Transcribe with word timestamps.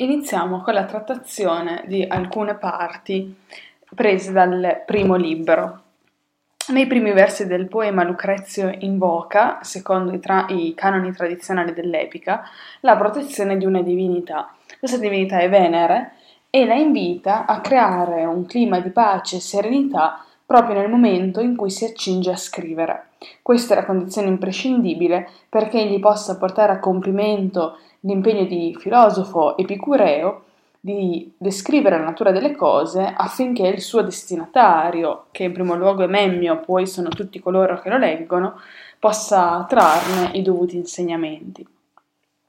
Iniziamo 0.00 0.62
con 0.62 0.74
la 0.74 0.84
trattazione 0.84 1.82
di 1.88 2.04
alcune 2.08 2.54
parti 2.54 3.34
prese 3.96 4.30
dal 4.30 4.84
primo 4.86 5.16
libro. 5.16 5.82
Nei 6.68 6.86
primi 6.86 7.10
versi 7.10 7.48
del 7.48 7.66
poema 7.66 8.04
Lucrezio 8.04 8.72
invoca, 8.78 9.58
secondo 9.62 10.12
i, 10.12 10.20
tra- 10.20 10.46
i 10.50 10.72
canoni 10.76 11.10
tradizionali 11.10 11.72
dell'epica, 11.72 12.48
la 12.82 12.96
protezione 12.96 13.56
di 13.56 13.66
una 13.66 13.82
divinità. 13.82 14.54
Questa 14.78 14.98
divinità 14.98 15.40
è 15.40 15.48
Venere 15.48 16.12
e 16.48 16.64
la 16.64 16.74
invita 16.74 17.44
a 17.44 17.60
creare 17.60 18.24
un 18.24 18.46
clima 18.46 18.78
di 18.78 18.90
pace 18.90 19.38
e 19.38 19.40
serenità 19.40 20.24
proprio 20.46 20.76
nel 20.76 20.88
momento 20.88 21.40
in 21.40 21.56
cui 21.56 21.70
si 21.70 21.84
accinge 21.84 22.30
a 22.30 22.36
scrivere. 22.36 23.07
Questa 23.42 23.74
è 23.74 23.76
la 23.76 23.84
condizione 23.84 24.28
imprescindibile 24.28 25.28
perché 25.48 25.80
egli 25.80 25.98
possa 25.98 26.36
portare 26.36 26.72
a 26.72 26.78
compimento 26.78 27.78
l'impegno 28.00 28.44
di 28.44 28.76
filosofo 28.78 29.56
epicureo 29.56 30.44
di 30.80 31.32
descrivere 31.36 31.98
la 31.98 32.04
natura 32.04 32.30
delle 32.30 32.54
cose 32.54 33.12
affinché 33.14 33.66
il 33.66 33.80
suo 33.80 34.02
destinatario, 34.02 35.26
che 35.32 35.44
in 35.44 35.52
primo 35.52 35.74
luogo 35.74 36.04
è 36.04 36.06
Memmio, 36.06 36.60
poi 36.60 36.86
sono 36.86 37.08
tutti 37.08 37.40
coloro 37.40 37.80
che 37.80 37.88
lo 37.88 37.98
leggono, 37.98 38.60
possa 38.98 39.64
trarne 39.68 40.30
i 40.32 40.42
dovuti 40.42 40.76
insegnamenti. 40.76 41.66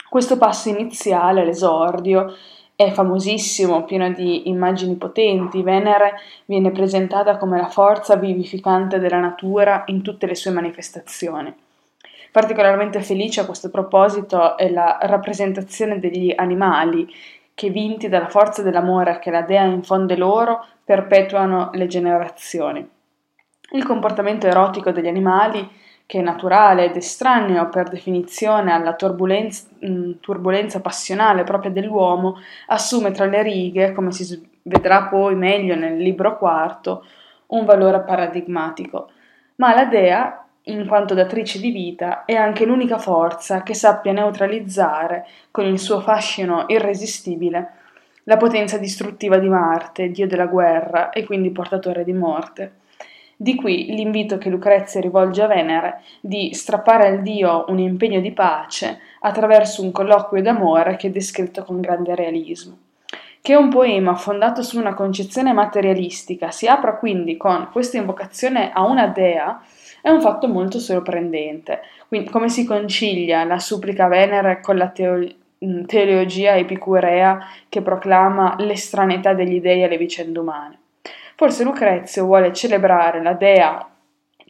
Questo 0.08 0.38
passo 0.38 0.70
iniziale, 0.70 1.46
l'esordio, 1.46 2.34
è 2.80 2.92
famosissimo, 2.92 3.84
pieno 3.84 4.10
di 4.14 4.48
immagini 4.48 4.96
potenti. 4.96 5.62
Venere 5.64 6.14
viene 6.46 6.72
presentata 6.72 7.36
come 7.36 7.58
la 7.60 7.68
forza 7.68 8.16
vivificante 8.16 9.00
della 9.00 9.20
natura 9.20 9.84
in 9.88 10.02
tutte 10.02 10.26
le 10.26 10.34
sue 10.34 10.52
manifestazioni. 10.52 11.54
Particolarmente 12.32 13.02
felice 13.02 13.42
a 13.42 13.46
questo 13.46 13.70
proposito 13.70 14.56
è 14.56 14.70
la 14.70 14.98
rappresentazione 15.02 16.00
degli 16.00 16.34
animali 16.34 17.06
che, 17.54 17.70
vinti 17.70 18.08
dalla 18.08 18.30
forza 18.30 18.62
dell'amore 18.62 19.20
che 19.20 19.30
la 19.30 19.42
dea 19.42 19.64
infonde 19.64 20.16
loro, 20.16 20.66
perpetuano 20.82 21.72
le 21.74 21.88
generazioni. 21.88 22.90
Il 23.72 23.84
comportamento 23.84 24.48
erotico 24.48 24.92
degli 24.92 25.10
animali 25.10 25.70
che 26.10 26.18
è 26.18 26.22
naturale 26.24 26.86
ed 26.86 26.96
estraneo 26.96 27.70
per 27.70 27.88
definizione 27.88 28.72
alla 28.72 28.96
turbolenza, 28.96 29.68
mm, 29.86 30.14
turbolenza 30.22 30.82
passionale 30.82 31.44
propria 31.44 31.70
dell'uomo, 31.70 32.38
assume 32.66 33.12
tra 33.12 33.26
le 33.26 33.44
righe, 33.44 33.92
come 33.92 34.12
si 34.12 34.50
vedrà 34.64 35.04
poi 35.04 35.36
meglio 35.36 35.76
nel 35.76 35.98
libro 35.98 36.36
quarto, 36.40 37.06
un 37.50 37.64
valore 37.64 38.00
paradigmatico. 38.00 39.12
Ma 39.58 39.76
la 39.76 39.86
dea, 39.86 40.44
in 40.64 40.88
quanto 40.88 41.14
datrice 41.14 41.60
di 41.60 41.70
vita, 41.70 42.26
è 42.26 42.34
anche 42.34 42.66
l'unica 42.66 42.98
forza 42.98 43.62
che 43.62 43.76
sappia 43.76 44.12
neutralizzare, 44.12 45.28
con 45.52 45.66
il 45.66 45.78
suo 45.78 46.00
fascino 46.00 46.66
irresistibile, 46.70 47.74
la 48.24 48.38
potenza 48.38 48.80
distruttiva 48.80 49.38
di 49.38 49.48
Marte, 49.48 50.10
dio 50.10 50.26
della 50.26 50.48
guerra 50.48 51.12
e 51.12 51.24
quindi 51.24 51.52
portatore 51.52 52.04
di 52.04 52.14
morte. 52.14 52.79
Di 53.42 53.56
qui 53.56 53.86
l'invito 53.86 54.38
che 54.38 54.50
Lucrezia 54.50 55.00
rivolge 55.00 55.42
a 55.42 55.48
Venere 55.48 56.02
di 56.20 56.54
strappare 56.54 57.08
al 57.08 57.22
dio 57.22 57.64
un 57.70 57.80
impegno 57.80 58.20
di 58.20 58.34
pace 58.34 59.00
attraverso 59.22 59.82
un 59.82 59.94
colloquio 59.94 60.42
d'amore 60.42 60.98
che 60.98 61.08
è 61.08 61.10
descritto 61.10 61.64
con 61.64 61.80
grande 61.80 62.16
realismo. 62.16 62.78
Che 63.42 63.56
un 63.56 63.70
poema 63.70 64.16
fondato 64.16 64.62
su 64.62 64.78
una 64.78 64.94
concezione 64.94 65.54
materialistica 65.54 66.52
si 66.52 66.68
apra 66.68 66.98
quindi 66.98 67.38
con 67.38 67.70
questa 67.72 67.96
invocazione 67.96 68.74
a 68.74 68.84
una 68.84 69.08
dea 69.08 69.62
è 70.02 70.10
un 70.10 70.20
fatto 70.20 70.50
molto 70.50 70.78
sorprendente. 70.78 71.80
Quindi, 72.10 72.30
come 72.30 72.50
si 72.50 72.66
concilia 72.66 73.46
la 73.46 73.58
supplica 73.58 74.04
a 74.04 74.10
Venere 74.10 74.60
con 74.60 74.76
la 74.76 74.90
teo- 74.90 75.26
teologia 75.86 76.58
epicurea 76.58 77.40
che 77.70 77.82
proclama 77.82 78.56
l'estraneità 78.58 79.34
degli 79.34 79.62
dei 79.62 79.82
alle 79.82 79.98
vicende 79.98 80.40
umane? 80.40 80.80
Forse 81.40 81.64
Lucrezio 81.64 82.26
vuole 82.26 82.52
celebrare 82.52 83.24
la 83.24 83.32
dea, 83.32 83.90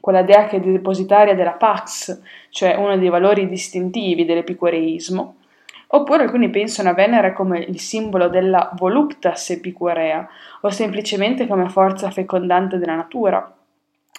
quella 0.02 0.24
dea 0.24 0.48
che 0.48 0.56
è 0.56 0.60
depositaria 0.60 1.36
della 1.36 1.52
pax, 1.52 2.20
cioè 2.50 2.74
uno 2.78 2.98
dei 2.98 3.10
valori 3.10 3.48
distintivi 3.48 4.26
dell'epicureismo, 4.26 5.36
oppure 5.86 6.24
alcuni 6.24 6.50
pensano 6.50 6.90
a 6.90 6.96
Venere 6.96 7.32
come 7.34 7.60
il 7.60 7.80
simbolo 7.80 8.28
della 8.28 8.72
voluptas 8.76 9.52
epicurea 9.52 10.28
o 10.62 10.72
semplicemente 10.72 11.46
come 11.46 11.70
forza 11.70 12.10
fecondante 12.10 12.80
della 12.80 12.96
natura. 12.96 13.56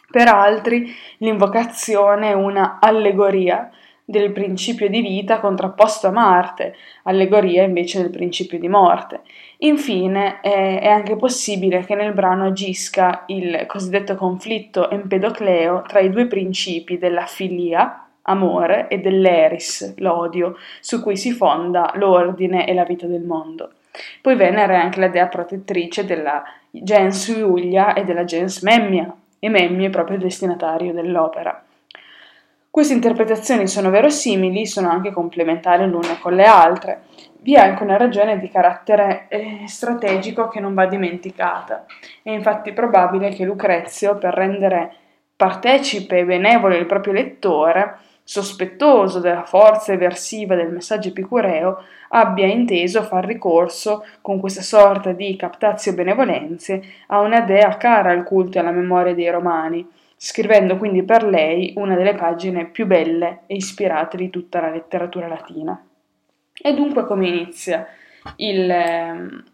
Per 0.09 0.29
altri 0.29 0.95
l'invocazione 1.19 2.29
è 2.29 2.35
una 2.35 2.79
allegoria 2.81 3.69
del 4.11 4.33
principio 4.33 4.89
di 4.89 5.01
vita 5.01 5.39
contrapposto 5.39 6.09
a 6.09 6.11
Marte, 6.11 6.75
allegoria 7.05 7.63
invece 7.63 8.03
del 8.03 8.11
principio 8.11 8.59
di 8.59 8.69
morte. 8.69 9.21
Infine 9.59 10.41
è, 10.41 10.81
è 10.81 10.89
anche 10.89 11.17
possibile 11.17 11.85
che 11.85 11.95
nel 11.95 12.13
brano 12.13 12.47
agisca 12.47 13.25
il 13.27 13.65
cosiddetto 13.67 14.17
conflitto 14.17 14.91
empedocleo 14.91 15.83
tra 15.87 16.01
i 16.01 16.11
due 16.11 16.27
principi 16.27 16.99
della 16.99 17.27
filia, 17.27 18.07
amore, 18.23 18.89
e 18.89 18.99
dell'eris, 18.99 19.95
l'odio, 19.99 20.57
su 20.81 21.03
cui 21.03 21.17
si 21.17 21.31
fonda 21.33 21.93
l'ordine 21.95 22.67
e 22.67 22.75
la 22.75 22.85
vita 22.85 23.07
del 23.07 23.23
mondo. 23.23 23.71
Poi 24.21 24.37
Venere 24.37 24.75
è 24.75 24.79
anche 24.79 25.01
la 25.01 25.09
dea 25.09 25.27
protettrice 25.27 26.05
della 26.05 26.43
gens 26.71 27.29
Iulia 27.29 27.95
e 27.95 28.05
della 28.05 28.25
gens 28.25 28.63
Memmia, 28.63 29.13
e 29.39 29.49
Memmia 29.49 29.89
è 29.89 29.91
proprio 29.91 30.17
il 30.17 30.23
destinatario 30.23 30.93
dell'opera. 30.93 31.65
Queste 32.73 32.95
interpretazioni 32.95 33.67
sono 33.67 33.91
verosimili, 33.91 34.65
sono 34.65 34.91
anche 34.91 35.11
complementari 35.11 35.89
l'una 35.89 36.19
con 36.21 36.35
le 36.35 36.45
altre. 36.45 37.01
Vi 37.41 37.57
è 37.57 37.59
anche 37.59 37.83
una 37.83 37.97
ragione 37.97 38.39
di 38.39 38.49
carattere 38.49 39.27
eh, 39.29 39.65
strategico 39.67 40.47
che 40.47 40.61
non 40.61 40.73
va 40.73 40.87
dimenticata. 40.87 41.85
È 42.23 42.31
infatti 42.31 42.73
probabile 42.73 43.31
che 43.31 43.45
Lucrezio, 43.45 44.19
per 44.19 44.35
rendere 44.35 44.95
partecipe 45.35 46.19
e 46.19 46.25
benevolo 46.25 46.77
il 46.77 46.87
proprio 46.87 47.13
lettore, 47.13 47.97
sospettoso 48.23 49.19
della 49.19 49.43
forza 49.43 49.93
eversiva 49.93 50.55
del 50.55 50.71
messaggio 50.71 51.09
epicureo, 51.09 51.83
abbia 52.11 52.47
inteso 52.47 53.03
far 53.03 53.25
ricorso, 53.25 54.05
con 54.21 54.39
questa 54.39 54.63
sorta 54.63 55.11
di 55.11 55.35
captazio 55.35 55.93
benevolenze, 55.93 56.81
a 57.09 57.19
una 57.19 57.41
dea 57.41 57.77
cara 57.77 58.13
al 58.13 58.23
culto 58.23 58.59
e 58.59 58.61
alla 58.61 58.71
memoria 58.71 59.13
dei 59.13 59.29
romani, 59.29 59.85
scrivendo 60.23 60.77
quindi 60.77 61.03
per 61.03 61.25
lei 61.25 61.73
una 61.77 61.97
delle 61.97 62.15
pagine 62.15 62.67
più 62.67 62.85
belle 62.85 63.45
e 63.47 63.55
ispirate 63.55 64.19
di 64.19 64.29
tutta 64.29 64.61
la 64.61 64.69
letteratura 64.69 65.27
latina. 65.27 65.83
E 66.53 66.75
dunque 66.75 67.07
come 67.07 67.27
inizia 67.27 67.87
il, 68.37 68.71
ehm, 68.71 69.45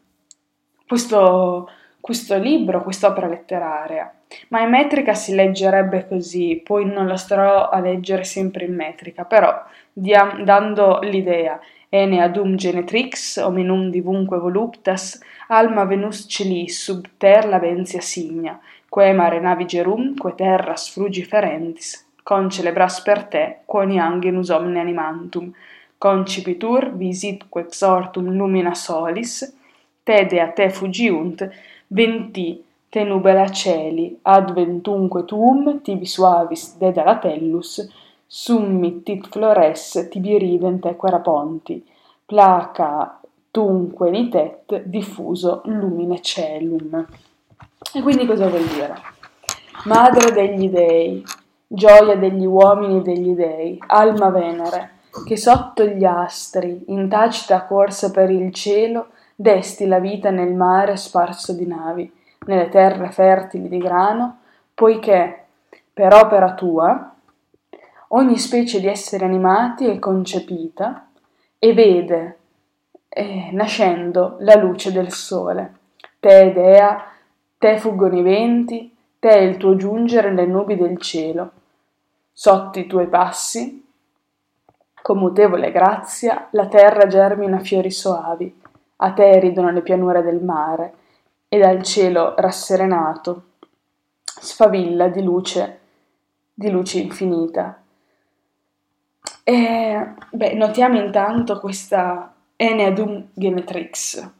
questo, 0.85 1.71
questo 2.01 2.37
libro, 2.37 2.83
quest'opera 2.83 3.29
letteraria? 3.29 4.13
Ma 4.49 4.63
in 4.63 4.71
metrica 4.71 5.15
si 5.15 5.37
leggerebbe 5.37 6.09
così, 6.09 6.61
poi 6.65 6.85
non 6.85 7.07
la 7.07 7.17
starò 7.17 7.69
a 7.69 7.79
leggere 7.79 8.25
sempre 8.25 8.65
in 8.65 8.75
metrica, 8.75 9.25
però 9.25 9.55
diam, 9.93 10.43
dando 10.43 10.99
l'idea 10.99 11.61
ene 11.89 12.21
adum 12.21 12.57
genetrix 12.57 13.37
hominum 13.37 13.91
divunque 13.91 14.39
voluptas 14.39 15.21
alma 15.47 15.85
venus 15.85 16.27
celis 16.29 16.83
sub 16.83 17.07
ter 17.17 17.47
labentia 17.47 18.01
signa 18.01 18.59
quae 18.97 19.13
mare 19.13 19.41
navigerum, 19.41 20.15
quae 20.17 20.33
terras 20.35 20.89
frugiferentis, 20.89 21.89
concelebras 22.23 23.03
per 23.05 23.19
te, 23.29 23.43
quoni 23.69 23.99
angenus 24.01 24.49
omne 24.49 24.81
animantum, 24.81 25.51
concipitur 25.99 26.87
visitque 26.97 27.67
exortum 27.67 28.31
lumina 28.39 28.73
solis, 28.73 29.35
tede 30.03 30.41
a 30.41 30.47
te 30.49 30.71
fugiunt, 30.71 31.45
venti 31.89 32.47
te 32.89 33.05
nubela 33.05 33.45
celi, 33.51 34.07
adventunque 34.23 35.27
tuum 35.27 35.83
tibi 35.83 36.09
suavis 36.09 36.65
dedalatellus, 36.81 37.77
summittit 38.27 39.29
flores 39.29 40.09
tibi 40.09 40.39
ridente 40.39 40.97
queraponti, 40.97 41.83
placa 42.25 43.21
tunque 43.51 44.09
nitet 44.09 44.85
diffuso 44.89 45.61
lumine 45.67 46.23
celum. 46.23 47.05
E 47.97 48.03
quindi 48.03 48.27
cosa 48.27 48.47
vuol 48.47 48.67
dire? 48.67 48.95
Madre 49.85 50.31
degli 50.31 50.69
dei, 50.69 51.25
gioia 51.67 52.15
degli 52.15 52.45
uomini 52.45 52.99
e 52.99 53.01
degli 53.01 53.33
dei, 53.33 53.83
alma 53.87 54.29
venere, 54.29 54.91
che 55.27 55.39
sotto 55.39 55.83
gli 55.83 56.05
astri, 56.05 56.85
in 56.89 57.09
tacita 57.09 57.65
corsa 57.65 58.11
per 58.11 58.29
il 58.29 58.53
cielo, 58.53 59.07
desti 59.35 59.87
la 59.87 59.99
vita 59.99 60.29
nel 60.29 60.53
mare 60.53 60.97
sparso 60.97 61.55
di 61.55 61.67
navi, 61.67 62.13
nelle 62.41 62.69
terre 62.69 63.11
fertili 63.11 63.67
di 63.67 63.79
grano, 63.79 64.41
poiché, 64.75 65.45
per 65.91 66.13
opera 66.13 66.53
tua, 66.53 67.15
ogni 68.09 68.37
specie 68.37 68.79
di 68.79 68.89
esseri 68.89 69.25
animati 69.25 69.87
è 69.87 69.99
concepita 69.99 71.07
e 71.59 71.73
vede, 71.73 72.39
eh, 73.09 73.49
nascendo, 73.53 74.37
la 74.41 74.57
luce 74.57 74.93
del 74.93 75.11
sole. 75.11 75.73
Te, 76.21 76.53
Dea, 76.53 77.15
te 77.67 77.79
fuggono 77.79 78.17
i 78.17 78.23
venti, 78.23 78.97
te 79.19 79.29
è 79.29 79.41
il 79.41 79.57
tuo 79.57 79.75
giungere 79.75 80.33
le 80.33 80.47
nubi 80.47 80.77
del 80.77 80.99
cielo. 80.99 81.51
Sotto 82.33 82.79
i 82.79 82.87
tuoi 82.87 83.09
passi, 83.09 83.85
con 85.03 85.19
mutevole 85.19 85.73
grazia, 85.73 86.47
la 86.53 86.69
terra 86.69 87.09
germina 87.09 87.59
fiori 87.59 87.91
soavi, 87.91 88.63
a 88.99 89.13
te 89.13 89.41
ridono 89.41 89.73
le 89.73 89.83
pianure 89.83 90.23
del 90.23 90.45
mare, 90.45 90.95
e 91.49 91.59
dal 91.59 91.83
cielo 91.83 92.35
rasserenato 92.37 93.43
sfavilla 94.23 95.09
di 95.09 95.23
luce, 95.25 95.81
di 96.55 96.71
luce 96.71 97.01
infinita. 97.01 97.83
E, 99.43 100.15
beh, 100.31 100.55
notiamo 100.55 101.01
intanto 101.01 101.59
questa 101.59 102.33
Eneadum 102.55 103.31
Genetrix, 103.33 104.31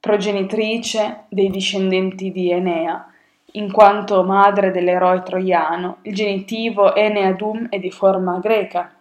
progenitrice 0.00 1.24
dei 1.28 1.50
discendenti 1.50 2.30
di 2.30 2.50
Enea, 2.50 3.10
in 3.52 3.72
quanto 3.72 4.22
madre 4.22 4.70
dell'eroe 4.70 5.22
troiano. 5.22 5.98
Il 6.02 6.14
genitivo 6.14 6.94
Eneadum 6.94 7.68
è 7.68 7.78
di 7.78 7.90
forma 7.90 8.38
greca. 8.38 8.92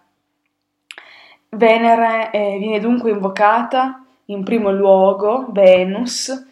Venere 1.49 2.31
eh, 2.31 2.57
viene 2.59 2.79
dunque 2.79 3.11
invocata 3.11 4.03
in 4.25 4.44
primo 4.44 4.71
luogo 4.71 5.47
Venus 5.51 6.45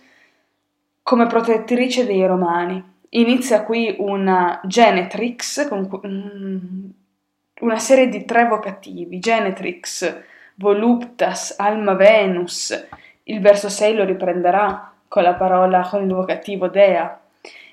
come 1.03 1.27
protettrice 1.27 2.05
dei 2.05 2.25
romani. 2.25 2.83
Inizia 3.09 3.63
qui 3.63 3.95
una 3.99 4.59
Genetrix, 4.63 5.67
con 5.67 5.87
mm, 6.07 6.89
una 7.61 7.77
serie 7.77 8.09
di 8.09 8.25
tre 8.25 8.47
vocativi, 8.47 9.19
Genetrix, 9.19 10.23
Voluptas, 10.55 11.55
Alma 11.57 11.93
Venus. 11.93 12.87
Il 13.27 13.41
verso 13.41 13.69
6 13.69 13.95
lo 13.95 14.03
riprenderà 14.03 14.91
con 15.07 15.23
la 15.23 15.33
parola, 15.33 15.87
con 15.89 16.03
il 16.03 16.13
vocativo 16.13 16.67
Dea. 16.67 17.19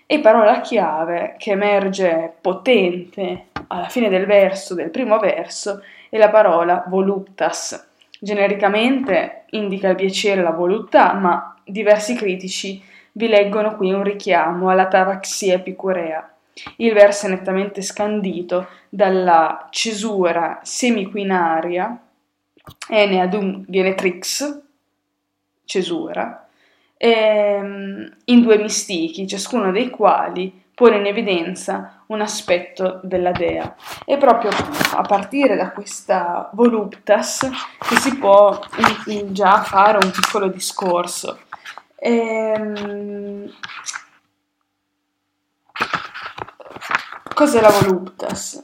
E 0.07 0.21
parola 0.21 0.61
chiave 0.61 1.35
che 1.37 1.51
emerge 1.51 2.33
potente 2.41 3.49
alla 3.69 3.89
fine 3.89 4.09
del 4.09 4.25
verso, 4.25 4.75
del 4.75 4.89
primo 4.89 5.19
verso, 5.19 5.83
è 6.09 6.17
la 6.17 6.31
parola 6.31 6.85
voluptas. 6.87 7.87
Genericamente 8.19 9.45
indica 9.51 9.89
il 9.89 9.97
piacere 9.97 10.43
la 10.43 10.53
voluttà, 10.53 11.13
ma 11.13 11.55
diversi 11.65 12.15
critici 12.15 12.83
vi 13.13 13.29
leggono 13.29 13.77
qui 13.77 13.93
un 13.93 14.05
richiamo 14.05 14.71
alla 14.71 14.89
taraxia 14.89 15.55
epicurea. 15.55 16.33
Il 16.77 16.95
verso 16.95 17.27
è 17.27 17.29
nettamente 17.29 17.83
scandito 17.83 18.69
dalla 18.89 19.67
cesura 19.69 20.61
semiquinaria 20.63 21.99
Eneadum 22.89 23.65
Genetrix, 23.67 24.61
cesura, 25.73 26.47
ehm, 26.99 28.17
in 28.27 28.43
due 28.43 28.59
mistichi, 28.59 29.27
ciascuno 29.27 29.71
dei 29.71 29.89
quali 29.89 30.61
pone 30.75 30.97
in 30.97 31.07
evidenza 31.07 32.05
un 32.09 32.21
aspetto 32.21 33.01
della 33.03 33.33
dea. 33.33 33.75
È 34.05 34.19
proprio 34.19 34.51
a 34.95 35.03
partire 35.03 35.57
da 35.57 35.71
questa 35.71 36.51
voluptas 36.53 37.49
che 37.79 37.97
si 37.97 38.19
può 38.19 38.59
già 39.31 39.63
fare 39.63 40.05
un 40.05 40.11
piccolo 40.11 40.49
discorso. 40.49 41.39
Ehm, 41.97 43.51
cos'è 47.35 47.61
la 47.63 47.71
voluptas? 47.71 48.63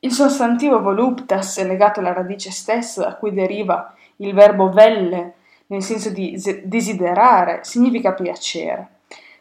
Il 0.00 0.12
sostantivo 0.12 0.80
voluptas 0.80 1.58
è 1.58 1.66
legato 1.66 1.98
alla 1.98 2.12
radice 2.12 2.50
stessa 2.50 3.02
da 3.04 3.14
cui 3.16 3.32
deriva 3.32 3.92
il 4.16 4.34
verbo 4.34 4.70
velle, 4.70 5.36
nel 5.66 5.82
senso 5.82 6.10
di 6.10 6.40
desiderare, 6.62 7.60
significa 7.62 8.12
piacere. 8.12 8.88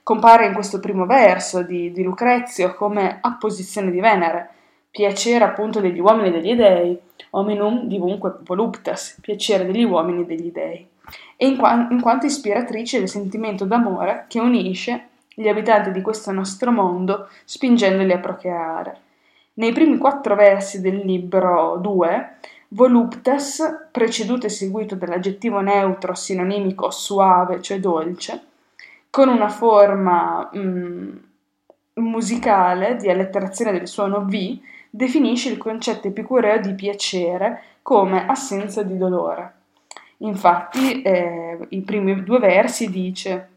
Compare 0.04 0.46
in 0.46 0.54
questo 0.54 0.80
primo 0.80 1.06
verso 1.06 1.64
di, 1.64 1.92
di 1.92 2.04
Lucrezio 2.04 2.74
come 2.76 3.20
apposizione 3.22 3.92
di 3.92 4.00
Venere, 4.00 4.50
piacere 4.92 5.44
appunto 5.46 5.80
degli 5.80 6.00
uomini 6.00 6.28
e 6.28 6.32
degli 6.32 6.56
dei, 6.56 7.00
hominum 7.32 7.88
divunque 7.88 8.38
voluptas, 8.44 9.18
piacere 9.22 9.66
degli 9.66 9.84
uomini 9.84 10.22
e 10.22 10.26
degli 10.26 10.52
dei 10.52 10.88
e 11.36 11.48
in, 11.48 11.58
qua- 11.58 11.88
in 11.90 12.02
quanto 12.02 12.26
ispiratrice 12.26 13.00
del 13.00 13.10
sentimento 13.10 13.66
d'amore 13.66 14.26
che 14.28 14.40
unisce 14.40 15.10
gli 15.28 15.48
abitanti 15.48 15.92
di 15.92 16.02
questo 16.02 16.32
nostro 16.32 16.72
mondo 16.72 17.28
spingendoli 17.44 18.12
a 18.12 18.20
procreare. 18.20 18.98
Nei 19.56 19.72
primi 19.72 19.98
quattro 19.98 20.36
versi 20.36 20.82
del 20.82 20.98
libro 20.98 21.78
2, 21.82 22.38
voluptas, 22.74 23.62
preceduto 23.92 24.48
e 24.48 24.50
seguito 24.50 24.96
dall'aggettivo 24.96 25.60
neutro 25.62 26.16
sinonimico 26.16 26.90
suave, 26.90 27.62
cioè 27.62 27.80
dolce, 27.80 28.42
con 29.10 29.30
una 29.30 29.50
forma 29.50 30.50
mm, 30.56 31.16
musicale 31.96 32.96
di 32.96 33.10
alletterazione 33.10 33.72
del 33.72 33.88
suono 33.88 34.26
V, 34.26 34.58
definisce 34.90 35.50
il 35.50 35.58
concetto 35.58 36.08
epicureo 36.08 36.60
di 36.60 36.74
piacere 36.74 37.62
come 37.82 38.28
assenza 38.28 38.82
di 38.82 38.98
dolore. 38.98 39.54
Infatti, 40.18 41.02
eh, 41.02 41.58
i 41.70 41.82
primi 41.82 42.24
due 42.24 42.40
versi 42.40 42.90
dice 42.90 43.50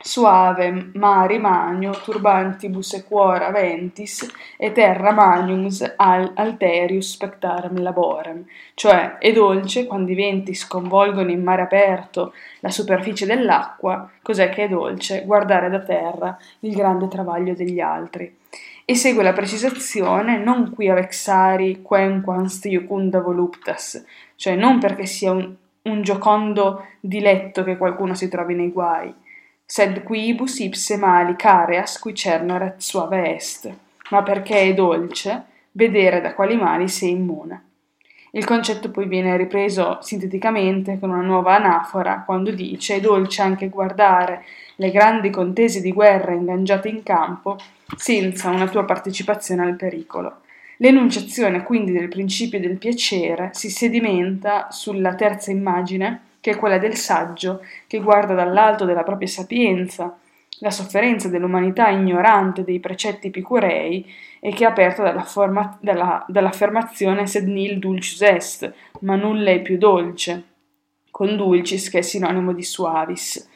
Suave 0.00 0.90
mari 0.94 1.40
magno 1.40 1.90
turbantibus 1.90 2.92
equora 2.94 3.50
ventis 3.50 4.24
e 4.56 4.70
terra 4.70 5.10
magnums 5.10 5.94
al 5.96 6.30
alterius 6.36 7.14
spectarem 7.14 7.82
laborem, 7.82 8.44
cioè 8.74 9.18
è 9.18 9.32
dolce 9.32 9.86
quando 9.86 10.12
i 10.12 10.14
venti 10.14 10.54
sconvolgono 10.54 11.32
in 11.32 11.42
mare 11.42 11.62
aperto 11.62 12.32
la 12.60 12.70
superficie 12.70 13.26
dell'acqua, 13.26 14.08
cos'è 14.22 14.50
che 14.50 14.66
è 14.66 14.68
dolce? 14.68 15.24
Guardare 15.24 15.68
da 15.68 15.80
terra 15.80 16.38
il 16.60 16.76
grande 16.76 17.08
travaglio 17.08 17.54
degli 17.54 17.80
altri. 17.80 18.38
E 18.84 18.94
segue 18.94 19.24
la 19.24 19.32
precisazione 19.32 20.38
non 20.38 20.70
qui 20.70 20.88
avexari 20.88 21.82
quenquans 21.82 22.62
iucunda 22.66 23.20
voluptas, 23.20 24.04
cioè 24.36 24.54
non 24.54 24.78
perché 24.78 25.06
sia 25.06 25.32
un 25.32 25.56
un 25.88 26.02
giocondo 26.02 26.86
diletto 27.00 27.64
che 27.64 27.76
qualcuno 27.76 28.14
si 28.14 28.28
trovi 28.28 28.54
nei 28.54 28.70
guai. 28.70 29.12
Sed 29.70 30.02
quibus 30.02 30.60
ipse 30.60 30.96
mali 30.96 31.36
careas 31.36 31.98
qui 31.98 32.14
cerneret 32.14 32.80
suave 32.80 33.34
est, 33.34 33.70
ma 34.08 34.22
perché 34.22 34.62
è 34.62 34.72
dolce 34.72 35.44
vedere 35.72 36.22
da 36.22 36.32
quali 36.32 36.56
mali 36.56 36.88
sei 36.88 37.10
immune. 37.10 37.64
Il 38.30 38.46
concetto 38.46 38.90
poi 38.90 39.06
viene 39.06 39.36
ripreso 39.36 39.98
sinteticamente 40.00 40.98
con 40.98 41.10
una 41.10 41.20
nuova 41.20 41.56
anafora 41.56 42.22
quando 42.24 42.50
dice 42.50 42.94
è 42.94 43.00
dolce 43.00 43.42
anche 43.42 43.68
guardare 43.68 44.42
le 44.76 44.90
grandi 44.90 45.28
contese 45.28 45.82
di 45.82 45.92
guerra 45.92 46.32
ingaggiate 46.32 46.88
in 46.88 47.02
campo 47.02 47.58
senza 47.94 48.48
una 48.48 48.68
tua 48.68 48.86
partecipazione 48.86 49.64
al 49.64 49.76
pericolo. 49.76 50.40
L'enunciazione 50.78 51.62
quindi 51.62 51.92
del 51.92 52.08
principio 52.08 52.58
del 52.58 52.78
piacere 52.78 53.50
si 53.52 53.68
sedimenta 53.68 54.68
sulla 54.70 55.14
terza 55.14 55.50
immagine, 55.50 56.22
che 56.48 56.54
è 56.54 56.56
quella 56.56 56.78
del 56.78 56.96
saggio, 56.96 57.62
che 57.86 57.98
guarda 57.98 58.32
dall'alto 58.32 58.86
della 58.86 59.02
propria 59.02 59.28
sapienza 59.28 60.18
la 60.60 60.70
sofferenza 60.70 61.28
dell'umanità 61.28 61.88
ignorante 61.90 62.64
dei 62.64 62.80
precetti 62.80 63.26
epicurei 63.28 64.04
e 64.40 64.50
che 64.52 64.64
è 64.64 64.66
aperta 64.66 65.02
dalla 65.02 65.22
forma, 65.22 65.78
dalla, 65.80 66.24
dall'affermazione 66.26 67.26
sed 67.26 67.46
nil 67.46 67.78
dulcis 67.78 68.22
est, 68.22 68.72
ma 69.00 69.14
nulla 69.14 69.50
è 69.50 69.60
più 69.60 69.76
dolce, 69.76 70.42
con 71.10 71.36
dulcis 71.36 71.90
che 71.90 71.98
è 71.98 72.02
sinonimo 72.02 72.52
di 72.52 72.62
suavis. 72.62 73.46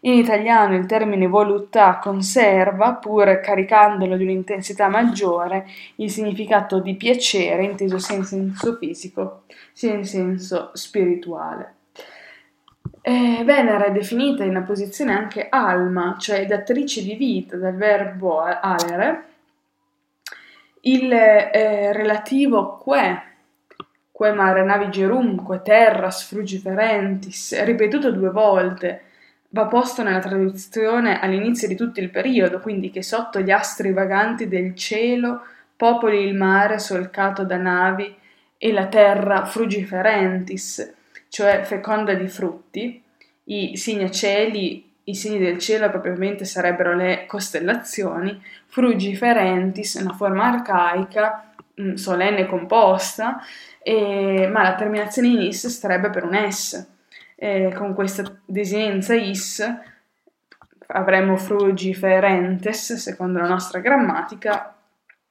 In 0.00 0.14
italiano 0.14 0.76
il 0.76 0.86
termine 0.86 1.26
voluttà 1.26 1.98
conserva, 1.98 2.94
pur 2.94 3.38
caricandolo 3.40 4.16
di 4.16 4.22
un'intensità 4.22 4.88
maggiore, 4.88 5.66
il 5.96 6.10
significato 6.10 6.80
di 6.80 6.94
piacere 6.94 7.64
inteso 7.64 7.98
sia 7.98 8.16
in 8.16 8.24
senso 8.24 8.76
fisico 8.76 9.42
sia 9.72 9.94
in 9.94 10.04
senso 10.04 10.70
spirituale. 10.72 11.74
Eh, 13.02 13.42
Venere 13.44 13.86
è 13.86 13.92
definita 13.92 14.44
in 14.44 14.50
una 14.50 14.62
posizione 14.62 15.14
anche 15.14 15.48
alma, 15.48 16.16
cioè 16.18 16.44
datrice 16.46 17.02
di 17.02 17.14
vita, 17.14 17.56
dal 17.56 17.74
verbo 17.74 18.40
alere, 18.40 19.24
il 20.82 21.10
eh, 21.12 21.92
relativo 21.92 22.76
que, 22.76 23.22
que 24.12 24.32
mare 24.32 24.64
navigerum, 24.64 25.42
que 25.44 25.62
terras 25.62 26.24
frugiferentis, 26.24 27.62
ripetuto 27.64 28.12
due 28.12 28.30
volte, 28.30 29.02
va 29.48 29.66
posto 29.66 30.02
nella 30.02 30.20
traduzione 30.20 31.20
all'inizio 31.20 31.68
di 31.68 31.76
tutto 31.76 32.00
il 32.00 32.10
periodo, 32.10 32.60
quindi 32.60 32.90
che 32.90 33.02
sotto 33.02 33.40
gli 33.40 33.50
astri 33.50 33.92
vaganti 33.92 34.46
del 34.46 34.74
cielo 34.74 35.42
popoli 35.74 36.22
il 36.22 36.34
mare 36.34 36.78
solcato 36.78 37.44
da 37.44 37.56
navi 37.56 38.14
e 38.58 38.72
la 38.72 38.86
terra 38.86 39.46
frugiferentis, 39.46 40.94
cioè 41.30 41.62
feconda 41.64 42.12
di 42.12 42.28
frutti. 42.28 43.02
I 43.44 43.76
cieli, 43.76 44.92
i 45.04 45.14
segni 45.14 45.38
del 45.38 45.58
cielo 45.58 45.88
propriamente 45.88 46.44
sarebbero 46.44 46.94
le 46.94 47.24
costellazioni, 47.26 48.40
frugiferentis, 48.66 49.94
una 49.94 50.12
forma 50.12 50.44
arcaica, 50.44 51.54
mm, 51.80 51.94
solenne 51.94 52.46
composta, 52.46 53.40
e, 53.82 54.46
ma 54.52 54.62
la 54.62 54.74
terminazione 54.74 55.28
in 55.28 55.40
is 55.40 55.66
starebbe 55.68 56.10
per 56.10 56.24
un 56.24 56.50
S 56.50 56.86
eh, 57.42 57.72
con 57.74 57.94
questa 57.94 58.22
desinenza 58.44 59.14
is 59.14 59.64
avremmo 60.88 61.36
frugiferentes, 61.36 62.94
secondo 62.94 63.38
la 63.38 63.48
nostra 63.48 63.78
grammatica, 63.80 64.74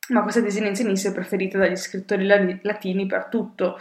ma 0.09 0.21
questa 0.23 0.41
desinenza 0.41 0.81
in 0.81 0.89
is 0.89 1.05
è 1.05 1.13
preferita 1.13 1.59
dagli 1.59 1.75
scrittori 1.75 2.25
latini 2.25 3.05
per 3.05 3.25
tutto 3.25 3.77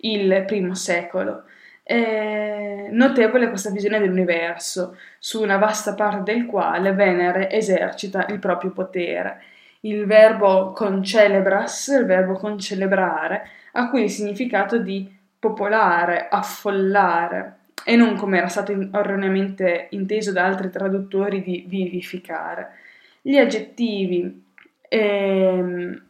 il 0.00 0.44
primo 0.46 0.76
secolo. 0.76 1.44
È 1.82 2.88
notevole 2.90 3.48
questa 3.48 3.70
visione 3.70 3.98
dell'universo, 3.98 4.96
su 5.18 5.42
una 5.42 5.56
vasta 5.56 5.94
parte 5.94 6.32
del 6.32 6.46
quale 6.46 6.92
Venere 6.92 7.50
esercita 7.50 8.26
il 8.26 8.38
proprio 8.38 8.70
potere. 8.70 9.42
Il 9.80 10.06
verbo 10.06 10.72
concelebras, 10.72 11.88
il 11.88 12.06
verbo 12.06 12.34
concelebrare, 12.34 13.48
ha 13.72 13.90
qui 13.90 14.04
il 14.04 14.10
significato 14.10 14.78
di 14.78 15.10
popolare, 15.38 16.28
affollare, 16.30 17.56
e 17.84 17.96
non 17.96 18.14
come 18.14 18.38
era 18.38 18.46
stato 18.46 18.70
erroneamente 18.72 19.88
inteso 19.90 20.30
da 20.30 20.44
altri 20.44 20.70
traduttori 20.70 21.42
di 21.42 21.64
vivificare. 21.66 22.76
Gli 23.20 23.36
aggettivi 23.36 24.44
ehm, 24.88 26.02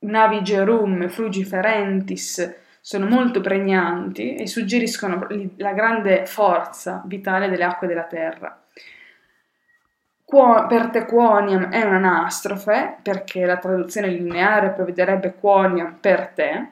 navigerum, 0.00 1.08
frugiferentis 1.08 2.64
sono 2.86 3.06
molto 3.06 3.40
pregnanti 3.40 4.36
e 4.36 4.46
suggeriscono 4.46 5.26
la 5.56 5.72
grande 5.72 6.24
forza 6.24 7.02
vitale 7.04 7.48
delle 7.48 7.64
acque 7.64 7.88
della 7.88 8.04
terra. 8.04 8.62
Quo, 10.24 10.66
per 10.68 10.90
te 10.90 11.04
quoniam 11.04 11.68
è 11.68 11.82
un'anastrofe, 11.82 12.98
perché 13.02 13.44
la 13.44 13.56
traduzione 13.56 14.06
lineare 14.06 14.70
prevederebbe 14.70 15.34
quoniam 15.34 15.96
per 16.00 16.28
te. 16.28 16.68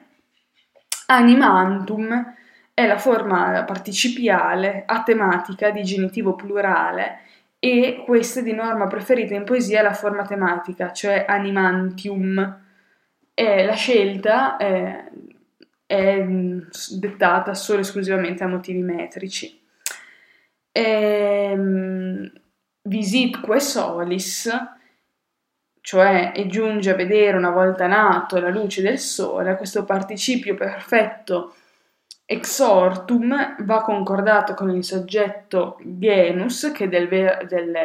Animantum 1.07 2.33
è 2.73 2.87
la 2.87 2.97
forma 2.97 3.65
participiale 3.65 4.83
atematica 4.85 5.69
di 5.69 5.83
genitivo 5.83 6.33
plurale 6.33 7.19
e 7.59 8.03
questa 8.05 8.39
di 8.39 8.53
norma 8.53 8.87
preferita 8.87 9.33
in 9.33 9.43
poesia 9.43 9.81
è 9.81 9.83
la 9.83 9.91
forma 9.91 10.23
tematica, 10.23 10.93
cioè 10.93 11.25
animantium. 11.27 12.61
E 13.33 13.65
la 13.65 13.73
scelta 13.73 14.55
è, 14.55 15.09
è 15.85 16.25
dettata 16.97 17.53
solo 17.53 17.79
e 17.79 17.81
esclusivamente 17.81 18.43
a 18.43 18.47
motivi 18.47 18.81
metrici. 18.81 19.61
Ehm, 20.71 22.31
visitque 22.83 23.59
solis, 23.59 24.49
cioè 25.81 26.31
e 26.35 26.47
giunge 26.47 26.91
a 26.91 26.95
vedere 26.95 27.37
una 27.37 27.51
volta 27.51 27.87
nato 27.87 28.39
la 28.39 28.49
luce 28.49 28.81
del 28.81 28.99
sole, 28.99 29.55
questo 29.55 29.85
participio 29.85 30.55
perfetto 30.55 31.53
Exortum 32.27 33.63
va 33.65 33.81
concordato 33.83 34.55
con 34.55 34.71
il 34.71 34.83
soggetto 34.83 35.77
genus, 35.83 36.71
che 36.73 36.89
del, 36.89 37.07
ver- 37.07 37.45
del 37.45 37.77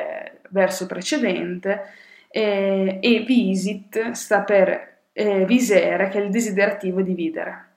verso 0.49 0.87
precedente, 0.87 1.83
eh, 2.31 2.99
e 3.03 3.21
visit 3.21 4.13
sta 4.13 4.41
per 4.41 5.01
eh, 5.13 5.45
visere, 5.45 6.09
che 6.09 6.19
è 6.21 6.25
il 6.25 6.31
desiderativo 6.31 7.03
di 7.03 7.13
videre. 7.13 7.70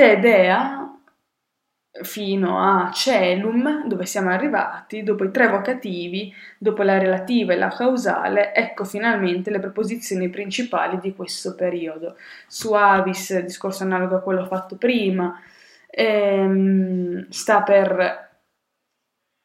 Te 0.00 0.16
fino 2.04 2.58
a 2.58 2.90
celum, 2.90 3.86
dove 3.86 4.06
siamo 4.06 4.30
arrivati, 4.30 5.02
dopo 5.02 5.24
i 5.24 5.30
tre 5.30 5.48
vocativi, 5.48 6.32
dopo 6.56 6.82
la 6.82 6.96
relativa 6.96 7.52
e 7.52 7.58
la 7.58 7.68
causale, 7.68 8.54
ecco 8.54 8.84
finalmente 8.84 9.50
le 9.50 9.60
preposizioni 9.60 10.30
principali 10.30 10.98
di 11.00 11.14
questo 11.14 11.54
periodo. 11.54 12.16
Suavis, 12.46 13.40
discorso 13.40 13.82
analogo 13.82 14.16
a 14.16 14.20
quello 14.22 14.46
fatto 14.46 14.76
prima, 14.76 15.38
ehm, 15.90 17.28
sta 17.28 17.62
per 17.62 18.30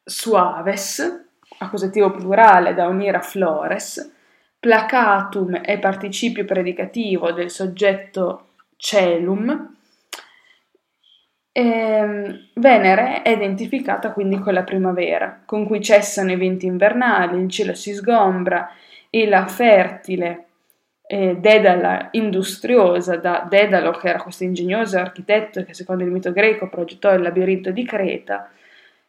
suaves, 0.02 1.26
accusativo 1.58 2.10
plurale 2.12 2.72
da 2.72 2.86
unire 2.86 3.18
a 3.18 3.20
flores, 3.20 4.10
placatum 4.58 5.56
è 5.56 5.78
participio 5.78 6.46
predicativo 6.46 7.32
del 7.32 7.50
soggetto 7.50 8.46
celum, 8.76 9.74
e 11.58 12.48
Venere 12.52 13.22
è 13.22 13.30
identificata 13.30 14.12
quindi 14.12 14.38
con 14.38 14.52
la 14.52 14.62
primavera, 14.62 15.40
con 15.46 15.64
cui 15.64 15.80
cessano 15.80 16.30
i 16.30 16.36
venti 16.36 16.66
invernali, 16.66 17.40
il 17.40 17.48
cielo 17.48 17.72
si 17.72 17.94
sgombra 17.94 18.68
e 19.08 19.26
la 19.26 19.46
fertile 19.46 20.44
eh, 21.06 21.36
Dedala 21.38 22.08
industriosa 22.10 23.16
da 23.16 23.46
Dedalo, 23.48 23.92
che 23.92 24.08
era 24.08 24.20
questo 24.20 24.44
ingegnoso 24.44 24.98
architetto 24.98 25.64
che 25.64 25.72
secondo 25.72 26.04
il 26.04 26.10
mito 26.10 26.30
greco 26.30 26.68
progettò 26.68 27.14
il 27.14 27.22
labirinto 27.22 27.70
di 27.70 27.86
Creta, 27.86 28.50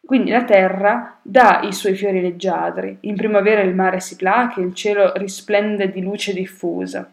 quindi 0.02 0.30
la 0.30 0.44
terra 0.44 1.18
dà 1.20 1.60
i 1.64 1.72
suoi 1.74 1.96
fiori 1.96 2.22
leggiadri. 2.22 2.96
In 3.00 3.16
primavera 3.16 3.60
il 3.60 3.74
mare 3.74 4.00
si 4.00 4.16
placa, 4.16 4.62
il 4.62 4.72
cielo 4.72 5.12
risplende 5.16 5.90
di 5.90 6.00
luce 6.00 6.32
diffusa. 6.32 7.10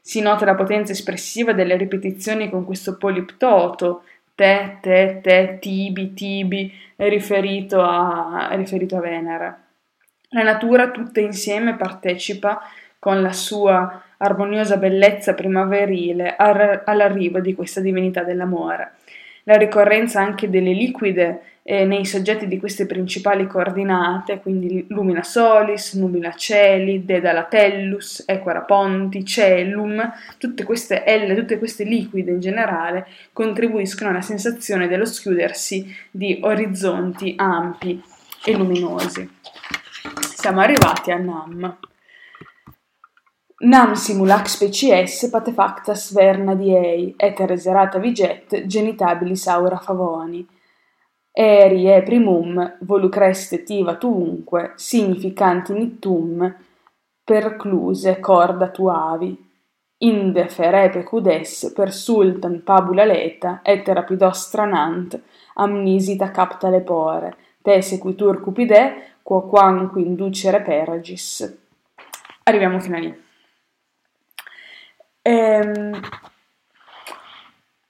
Si 0.00 0.20
nota 0.20 0.44
la 0.44 0.56
potenza 0.56 0.90
espressiva 0.90 1.52
delle 1.52 1.76
ripetizioni 1.76 2.50
con 2.50 2.64
questo 2.64 2.96
poliptoto 2.96 4.02
te, 4.34 4.78
te, 4.80 5.20
te, 5.22 5.58
tibi, 5.60 6.12
tibi, 6.12 6.72
è 6.96 7.08
riferito 7.08 7.82
a, 7.82 8.48
è 8.50 8.56
riferito 8.56 8.96
a 8.96 9.00
Venere. 9.00 9.56
La 10.30 10.42
natura 10.42 10.90
tutta 10.90 11.20
insieme 11.20 11.76
partecipa 11.76 12.60
con 12.98 13.22
la 13.22 13.32
sua 13.32 14.02
armoniosa 14.16 14.76
bellezza 14.76 15.34
primaverile 15.34 16.34
all'arrivo 16.36 17.40
di 17.40 17.54
questa 17.54 17.80
divinità 17.80 18.22
dell'amore. 18.22 18.92
La 19.44 19.56
ricorrenza 19.56 20.20
anche 20.20 20.48
delle 20.48 20.72
liquide 20.72 21.42
eh, 21.66 21.84
nei 21.84 22.04
soggetti 22.04 22.46
di 22.46 22.58
queste 22.58 22.84
principali 22.86 23.46
coordinate, 23.46 24.40
quindi 24.40 24.84
lumina 24.88 25.22
solis, 25.22 25.94
nubila 25.94 26.32
celi, 26.32 27.04
dedala 27.04 27.44
tellus, 27.44 28.22
equara 28.26 28.60
ponti, 28.60 29.24
celum, 29.24 30.12
tutte 30.38 30.64
queste 30.64 31.02
L, 31.06 31.34
tutte 31.34 31.58
queste 31.58 31.84
liquide 31.84 32.30
in 32.30 32.40
generale 32.40 33.06
contribuiscono 33.32 34.10
alla 34.10 34.20
sensazione 34.20 34.88
dello 34.88 35.06
schiudersi 35.06 35.94
di 36.10 36.38
orizzonti 36.42 37.34
ampi 37.36 38.02
e 38.44 38.52
luminosi. 38.52 39.28
Siamo 40.20 40.60
arrivati 40.60 41.10
a 41.10 41.16
Nam. 41.16 41.76
Nam 43.60 43.94
simulac 43.94 44.48
species 44.48 45.28
patefactas 45.30 46.12
verna 46.12 46.54
diei, 46.54 47.14
et 47.16 47.38
reserata 47.38 47.98
viget 47.98 48.66
genitabilis 48.66 49.46
aura 49.46 49.78
favoni 49.78 50.44
Erie 51.36 52.00
primum 52.02 52.76
volucreste 52.82 53.64
tiva 53.64 53.96
tuunque, 53.96 54.74
significanti 54.76 55.72
nittum, 55.72 56.54
percluse 57.24 58.20
corda 58.20 58.68
tuavi. 58.68 59.36
Inde 59.98 60.46
ferepe 60.48 61.02
cudes 61.02 61.72
per 61.74 61.92
sultan 61.92 62.62
pabula 62.62 63.04
leta, 63.04 63.58
et 63.64 63.84
rapido 63.88 64.30
stranant, 64.30 65.20
amnisita 65.54 66.30
capta 66.30 66.68
lepore, 66.68 67.34
te 67.60 67.82
sequitur 67.82 68.40
cupide, 68.40 69.16
quo 69.20 69.48
quanque 69.48 70.02
inducere 70.02 70.62
peragis. 70.62 71.52
Arriviamo 72.44 72.78
fino 72.78 72.96
a 72.96 73.00
lì. 73.00 73.23
Ehm, 75.26 75.98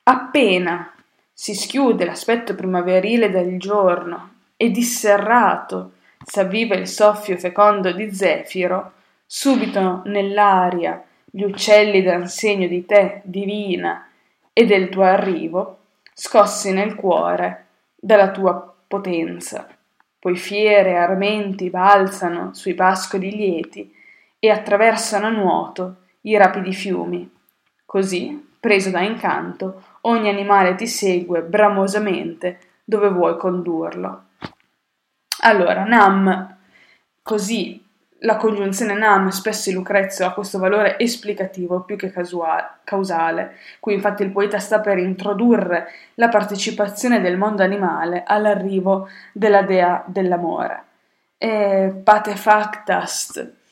appena 0.04 0.94
si 1.32 1.52
schiude 1.52 2.04
l'aspetto 2.04 2.54
primaverile 2.54 3.28
del 3.28 3.58
giorno 3.58 4.34
e 4.56 4.70
disserrato 4.70 5.94
s'avviva 6.24 6.76
il 6.76 6.86
soffio 6.86 7.36
fecondo 7.36 7.90
di 7.90 8.14
Zefiro, 8.14 8.92
subito 9.26 10.02
nell'aria 10.04 11.02
gli 11.24 11.42
uccelli 11.42 12.02
dan 12.02 12.28
segno 12.28 12.68
di 12.68 12.86
te, 12.86 13.22
divina, 13.24 14.08
e 14.52 14.64
del 14.64 14.88
tuo 14.88 15.02
arrivo, 15.02 15.78
scossi 16.14 16.72
nel 16.72 16.94
cuore 16.94 17.66
dalla 17.96 18.30
tua 18.30 18.72
potenza. 18.86 19.66
Poi 20.20 20.36
fiere 20.36 20.96
armenti 20.98 21.68
balzano 21.68 22.54
sui 22.54 22.74
pascoli 22.74 23.32
lieti 23.32 23.92
e 24.38 24.50
attraversano 24.50 25.26
a 25.26 25.30
nuoto 25.30 25.96
i 26.26 26.36
rapidi 26.36 26.72
fiumi. 26.72 27.30
Così, 27.84 28.52
preso 28.58 28.90
da 28.90 29.00
incanto, 29.00 29.82
ogni 30.02 30.28
animale 30.28 30.74
ti 30.74 30.86
segue 30.86 31.42
bramosamente 31.42 32.58
dove 32.84 33.08
vuoi 33.08 33.36
condurlo. 33.36 34.24
Allora, 35.40 35.84
Nam, 35.84 36.56
così 37.22 37.82
la 38.24 38.36
congiunzione 38.36 38.94
Nam 38.94 39.28
spesso 39.28 39.68
in 39.68 39.76
Lucrezio 39.76 40.26
ha 40.26 40.32
questo 40.32 40.58
valore 40.58 40.98
esplicativo 40.98 41.80
più 41.82 41.96
che 41.96 42.10
causale. 42.84 43.58
Qui 43.80 43.92
infatti 43.92 44.22
il 44.22 44.30
poeta 44.30 44.58
sta 44.58 44.80
per 44.80 44.96
introdurre 44.96 45.88
la 46.14 46.28
partecipazione 46.28 47.20
del 47.20 47.36
mondo 47.36 47.62
animale 47.62 48.22
all'arrivo 48.26 49.08
della 49.32 49.62
dea 49.62 50.02
dell'amore. 50.06 50.84
E 51.36 52.00
patefactast 52.02 53.62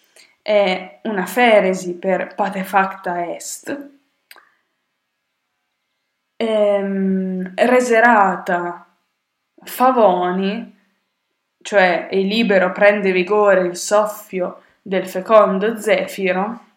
è 0.43 1.01
una 1.05 1.25
feresi 1.25 1.95
per 1.95 2.35
patefacta 2.35 3.33
est, 3.33 3.91
ehm, 6.37 7.53
reserata 7.55 8.87
favoni, 9.65 10.79
cioè 11.63 12.09
è 12.09 12.17
libero 12.17 12.73
prende 12.73 13.13
vigore 13.13 13.61
il 13.61 13.77
soffio 13.77 14.63
del 14.83 15.07
fecondo 15.09 15.79
zefiro, 15.79 16.72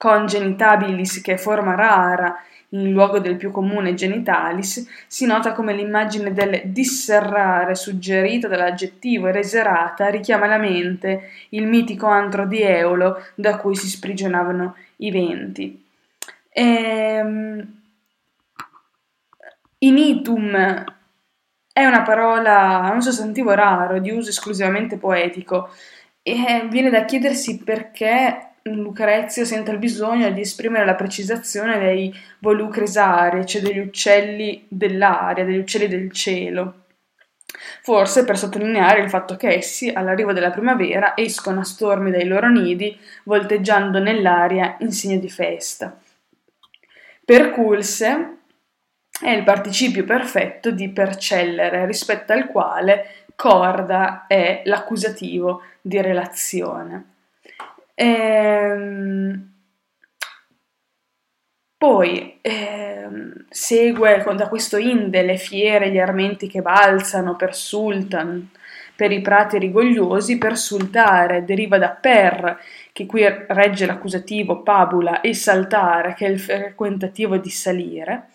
congenitabilis, 0.00 1.20
che 1.20 1.34
è 1.34 1.36
forma 1.36 1.74
rara, 1.74 2.42
in 2.70 2.90
luogo 2.90 3.18
del 3.18 3.36
più 3.36 3.50
comune 3.50 3.92
genitalis, 3.92 4.88
si 5.06 5.26
nota 5.26 5.52
come 5.52 5.74
l'immagine 5.74 6.32
del 6.32 6.62
disserrare 6.64 7.74
suggerita 7.74 8.48
dall'aggettivo 8.48 9.26
ereserata 9.26 10.08
richiama 10.08 10.46
alla 10.46 10.56
mente 10.56 11.30
il 11.50 11.66
mitico 11.66 12.06
antro 12.06 12.46
di 12.46 12.62
Eolo 12.62 13.22
da 13.34 13.58
cui 13.58 13.76
si 13.76 13.88
sprigionavano 13.88 14.74
i 14.96 15.10
venti. 15.10 15.84
Ehm, 16.48 17.80
initum 19.80 20.84
è 21.74 21.84
una 21.84 22.02
parola, 22.02 22.90
un 22.90 23.02
sostantivo 23.02 23.52
raro, 23.52 23.98
di 23.98 24.10
uso 24.10 24.30
esclusivamente 24.30 24.96
poetico, 24.96 25.68
e 26.22 26.66
viene 26.70 26.88
da 26.88 27.04
chiedersi 27.04 27.58
perché 27.58 28.49
Lucrezio 28.62 29.46
sente 29.46 29.70
il 29.70 29.78
bisogno 29.78 30.30
di 30.30 30.42
esprimere 30.42 30.84
la 30.84 30.94
precisazione 30.94 31.78
dei 31.78 32.14
volucresari, 32.40 33.46
cioè 33.46 33.62
degli 33.62 33.78
uccelli 33.78 34.66
dell'aria, 34.68 35.44
degli 35.44 35.58
uccelli 35.58 35.88
del 35.88 36.12
cielo. 36.12 36.74
Forse 37.82 38.24
per 38.24 38.36
sottolineare 38.36 39.00
il 39.00 39.08
fatto 39.08 39.36
che 39.36 39.48
essi, 39.48 39.88
all'arrivo 39.88 40.32
della 40.32 40.50
primavera, 40.50 41.16
escono 41.16 41.60
a 41.60 41.64
stormi 41.64 42.10
dai 42.10 42.26
loro 42.26 42.48
nidi, 42.48 42.96
volteggiando 43.24 43.98
nell'aria 43.98 44.76
in 44.80 44.92
segno 44.92 45.18
di 45.18 45.30
festa. 45.30 45.98
Perculse 47.24 48.36
è 49.22 49.30
il 49.30 49.42
participio 49.42 50.04
perfetto 50.04 50.70
di 50.70 50.90
percellere, 50.90 51.86
rispetto 51.86 52.32
al 52.32 52.46
quale 52.46 53.24
corda 53.34 54.26
è 54.26 54.62
l'accusativo 54.66 55.62
di 55.80 56.00
relazione. 56.02 57.09
Ehm, 58.00 59.52
poi 61.76 62.38
ehm, 62.40 63.44
segue 63.50 64.24
da 64.36 64.48
questo 64.48 64.78
inde 64.78 65.22
le 65.22 65.36
fiere, 65.36 65.90
gli 65.90 65.98
armenti 65.98 66.48
che 66.48 66.62
balzano 66.62 67.36
per 67.36 67.54
sultan, 67.54 68.48
per 68.96 69.12
i 69.12 69.20
prati 69.20 69.58
rigogliosi, 69.58 70.38
per 70.38 70.56
sultare, 70.56 71.44
deriva 71.44 71.76
da 71.76 71.90
per, 71.90 72.58
che 72.92 73.04
qui 73.04 73.22
regge 73.48 73.84
l'accusativo 73.84 74.62
pabula, 74.62 75.20
e 75.20 75.34
saltare, 75.34 76.14
che 76.14 76.26
è 76.26 76.30
il 76.30 76.40
frequentativo 76.40 77.36
di 77.36 77.50
salire. 77.50 78.28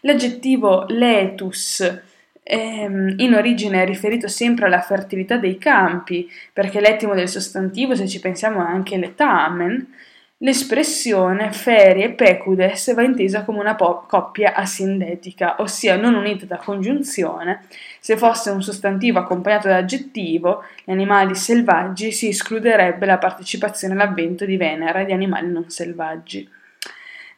L'aggettivo 0.00 0.84
letus, 0.88 2.02
ehm, 2.42 3.14
in 3.18 3.34
origine 3.34 3.82
è 3.82 3.86
riferito 3.86 4.28
sempre 4.28 4.66
alla 4.66 4.80
fertilità 4.80 5.36
dei 5.36 5.58
campi, 5.58 6.30
perché 6.52 6.80
l'ettimo 6.80 7.14
del 7.14 7.28
sostantivo, 7.28 7.94
se 7.94 8.06
ci 8.08 8.20
pensiamo, 8.20 8.60
è 8.60 8.68
anche 8.68 8.96
letamen. 8.96 9.94
L'espressione 10.42 11.52
ferie 11.52 12.10
pecudes 12.10 12.92
va 12.94 13.02
intesa 13.02 13.44
come 13.44 13.60
una 13.60 13.76
po- 13.76 14.04
coppia 14.08 14.54
asindetica, 14.54 15.54
ossia 15.60 15.94
non 15.96 16.14
unita 16.14 16.46
da 16.46 16.56
congiunzione. 16.56 17.62
Se 18.00 18.16
fosse 18.16 18.50
un 18.50 18.60
sostantivo 18.60 19.20
accompagnato 19.20 19.68
da 19.68 19.76
aggettivo, 19.76 20.64
gli 20.84 20.90
animali 20.90 21.36
selvaggi, 21.36 22.10
si 22.10 22.26
escluderebbe 22.26 23.06
la 23.06 23.18
partecipazione 23.18 23.94
all'avvento 23.94 24.44
di 24.44 24.56
Venere 24.56 25.04
di 25.04 25.12
animali 25.12 25.46
non 25.46 25.70
selvaggi. 25.70 26.48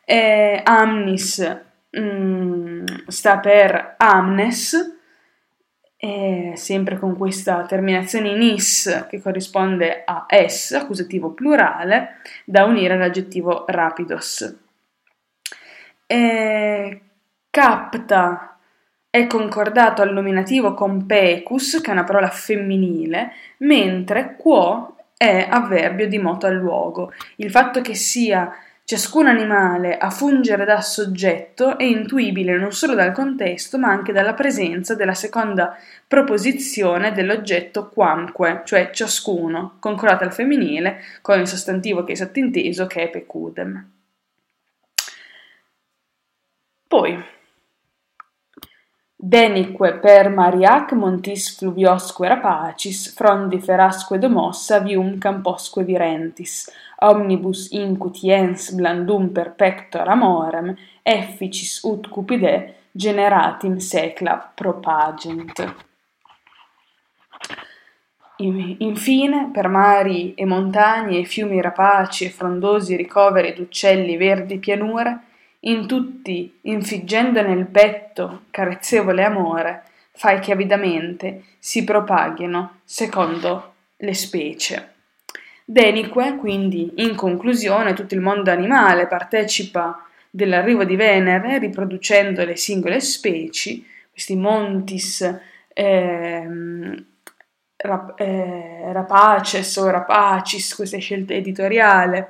Eh, 0.06 0.60
amnis 0.64 1.60
mm, 1.98 2.84
sta 3.08 3.38
per 3.38 3.96
amnes, 3.98 4.93
e 6.04 6.52
sempre 6.56 6.98
con 6.98 7.16
questa 7.16 7.64
terminazione 7.64 8.28
in 8.28 8.42
is 8.42 9.06
che 9.08 9.22
corrisponde 9.22 10.02
a 10.04 10.26
es, 10.28 10.72
accusativo 10.72 11.30
plurale, 11.30 12.16
da 12.44 12.64
unire 12.64 12.92
all'aggettivo 12.92 13.64
rapidos. 13.66 14.54
E 16.06 17.00
capta 17.48 18.58
è 19.08 19.26
concordato 19.26 20.02
al 20.02 20.12
nominativo 20.12 20.74
con 20.74 21.06
pecus, 21.06 21.80
che 21.80 21.88
è 21.88 21.94
una 21.94 22.04
parola 22.04 22.28
femminile, 22.28 23.32
mentre 23.60 24.36
quo 24.36 24.96
è 25.16 25.46
avverbio 25.48 26.06
di 26.06 26.18
moto 26.18 26.44
al 26.44 26.56
luogo. 26.56 27.14
Il 27.36 27.50
fatto 27.50 27.80
che 27.80 27.94
sia 27.94 28.52
Ciascun 28.86 29.26
animale 29.26 29.96
a 29.96 30.10
fungere 30.10 30.66
da 30.66 30.82
soggetto 30.82 31.78
è 31.78 31.84
intuibile 31.84 32.58
non 32.58 32.70
solo 32.70 32.94
dal 32.94 33.12
contesto, 33.12 33.78
ma 33.78 33.88
anche 33.88 34.12
dalla 34.12 34.34
presenza 34.34 34.94
della 34.94 35.14
seconda 35.14 35.74
proposizione 36.06 37.12
dell'oggetto 37.12 37.88
quamque, 37.88 38.60
cioè 38.66 38.90
ciascuno, 38.90 39.76
concordata 39.78 40.26
al 40.26 40.34
femminile 40.34 41.00
con 41.22 41.40
il 41.40 41.48
sostantivo 41.48 42.04
che 42.04 42.12
è 42.12 42.14
sottinteso 42.14 42.86
che 42.86 43.04
è 43.04 43.08
pecudem. 43.08 43.90
Poi, 46.86 47.24
Denique 49.26 49.94
per 49.94 50.28
Mariac 50.28 50.92
montis 50.92 51.56
fluviosque 51.56 52.28
rapacis, 52.28 53.14
frondi 53.14 53.58
ferasque 53.58 54.18
domossa 54.18 54.80
vium 54.80 55.16
camposque 55.16 55.82
virentis, 55.82 56.70
omnibus 56.98 57.70
incutiens 57.72 58.74
blandum 58.74 59.30
per 59.32 59.54
pectora 59.54 60.12
amorem, 60.12 60.76
efficis 61.02 61.80
ut 61.84 62.10
cupide 62.10 62.74
generatim 62.92 63.78
secla 63.78 64.36
propagent. 64.54 65.74
Infine, 68.36 69.48
per 69.54 69.68
mari 69.68 70.34
e 70.34 70.44
montagne 70.44 71.20
e 71.20 71.24
fiumi 71.24 71.62
rapaci 71.62 72.26
e 72.26 72.30
frondosi 72.30 72.94
ricoveri 72.94 73.54
d'uccelli 73.54 74.18
verdi 74.18 74.58
pianure, 74.58 75.20
in 75.66 75.86
tutti, 75.86 76.58
infiggendo 76.62 77.42
nel 77.42 77.66
petto 77.66 78.42
carezzevole 78.50 79.24
amore, 79.24 79.82
fai 80.12 80.40
che 80.40 80.52
avidamente 80.52 81.44
si 81.58 81.84
propaghino 81.84 82.80
secondo 82.84 83.74
le 83.96 84.14
specie. 84.14 84.92
Denique, 85.64 86.36
quindi, 86.36 86.92
in 86.96 87.14
conclusione, 87.14 87.94
tutto 87.94 88.14
il 88.14 88.20
mondo 88.20 88.50
animale 88.50 89.06
partecipa 89.06 90.06
dell'arrivo 90.30 90.84
di 90.84 90.96
Venere 90.96 91.58
riproducendo 91.58 92.44
le 92.44 92.56
singole 92.56 93.00
specie, 93.00 93.80
questi 94.10 94.36
montis 94.36 95.40
ehm, 95.72 97.06
rap, 97.76 98.20
eh, 98.20 98.92
rapaces 98.92 99.76
o 99.76 99.88
rapacis, 99.90 100.74
queste 100.74 100.98
scelte 100.98 101.36
editoriali, 101.36 102.24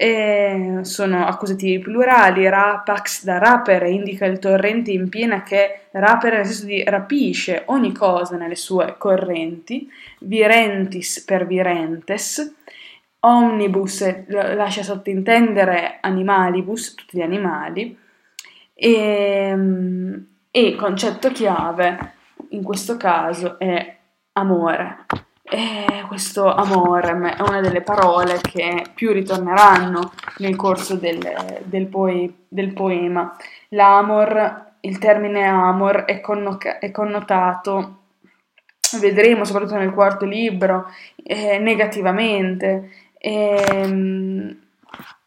e 0.00 0.78
sono 0.82 1.26
accusativi 1.26 1.80
plurali, 1.80 2.48
rapax 2.48 3.24
da 3.24 3.38
rapere 3.38 3.90
indica 3.90 4.26
il 4.26 4.38
torrente 4.38 4.92
in 4.92 5.08
piena 5.08 5.42
che 5.42 5.86
rapere 5.90 6.36
nel 6.36 6.46
senso 6.46 6.66
di 6.66 6.84
rapisce 6.84 7.62
ogni 7.66 7.92
cosa 7.92 8.36
nelle 8.36 8.54
sue 8.54 8.94
correnti, 8.96 9.90
virentis 10.20 11.24
per 11.24 11.48
virentes, 11.48 12.54
omnibus 13.18 14.26
lascia 14.28 14.84
sottintendere 14.84 15.98
animalibus, 16.00 16.94
tutti 16.94 17.18
gli 17.18 17.22
animali, 17.22 17.98
e, 18.74 19.56
e 20.48 20.76
concetto 20.76 21.32
chiave 21.32 22.12
in 22.50 22.62
questo 22.62 22.96
caso 22.96 23.58
è 23.58 23.96
amore. 24.34 25.06
E 25.50 26.04
questo 26.06 26.52
amore 26.52 27.08
è 27.08 27.40
una 27.40 27.60
delle 27.62 27.80
parole 27.80 28.38
che 28.42 28.84
più 28.94 29.12
ritorneranno 29.12 30.12
nel 30.38 30.56
corso 30.56 30.96
del, 30.96 31.18
del, 31.64 31.86
poe, 31.86 32.30
del 32.48 32.74
poema. 32.74 33.34
L'amor, 33.68 34.72
il 34.80 34.98
termine 34.98 35.46
amor 35.46 36.04
è, 36.04 36.20
connoca- 36.20 36.78
è 36.78 36.90
connotato, 36.90 37.96
vedremo 39.00 39.44
soprattutto 39.44 39.76
nel 39.76 39.92
quarto 39.92 40.26
libro, 40.26 40.86
eh, 41.22 41.58
negativamente. 41.58 42.90
E, 43.16 43.64
ehm, 43.70 44.56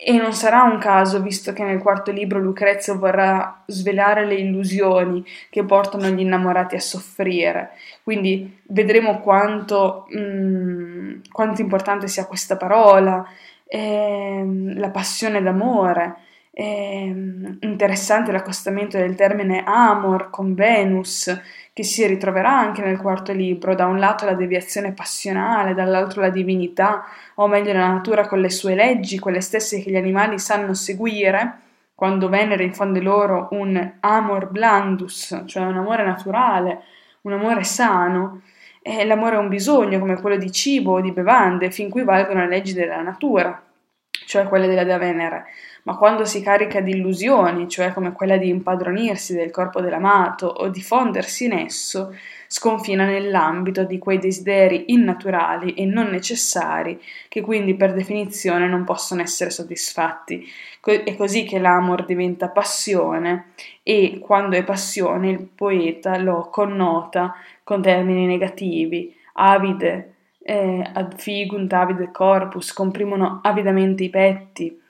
e 0.03 0.13
non 0.17 0.33
sarà 0.33 0.63
un 0.63 0.79
caso, 0.79 1.21
visto 1.21 1.53
che 1.53 1.63
nel 1.63 1.77
quarto 1.77 2.09
libro 2.11 2.39
Lucrezio 2.39 2.97
vorrà 2.97 3.61
svelare 3.67 4.25
le 4.25 4.33
illusioni 4.33 5.23
che 5.47 5.63
portano 5.63 6.07
gli 6.07 6.21
innamorati 6.21 6.75
a 6.75 6.79
soffrire. 6.79 7.73
Quindi 8.03 8.61
vedremo 8.69 9.19
quanto, 9.19 10.07
mh, 10.09 10.19
mm, 10.19 11.19
quanto 11.31 11.61
importante 11.61 12.07
sia 12.07 12.25
questa 12.25 12.57
parola, 12.57 13.23
ehm, 13.67 14.79
la 14.79 14.89
passione 14.89 15.39
d'amore. 15.39 16.15
Ehm, 16.51 17.59
interessante 17.61 18.31
l'accostamento 18.31 18.97
del 18.97 19.13
termine 19.13 19.63
amor 19.63 20.31
con 20.31 20.55
Venus, 20.55 21.31
che 21.73 21.83
si 21.83 22.05
ritroverà 22.05 22.51
anche 22.51 22.81
nel 22.81 22.97
quarto 22.97 23.31
libro, 23.31 23.75
da 23.75 23.85
un 23.85 23.97
lato 23.97 24.25
la 24.25 24.33
deviazione 24.33 24.91
passionale, 24.91 25.73
dall'altro 25.73 26.21
la 26.21 26.29
divinità, 26.29 27.05
o 27.35 27.47
meglio 27.47 27.71
la 27.71 27.87
natura 27.87 28.27
con 28.27 28.41
le 28.41 28.49
sue 28.49 28.75
leggi, 28.75 29.19
quelle 29.19 29.41
stesse 29.41 29.81
che 29.81 29.89
gli 29.89 29.95
animali 29.95 30.37
sanno 30.37 30.73
seguire, 30.73 31.59
quando 31.95 32.29
Venere 32.29 32.63
infonde 32.63 32.99
loro 32.99 33.47
un 33.51 33.93
amor 33.99 34.49
blandus, 34.49 35.43
cioè 35.45 35.63
un 35.63 35.77
amore 35.77 36.03
naturale, 36.03 36.81
un 37.21 37.33
amore 37.33 37.63
sano, 37.63 38.41
e 38.81 39.05
l'amore 39.05 39.35
è 39.35 39.39
un 39.39 39.47
bisogno 39.47 39.99
come 39.99 40.19
quello 40.19 40.37
di 40.37 40.51
cibo 40.51 40.93
o 40.93 41.01
di 41.01 41.11
bevande, 41.11 41.71
fin 41.71 41.89
cui 41.89 42.03
valgono 42.03 42.41
le 42.41 42.47
leggi 42.47 42.73
della 42.73 43.01
natura, 43.01 43.61
cioè 44.09 44.45
quelle 44.45 44.67
della 44.67 44.97
Venere, 44.97 45.45
ma 45.83 45.95
quando 45.95 46.25
si 46.25 46.41
carica 46.41 46.79
di 46.79 46.91
illusioni, 46.91 47.67
cioè 47.67 47.91
come 47.93 48.11
quella 48.11 48.37
di 48.37 48.49
impadronirsi 48.49 49.33
del 49.33 49.51
corpo 49.51 49.81
dell'amato 49.81 50.45
o 50.45 50.67
di 50.67 50.81
fondersi 50.81 51.45
in 51.45 51.53
esso, 51.53 52.13
sconfina 52.47 53.05
nell'ambito 53.05 53.83
di 53.85 53.97
quei 53.97 54.19
desideri 54.19 54.85
innaturali 54.87 55.73
e 55.73 55.85
non 55.85 56.07
necessari 56.07 57.01
che 57.29 57.41
quindi 57.41 57.75
per 57.75 57.93
definizione 57.93 58.67
non 58.67 58.83
possono 58.83 59.21
essere 59.21 59.49
soddisfatti. 59.49 60.45
È 60.81 61.15
così 61.15 61.45
che 61.45 61.59
l'amor 61.59 62.05
diventa 62.05 62.49
passione 62.49 63.53
e 63.83 64.19
quando 64.19 64.57
è 64.57 64.63
passione 64.63 65.29
il 65.29 65.47
poeta 65.47 66.17
lo 66.17 66.49
connota 66.51 67.35
con 67.63 67.81
termini 67.81 68.25
negativi, 68.25 69.15
avide, 69.33 70.15
eh, 70.43 70.89
ad 70.93 71.17
figunt 71.17 71.71
avide 71.71 72.11
corpus, 72.11 72.73
comprimono 72.73 73.39
avidamente 73.43 74.03
i 74.03 74.09
petti, 74.09 74.80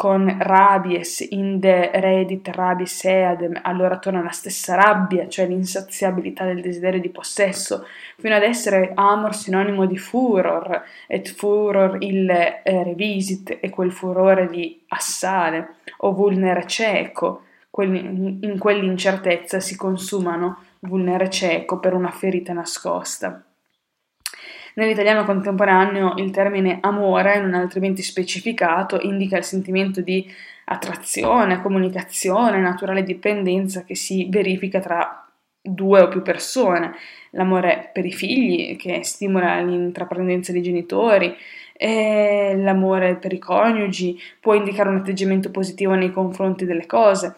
con 0.00 0.34
rabies 0.38 1.20
inde 1.28 1.90
redit 1.92 2.48
rabies 2.48 3.04
eadem, 3.04 3.60
allora 3.60 3.98
torna 3.98 4.22
la 4.22 4.30
stessa 4.30 4.74
rabbia, 4.74 5.28
cioè 5.28 5.46
l'insaziabilità 5.46 6.46
del 6.46 6.62
desiderio 6.62 7.02
di 7.02 7.10
possesso, 7.10 7.84
fino 8.16 8.34
ad 8.34 8.42
essere 8.42 8.92
amor 8.94 9.34
sinonimo 9.34 9.84
di 9.84 9.98
furor, 9.98 10.84
et 11.06 11.28
furor 11.28 11.98
il 12.00 12.30
eh, 12.30 12.62
revisit, 12.82 13.58
e 13.60 13.68
quel 13.68 13.92
furore 13.92 14.48
li 14.48 14.80
assale, 14.88 15.74
o 15.98 16.14
vulnere 16.14 16.66
cieco, 16.66 17.42
in 17.80 18.56
quell'incertezza 18.58 19.60
si 19.60 19.76
consumano 19.76 20.64
vulnere 20.78 21.28
cieco 21.28 21.78
per 21.78 21.92
una 21.92 22.10
ferita 22.10 22.54
nascosta. 22.54 23.44
Nell'italiano 24.80 25.24
contemporaneo 25.24 26.14
il 26.16 26.30
termine 26.30 26.78
amore, 26.80 27.38
non 27.38 27.52
altrimenti 27.52 28.00
specificato, 28.00 28.98
indica 29.02 29.36
il 29.36 29.44
sentimento 29.44 30.00
di 30.00 30.26
attrazione, 30.64 31.60
comunicazione, 31.60 32.58
naturale 32.60 33.02
dipendenza 33.02 33.84
che 33.84 33.94
si 33.94 34.26
verifica 34.30 34.80
tra 34.80 35.28
due 35.60 36.00
o 36.00 36.08
più 36.08 36.22
persone. 36.22 36.94
L'amore 37.32 37.90
per 37.92 38.06
i 38.06 38.12
figli, 38.12 38.76
che 38.76 39.04
stimola 39.04 39.60
l'intraprendenza 39.60 40.50
dei 40.50 40.62
genitori, 40.62 41.36
l'amore 41.76 43.16
per 43.16 43.34
i 43.34 43.38
coniugi 43.38 44.18
può 44.40 44.54
indicare 44.54 44.88
un 44.88 44.96
atteggiamento 44.96 45.50
positivo 45.50 45.92
nei 45.92 46.10
confronti 46.10 46.64
delle 46.64 46.86
cose. 46.86 47.36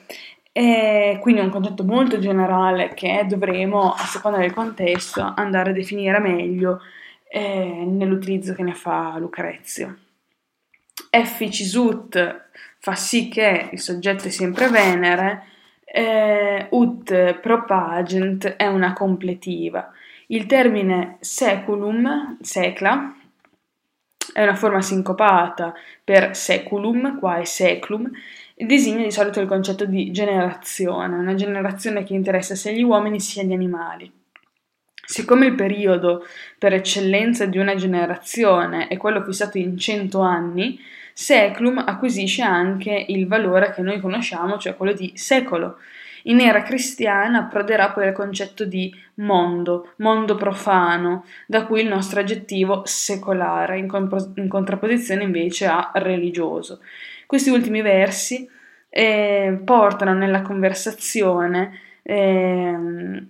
E 0.53 1.19
quindi 1.21 1.41
è 1.41 1.45
un 1.45 1.51
concetto 1.51 1.83
molto 1.83 2.21
generale 2.21 2.93
che 2.95 3.25
dovremo, 3.27 3.91
a 3.91 4.05
seconda 4.05 4.39
del 4.39 4.55
contesto, 4.55 5.33
andare 5.35 5.71
a 5.71 5.73
definire 5.73 6.21
meglio 6.21 6.79
eh, 7.35 7.85
nell'utilizzo 7.87 8.53
che 8.53 8.63
ne 8.63 8.75
fa 8.75 9.17
Lucrezio. 9.17 9.97
Efficisut 11.09 12.49
fa 12.79 12.95
sì 12.95 13.29
che 13.29 13.71
il 13.73 13.81
soggetto 13.81 14.29
è 14.29 14.31
sempre 14.31 14.69
Venere, 14.69 15.47
eh, 15.85 16.67
ut 16.71 17.35
propagent 17.41 18.49
è 18.57 18.67
una 18.67 18.93
completiva. 18.93 19.91
Il 20.27 20.45
termine 20.45 21.17
seculum, 21.21 22.37
secla, 22.43 23.17
è 24.35 24.43
una 24.43 24.55
forma 24.55 24.83
sincopata 24.83 25.73
per 26.05 26.37
seculum, 26.37 27.19
qua 27.19 27.39
è 27.39 27.45
seclum, 27.45 28.11
designa 28.55 29.05
di 29.05 29.11
solito 29.11 29.41
il 29.41 29.49
concetto 29.49 29.87
di 29.87 30.11
generazione, 30.11 31.17
una 31.17 31.35
generazione 31.35 32.05
che 32.05 32.13
interessa 32.13 32.55
sia 32.55 32.73
gli 32.73 32.83
uomini 32.83 33.21
sia 33.21 33.43
gli 33.43 33.55
animali. 33.55 34.21
Siccome 35.05 35.47
il 35.47 35.55
periodo 35.55 36.25
per 36.59 36.73
eccellenza 36.73 37.45
di 37.47 37.59
una 37.59 37.75
generazione 37.75 38.87
è 38.87 38.97
quello 38.97 39.23
fissato 39.23 39.59
in 39.59 39.77
100 39.77 40.21
anni, 40.21 40.79
seclum 41.13 41.79
acquisisce 41.79 42.43
anche 42.43 43.05
il 43.09 43.27
valore 43.27 43.73
che 43.73 43.83
noi 43.83 44.01
conosciamo, 44.01 44.59
cioè 44.59 44.77
quello 44.77 44.93
di 44.93 45.13
secolo. 45.15 45.79
In 46.25 46.41
era 46.41 46.63
cristiana 46.63 47.41
approderà 47.41 47.91
poi 47.91 48.07
il 48.07 48.13
concetto 48.13 48.65
di 48.65 48.95
mondo, 49.15 49.93
mondo 49.97 50.37
profano, 50.37 51.25
da 51.47 51.67
cui 51.67 51.81
il 51.81 51.89
nostro 51.89 52.21
aggettivo 52.21 52.83
secolare, 52.85 53.79
in, 53.79 53.89
comp- 53.89 54.37
in 54.37 54.49
contrapposizione 54.49 55.25
invece 55.25 55.67
a 55.67 55.91
religioso. 55.95 56.81
Questi 57.27 57.51
ultimi 57.51 57.83
versi 57.83 58.49
eh, 58.89 59.61
portano 59.65 60.15
nella 60.15 60.43
conversazione 60.43 61.81
eh, 62.03 62.77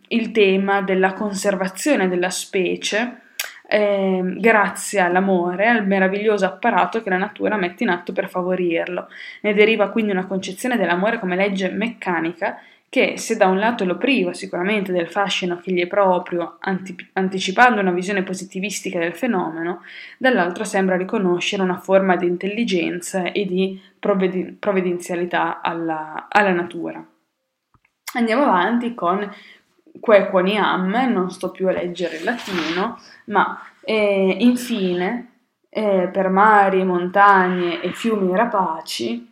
il 0.09 0.31
tema 0.31 0.83
della 0.83 1.13
conservazione 1.13 2.09
della 2.09 2.31
specie 2.31 3.21
eh, 3.69 4.21
grazie 4.37 5.01
all'amore, 5.01 5.69
al 5.69 5.87
meraviglioso 5.87 6.45
apparato 6.45 7.03
che 7.03 7.09
la 7.09 7.17
natura 7.17 7.57
mette 7.57 7.85
in 7.85 7.89
atto 7.89 8.13
per 8.13 8.29
favorirlo. 8.29 9.09
Ne 9.41 9.55
deriva 9.55 9.91
quindi 9.91 10.13
una 10.13 10.27
concezione 10.27 10.77
dell'amore 10.77 11.19
come 11.19 11.37
legge 11.37 11.71
meccanica 11.71 12.59
che 12.93 13.17
se 13.17 13.39
da 13.39 13.47
un 13.47 13.59
lato 13.59 13.87
lo 13.87 13.97
priva 13.97 14.35
sicuramente 14.35 14.93
del 14.93 15.09
fascino 15.09 15.59
che 15.59 15.73
gli 15.73 15.81
è 15.81 15.87
proprio, 15.87 16.59
anti- 16.61 16.95
anticipando 17.15 17.81
una 17.81 17.91
visione 17.91 18.23
positivistica 18.23 18.99
del 18.99 19.15
fenomeno, 19.15 19.81
dall'altro 20.19 20.65
sembra 20.65 20.99
riconoscere 20.99 21.63
una 21.63 21.79
forma 21.79 22.17
di 22.17 22.27
intelligenza 22.27 23.33
e 23.33 23.47
di 23.47 23.81
provvedi- 23.99 24.55
provvidenzialità 24.59 25.63
alla, 25.63 26.27
alla 26.29 26.53
natura. 26.53 27.03
Andiamo 28.15 28.45
avanti 28.45 28.95
con 28.95 29.31
Que 30.01 30.29
quoniam, 30.29 30.91
non 31.11 31.31
sto 31.31 31.51
più 31.51 31.69
a 31.69 31.73
leggere 31.73 32.17
il 32.17 32.25
latino, 32.25 32.99
ma 33.27 33.61
eh, 33.85 34.37
infine 34.41 35.33
eh, 35.69 36.09
per 36.13 36.29
mari, 36.29 36.85
montagne 36.85 37.81
e 37.81 37.93
fiumi 37.93 38.35
rapaci 38.35 39.31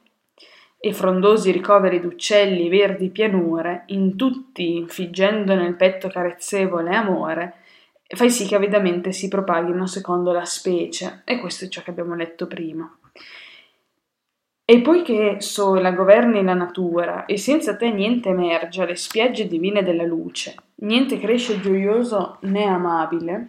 e 0.79 0.93
frondosi 0.95 1.51
ricoveri 1.51 2.01
d'uccelli 2.01 2.69
verdi 2.69 3.11
pianure, 3.11 3.83
in 3.87 4.17
tutti 4.17 4.77
infiggendo 4.77 5.55
nel 5.55 5.75
petto 5.75 6.09
carezzevole 6.09 6.95
amore, 6.95 7.55
fai 8.07 8.31
sì 8.31 8.47
che 8.47 8.55
avidamente 8.55 9.13
si 9.13 9.29
propaghino 9.29 9.87
secondo 9.87 10.33
la 10.33 10.47
specie, 10.47 11.21
e 11.25 11.39
questo 11.39 11.67
è 11.67 11.69
ciò 11.69 11.83
che 11.83 11.91
abbiamo 11.91 12.15
letto 12.15 12.47
prima. 12.47 12.91
E 14.71 14.83
poiché 14.83 15.41
sola 15.41 15.91
governi 15.91 16.45
la 16.45 16.55
natura 16.55 17.27
e 17.27 17.37
senza 17.37 17.75
te 17.75 17.91
niente 17.91 18.29
emerge 18.29 18.83
alle 18.83 18.95
spiagge 18.95 19.49
divine 19.49 19.83
della 19.83 20.05
luce, 20.05 20.55
niente 20.77 21.19
cresce 21.19 21.59
gioioso 21.59 22.37
né 22.43 22.67
amabile, 22.67 23.49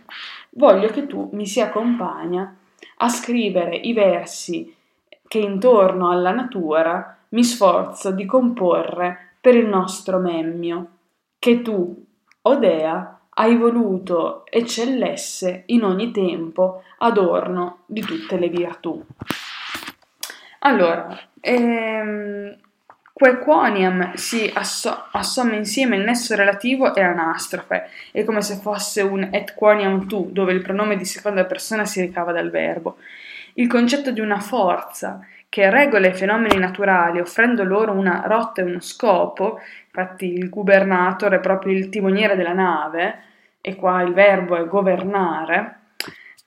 voglio 0.49 0.87
che 0.87 1.05
tu 1.05 1.29
mi 1.33 1.45
sia 1.45 1.69
compagna 1.69 2.57
a 2.97 3.07
scrivere 3.07 3.75
i 3.75 3.93
versi 3.93 4.75
che 5.27 5.37
intorno 5.37 6.09
alla 6.09 6.31
natura 6.31 7.19
mi 7.29 7.43
sforzo 7.43 8.09
di 8.09 8.25
comporre 8.25 9.33
per 9.39 9.53
il 9.53 9.67
nostro 9.67 10.17
memmio, 10.17 10.87
che 11.37 11.61
tu, 11.61 12.03
Odea, 12.41 13.19
hai 13.29 13.57
voluto 13.57 14.43
eccellesse 14.49 15.65
in 15.67 15.83
ogni 15.83 16.09
tempo 16.09 16.81
adorno 16.97 17.81
di 17.85 18.01
tutte 18.01 18.39
le 18.39 18.49
virtù. 18.49 19.05
Allora, 20.63 21.17
ehm, 21.39 22.55
quequoniam 23.13 24.13
si 24.13 24.49
asso- 24.53 25.05
assomma 25.11 25.55
insieme 25.55 25.95
il 25.95 26.03
nesso 26.03 26.35
relativo 26.35 26.93
e 26.93 27.01
l'anastrofe, 27.01 27.89
è 28.11 28.23
come 28.23 28.41
se 28.41 28.57
fosse 28.57 29.01
un 29.01 29.27
et 29.31 29.55
quoniam 29.55 30.07
tu, 30.07 30.29
dove 30.31 30.53
il 30.53 30.61
pronome 30.61 30.97
di 30.97 31.05
seconda 31.05 31.45
persona 31.45 31.85
si 31.85 32.01
ricava 32.01 32.31
dal 32.31 32.51
verbo. 32.51 32.97
Il 33.55 33.67
concetto 33.67 34.11
di 34.11 34.19
una 34.19 34.39
forza 34.39 35.19
che 35.49 35.69
regola 35.71 36.07
i 36.07 36.13
fenomeni 36.13 36.57
naturali 36.59 37.19
offrendo 37.19 37.63
loro 37.63 37.91
una 37.93 38.23
rotta 38.25 38.61
e 38.61 38.65
uno 38.65 38.79
scopo, 38.81 39.59
infatti 39.85 40.31
il 40.31 40.49
gubernator 40.49 41.33
è 41.33 41.39
proprio 41.39 41.73
il 41.73 41.89
timoniere 41.89 42.35
della 42.35 42.53
nave, 42.53 43.23
e 43.61 43.75
qua 43.75 44.01
il 44.03 44.13
verbo 44.13 44.55
è 44.55 44.65
governare, 44.65 45.80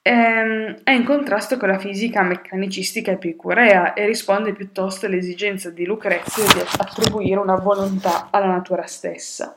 Ehm, 0.06 0.82
è 0.84 0.90
in 0.90 1.02
contrasto 1.02 1.56
con 1.56 1.68
la 1.68 1.78
fisica 1.78 2.20
meccanicistica 2.20 3.12
epicurea 3.12 3.94
e 3.94 4.04
risponde 4.04 4.52
piuttosto 4.52 5.06
all'esigenza 5.06 5.70
di 5.70 5.86
Lucrezio 5.86 6.44
di 6.44 6.60
attribuire 6.60 7.40
una 7.40 7.54
volontà 7.56 8.28
alla 8.30 8.48
natura 8.48 8.84
stessa. 8.84 9.56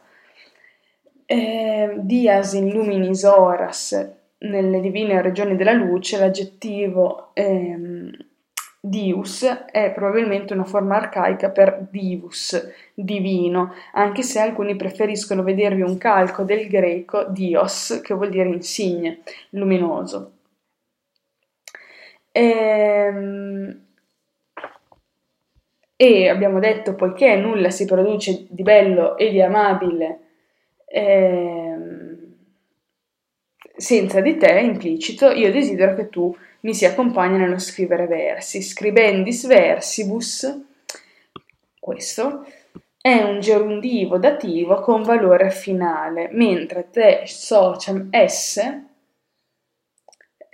Eh, 1.26 1.96
Dias 1.98 2.54
in 2.54 2.70
luminis 2.70 3.24
horas, 3.24 4.10
nelle 4.38 4.80
divine 4.80 5.22
regioni 5.22 5.58
della 5.58 5.74
luce, 5.74 6.18
l'aggettivo 6.18 7.32
ehm, 7.34 8.10
Dius 8.80 9.44
è 9.70 9.92
probabilmente 9.92 10.54
una 10.54 10.64
forma 10.64 10.96
arcaica 10.96 11.50
per 11.50 11.88
divus, 11.92 12.72
divino, 12.94 13.74
anche 13.92 14.24
se 14.24 14.40
alcuni 14.40 14.78
preferiscono 14.78 15.44
vedervi 15.44 15.82
un 15.82 15.98
calco 15.98 16.44
del 16.44 16.70
greco 16.70 17.26
dios, 17.26 18.00
che 18.02 18.14
vuol 18.14 18.30
dire 18.30 18.48
insigne, 18.48 19.24
luminoso. 19.50 20.37
Ehm, 22.38 23.86
e 25.95 26.30
abbiamo 26.30 26.60
detto, 26.60 26.93
poiché 26.93 27.36
nulla 27.36 27.71
si 27.71 27.86
produce 27.86 28.45
di 28.50 28.62
bello 28.62 29.17
e 29.17 29.32
di 29.32 29.41
amabile 29.41 30.19
ehm, 30.86 32.36
senza 33.76 34.21
di 34.21 34.38
te, 34.38 34.60
implicito, 34.60 35.32
io 35.32 35.52
desidero 35.52 35.95
che 35.95 36.10
tu 36.10 36.36
mi 36.62 36.76
si 36.76 36.86
accompagni 36.86 37.38
nello 37.39 37.58
scrivere 37.58 38.06
versi. 38.06 38.62
Scribendis 38.62 39.47
versibus, 39.47 40.62
questo, 41.80 42.45
è 43.02 43.23
un 43.23 43.39
gerundivo 43.39 44.19
dativo 44.19 44.80
con 44.82 45.02
valore 45.02 45.50
finale, 45.50 46.30
mentre 46.34 46.89
te 46.91 47.23
sociam 47.26 48.10
esse 48.12 48.87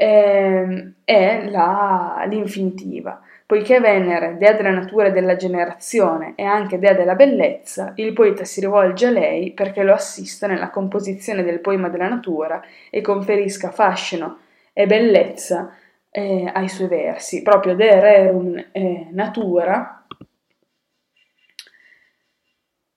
eh, 0.03 0.93
è 1.05 1.49
la, 1.49 2.25
l'infinitiva. 2.27 3.21
Poiché 3.45 3.79
Venere, 3.79 4.37
dea 4.37 4.53
della 4.53 4.71
natura 4.71 5.07
e 5.07 5.11
della 5.11 5.35
generazione 5.37 6.33
e 6.35 6.43
anche 6.43 6.79
dea 6.79 6.93
della 6.93 7.15
bellezza, 7.15 7.93
il 7.95 8.11
poeta 8.11 8.43
si 8.43 8.59
rivolge 8.59 9.05
a 9.07 9.11
lei 9.11 9.51
perché 9.51 9.83
lo 9.83 9.93
assista 9.93 10.47
nella 10.47 10.69
composizione 10.69 11.43
del 11.43 11.59
poema 11.59 11.87
della 11.87 12.09
natura 12.09 12.61
e 12.89 13.01
conferisca 13.01 13.71
fascino 13.71 14.39
e 14.73 14.87
bellezza 14.87 15.73
eh, 16.09 16.51
ai 16.53 16.67
suoi 16.67 16.87
versi. 16.87 17.41
Proprio 17.41 17.75
de 17.75 17.99
rerum 17.99 18.65
eh, 18.71 19.07
natura, 19.11 20.05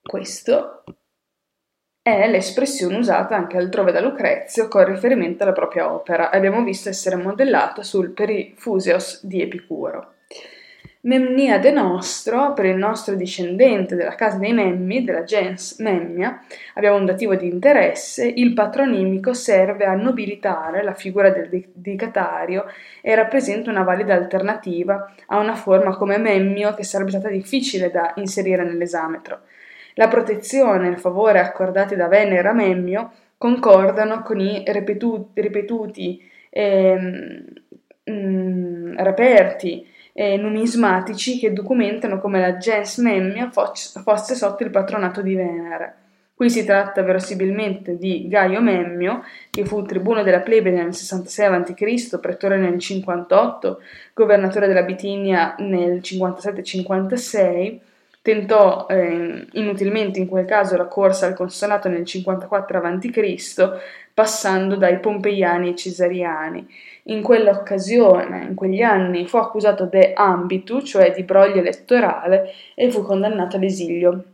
questo 0.03 0.85
è 2.07 2.31
l'espressione 2.31 2.99
usata 2.99 3.35
anche 3.35 3.57
altrove 3.57 3.91
da 3.91 4.01
Lucrezio 4.01 4.69
con 4.69 4.85
riferimento 4.85 5.43
alla 5.43 5.51
propria 5.51 5.93
opera. 5.93 6.31
Abbiamo 6.31 6.63
visto 6.63 6.89
essere 6.89 7.17
modellata 7.17 7.83
sul 7.83 8.11
Perifusios 8.11 9.27
di 9.27 9.43
Epicuro. 9.43 10.13
Memniade 11.01 11.73
nostro, 11.73 12.53
per 12.53 12.67
il 12.67 12.77
nostro 12.77 13.17
discendente 13.17 13.97
della 13.97 14.15
casa 14.15 14.39
dei 14.39 14.53
Memmi, 14.53 15.03
della 15.03 15.25
gens 15.25 15.81
Memmia, 15.81 16.45
abbiamo 16.75 16.97
un 16.97 17.07
dativo 17.07 17.35
di 17.35 17.49
interesse, 17.49 18.25
il 18.25 18.55
patronimico 18.55 19.35
serve 19.35 19.85
a 19.85 19.95
nobilitare 19.95 20.85
la 20.85 20.95
figura 20.95 21.31
del 21.31 21.49
dedicatario 21.49 22.67
e 23.01 23.17
rappresenta 23.17 23.69
una 23.69 23.83
valida 23.83 24.15
alternativa 24.15 25.13
a 25.27 25.39
una 25.39 25.57
forma 25.57 25.97
come 25.97 26.19
Memmio 26.19 26.73
che 26.75 26.85
sarebbe 26.85 27.11
stata 27.11 27.31
difficile 27.31 27.91
da 27.91 28.13
inserire 28.15 28.63
nell'esametro. 28.63 29.41
La 29.99 30.09
protezione 30.09 30.89
e 30.89 30.91
il 30.91 30.99
favore 30.99 31.39
accordati 31.39 31.97
da 31.97 32.07
Venere 32.07 32.47
a 32.49 32.53
Memmio 32.53 33.13
concordano 33.39 34.23
con 34.23 34.39
i 34.41 34.63
ripetuti, 34.67 35.41
ripetuti 35.41 36.31
ehm, 36.51 37.45
mm, 38.11 38.97
reperti 38.99 39.87
eh, 40.13 40.37
numismatici 40.37 41.39
che 41.39 41.55
documentano 41.55 42.19
come 42.21 42.41
la 42.41 42.59
gens 42.59 42.99
Memmia 42.99 43.51
fosse 43.51 44.35
sotto 44.35 44.65
il 44.65 44.71
patronato 44.71 45.23
di 45.23 45.35
Venere. 45.35 45.95
Qui 46.35 46.51
si 46.51 46.67
tratta 46.67 47.03
verosimilmente 47.03 47.97
di 47.97 48.29
Gaio 48.29 48.61
Memmio, 48.61 49.23
che 49.49 49.65
fu 49.65 49.81
tribuno 49.81 50.23
della 50.23 50.41
plebe 50.41 50.71
nel 50.71 50.95
66 50.95 51.47
a.C., 51.47 52.21
pretore 52.21 52.59
nel 52.59 52.79
58, 52.79 53.81
governatore 54.13 54.67
della 54.67 54.83
Bitinia 54.83 55.55
nel 55.61 56.01
57-56, 56.03 57.79
tentò 58.27 58.87
eh, 58.89 59.47
inutilmente 59.53 60.19
in 60.19 60.27
quel 60.27 60.47
caso 60.47 60.77
la 60.77 60.87
corsa 60.87 61.27
al 61.27 61.35
consolato 61.35 61.89
nel 61.89 62.05
54 62.05 62.83
a.C., 62.83 63.81
passando 64.13 64.75
dai 64.75 64.99
pompeiani 64.99 65.69
ai 65.69 65.77
cesariani. 65.77 66.67
In 67.05 67.23
quell'occasione, 67.23 68.47
in 68.49 68.57
quegli 68.57 68.83
anni, 68.83 69.29
fu 69.29 69.37
accusato 69.37 69.85
de 69.85 70.13
ambitu, 70.13 70.83
cioè 70.83 71.13
di 71.13 71.23
broglio 71.23 71.61
elettorale, 71.61 72.51
e 72.75 72.91
fu 72.91 73.05
condannato 73.05 73.59
all'esilio 73.59 74.25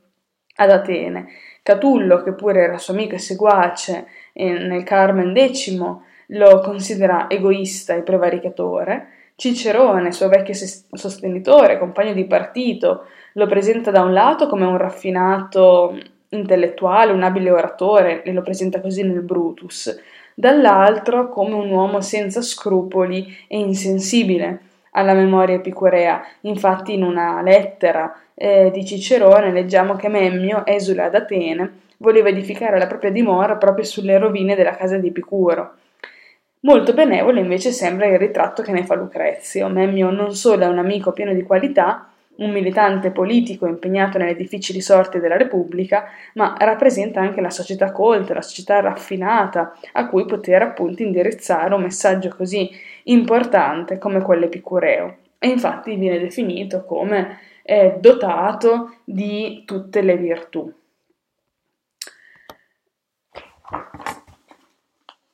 ad 0.54 0.70
Atene. 0.70 1.26
Catullo, 1.62 2.22
che 2.22 2.32
pure 2.32 2.62
era 2.62 2.78
suo 2.78 2.94
amico 2.94 3.16
e 3.16 3.18
seguace 3.18 4.06
eh, 4.32 4.52
nel 4.52 4.84
Carmen 4.84 5.34
X, 5.36 5.78
lo 6.28 6.60
considera 6.60 7.28
egoista 7.28 7.94
e 7.94 8.00
prevaricatore. 8.00 9.08
Cicerone, 9.34 10.12
suo 10.12 10.28
vecchio 10.28 10.54
sostenitore, 10.54 11.78
compagno 11.78 12.14
di 12.14 12.24
partito, 12.24 13.06
lo 13.34 13.46
presenta 13.46 13.90
da 13.90 14.02
un 14.02 14.12
lato 14.12 14.46
come 14.46 14.64
un 14.64 14.76
raffinato 14.76 15.98
intellettuale, 16.30 17.12
un 17.12 17.22
abile 17.22 17.50
oratore, 17.50 18.22
e 18.22 18.32
lo 18.32 18.42
presenta 18.42 18.80
così 18.80 19.02
nel 19.02 19.20
Brutus, 19.20 19.98
dall'altro 20.34 21.28
come 21.28 21.54
un 21.54 21.70
uomo 21.70 22.00
senza 22.00 22.40
scrupoli 22.42 23.36
e 23.48 23.58
insensibile 23.58 24.60
alla 24.92 25.14
memoria 25.14 25.56
epicurea. 25.56 26.22
Infatti 26.42 26.94
in 26.94 27.02
una 27.02 27.42
lettera 27.42 28.14
eh, 28.34 28.70
di 28.72 28.84
Cicerone 28.84 29.52
leggiamo 29.52 29.94
che 29.94 30.08
Memmio, 30.08 30.64
esule 30.66 31.02
ad 31.02 31.14
Atene, 31.14 31.80
voleva 31.98 32.28
edificare 32.28 32.78
la 32.78 32.86
propria 32.86 33.10
dimora 33.10 33.56
proprio 33.56 33.84
sulle 33.84 34.18
rovine 34.18 34.54
della 34.54 34.74
casa 34.74 34.96
di 34.96 35.08
Epicuro. 35.08 35.74
Molto 36.60 36.94
benevolo 36.94 37.40
invece 37.40 37.72
sembra 37.72 38.06
il 38.06 38.18
ritratto 38.18 38.62
che 38.62 38.72
ne 38.72 38.84
fa 38.84 38.94
Lucrezio. 38.94 39.68
Memmio 39.68 40.10
non 40.10 40.34
solo 40.34 40.64
è 40.64 40.68
un 40.68 40.78
amico 40.78 41.12
pieno 41.12 41.32
di 41.32 41.42
qualità, 41.42 42.11
un 42.36 42.50
militante 42.50 43.10
politico 43.10 43.66
impegnato 43.66 44.18
nelle 44.18 44.34
difficili 44.34 44.80
sorti 44.80 45.18
della 45.18 45.36
Repubblica, 45.36 46.04
ma 46.34 46.54
rappresenta 46.58 47.20
anche 47.20 47.40
la 47.40 47.50
società 47.50 47.92
colta, 47.92 48.34
la 48.34 48.42
società 48.42 48.80
raffinata, 48.80 49.74
a 49.92 50.08
cui 50.08 50.24
poter 50.24 50.62
appunto 50.62 51.02
indirizzare 51.02 51.74
un 51.74 51.82
messaggio 51.82 52.34
così 52.34 52.70
importante 53.04 53.98
come 53.98 54.22
quello 54.22 54.46
epicureo. 54.46 55.16
E 55.38 55.48
infatti 55.48 55.96
viene 55.96 56.18
definito 56.18 56.84
come 56.84 57.38
eh, 57.62 57.96
dotato 58.00 58.96
di 59.04 59.64
tutte 59.66 60.00
le 60.00 60.16
virtù. 60.16 60.72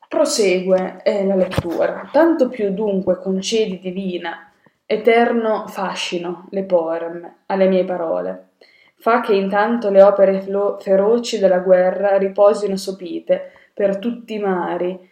Prosegue 0.08 1.02
eh, 1.04 1.24
la 1.26 1.34
lettura. 1.34 2.08
Tanto 2.10 2.48
più 2.48 2.70
dunque 2.70 3.18
concedi 3.18 3.78
divina 3.78 4.47
Eterno 4.90 5.66
fascino 5.66 6.46
le 6.48 6.64
porm 6.64 7.30
alle 7.44 7.68
mie 7.68 7.84
parole. 7.84 8.52
Fa 8.94 9.20
che 9.20 9.34
intanto 9.34 9.90
le 9.90 10.00
opere 10.00 10.40
flo- 10.40 10.78
feroci 10.80 11.38
della 11.38 11.58
guerra 11.58 12.16
riposino 12.16 12.74
sopite 12.74 13.52
per 13.74 13.98
tutti 13.98 14.32
i 14.32 14.38
mari 14.38 15.10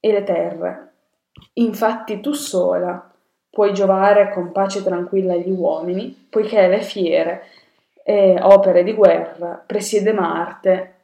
e 0.00 0.10
le 0.10 0.22
terre. 0.22 0.92
Infatti 1.52 2.20
tu 2.20 2.32
sola 2.32 3.12
puoi 3.50 3.74
giovare 3.74 4.32
con 4.32 4.52
pace 4.52 4.82
tranquilla 4.82 5.34
agli 5.34 5.50
uomini, 5.50 6.26
poiché 6.30 6.66
le 6.66 6.80
fiere 6.80 7.42
e 8.02 8.38
opere 8.40 8.84
di 8.84 8.94
guerra 8.94 9.62
presiede 9.66 10.14
Marte, 10.14 10.94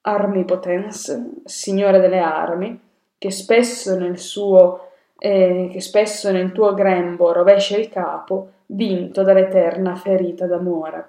Armipotens, 0.00 1.44
signore 1.44 2.00
delle 2.00 2.18
armi, 2.18 2.80
che 3.18 3.30
spesso 3.30 3.96
nel 3.96 4.18
suo 4.18 4.85
e 5.18 5.68
che 5.72 5.80
spesso 5.80 6.30
nel 6.30 6.52
tuo 6.52 6.74
grembo 6.74 7.32
rovescia 7.32 7.76
il 7.76 7.88
capo, 7.88 8.50
vinto 8.66 9.22
dall'eterna 9.22 9.94
ferita 9.94 10.46
d'amore. 10.46 11.08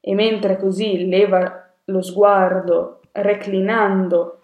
E 0.00 0.14
mentre 0.14 0.56
così 0.56 1.08
leva 1.08 1.70
lo 1.84 2.02
sguardo, 2.02 3.00
reclinando 3.12 4.38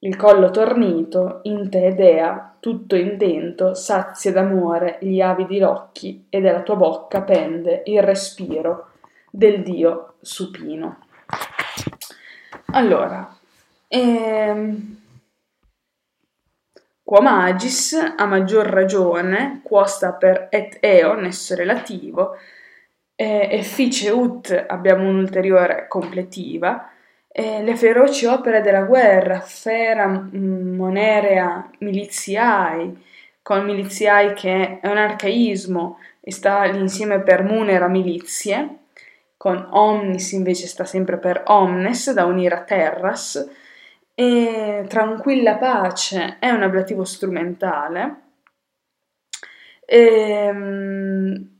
il 0.00 0.16
collo 0.16 0.50
tornito, 0.50 1.40
in 1.44 1.68
te, 1.68 1.94
Dea, 1.94 2.56
tutto 2.60 2.96
intento, 2.96 3.74
sazia 3.74 4.32
d'amore 4.32 4.98
gli 5.00 5.20
avidi 5.20 5.62
occhi 5.62 6.26
e 6.28 6.40
dalla 6.40 6.62
tua 6.62 6.76
bocca 6.76 7.22
pende 7.22 7.82
il 7.86 8.02
respiro 8.02 8.90
del 9.30 9.62
Dio 9.62 10.14
supino. 10.20 10.98
Allora, 12.72 13.34
ehm, 13.88 14.96
Quo 17.06 17.20
magis, 17.20 17.92
a 18.16 18.26
maggior 18.26 18.66
ragione, 18.66 19.60
quo 19.62 19.84
sta 19.84 20.14
per 20.14 20.48
et 20.50 20.78
eo, 20.80 21.14
nesso 21.14 21.54
relativo, 21.54 22.36
eh, 23.14 23.46
effice 23.48 24.10
ut 24.10 24.64
abbiamo 24.66 25.08
un'ulteriore 25.08 25.86
completiva, 25.86 26.90
eh, 27.28 27.62
le 27.62 27.76
feroci 27.76 28.26
opere 28.26 28.60
della 28.60 28.82
guerra, 28.82 29.38
fera 29.38 30.08
monerea 30.08 31.70
miliziai, 31.78 33.04
con 33.40 33.64
miliziai 33.64 34.32
che 34.34 34.80
è 34.80 34.88
un 34.88 34.96
arcaismo 34.96 36.00
e 36.20 36.32
sta 36.32 36.64
l'insieme 36.64 37.20
per 37.20 37.44
munera 37.44 37.86
milizie, 37.86 38.78
con 39.36 39.64
omnis 39.70 40.32
invece 40.32 40.66
sta 40.66 40.84
sempre 40.84 41.18
per 41.18 41.44
omnes, 41.46 42.12
da 42.12 42.24
unire 42.24 42.56
a 42.56 42.64
terras, 42.64 43.48
e 44.18 44.86
Tranquilla 44.88 45.56
Pace 45.56 46.38
è 46.40 46.48
un 46.48 46.62
ablativo 46.62 47.04
strumentale 47.04 48.22
e, 49.84 49.98
ehm, 49.98 51.50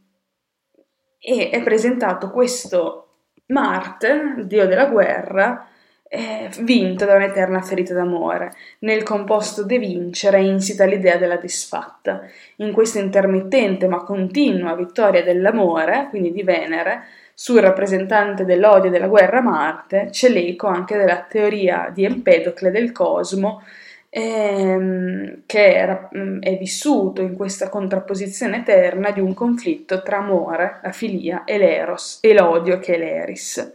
e 1.21 1.51
è 1.51 1.63
presentato 1.63 2.31
questo 2.31 3.03
Marte, 3.49 4.47
dio 4.47 4.67
della 4.67 4.87
guerra, 4.87 5.69
eh, 6.09 6.49
vinto 6.61 7.05
da 7.05 7.15
un'eterna 7.15 7.61
ferita 7.61 7.93
d'amore. 7.95 8.53
Nel 8.81 9.03
composto 9.03 9.63
de 9.65 9.79
vincere 9.79 10.41
insita 10.41 10.85
l'idea 10.85 11.17
della 11.19 11.37
disfatta. 11.37 12.23
In 12.57 12.73
questa 12.73 12.99
intermittente 13.01 13.87
ma 13.87 14.03
continua 14.03 14.75
vittoria 14.75 15.23
dell'amore, 15.23 16.07
quindi 16.09 16.33
di 16.33 16.43
Venere, 16.43 17.05
sul 17.39 17.61
rappresentante 17.61 18.47
dell'odio 18.47 18.89
e 18.89 18.91
della 18.91 19.09
guerra 19.09 19.41
a 19.41 19.43
Marte 19.43 20.09
c'è 20.11 20.31
l'eco 20.31 20.69
anche 20.69 20.97
della 20.97 21.27
teoria 21.29 21.91
di 21.93 22.07
Empedocle 22.07 22.71
del 22.71 22.93
cosmo 22.93 23.63
ehm, 24.09 25.43
che 25.45 25.75
era, 25.75 26.09
mm, 26.17 26.41
è 26.41 26.57
vissuto 26.57 27.21
in 27.21 27.35
questa 27.35 27.69
contrapposizione 27.69 28.61
eterna 28.61 29.11
di 29.11 29.21
un 29.21 29.35
conflitto 29.35 30.01
tra 30.03 30.17
amore, 30.17 30.81
la 30.83 30.93
filia 30.93 31.45
e 31.45 31.59
l'eros 31.59 32.21
e 32.23 32.33
l'odio 32.33 32.79
che 32.79 32.95
è 32.95 32.99
l'eris. 32.99 33.75